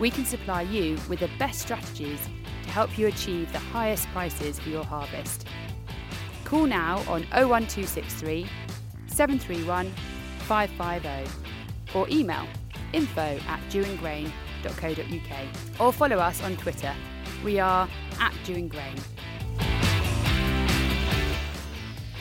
we 0.00 0.10
can 0.10 0.24
supply 0.24 0.62
you 0.62 0.98
with 1.08 1.20
the 1.20 1.30
best 1.38 1.60
strategies 1.60 2.18
to 2.64 2.70
help 2.70 2.98
you 2.98 3.06
achieve 3.06 3.52
the 3.52 3.60
highest 3.60 4.08
prices 4.08 4.58
for 4.58 4.68
your 4.68 4.82
harvest. 4.82 5.46
Call 6.42 6.66
now 6.66 6.96
on 7.06 7.22
01263 7.30 8.48
731 9.06 9.92
550 10.38 11.96
or 11.96 12.08
email 12.08 12.48
info 12.92 13.38
at 13.46 13.60
dewingrain.co.uk 13.70 15.46
or 15.78 15.92
follow 15.92 16.16
us 16.16 16.42
on 16.42 16.56
Twitter. 16.56 16.92
We 17.44 17.60
are 17.60 17.88
at 18.18 18.34
Dewing 18.42 18.66
Grain. 18.66 18.96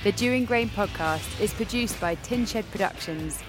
The 0.03 0.11
Dewing 0.11 0.45
Grain 0.45 0.69
podcast 0.69 1.41
is 1.41 1.51
produced 1.51 1.99
by 1.99 2.13
Tin 2.13 2.45
Shed 2.45 2.69
Productions 2.69 3.41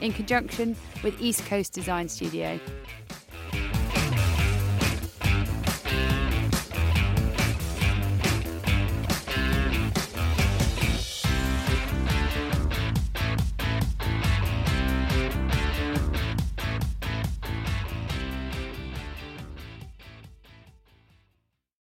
in 0.00 0.12
conjunction 0.12 0.76
with 1.02 1.20
East 1.20 1.44
Coast 1.46 1.72
Design 1.72 2.08
Studio. 2.08 2.58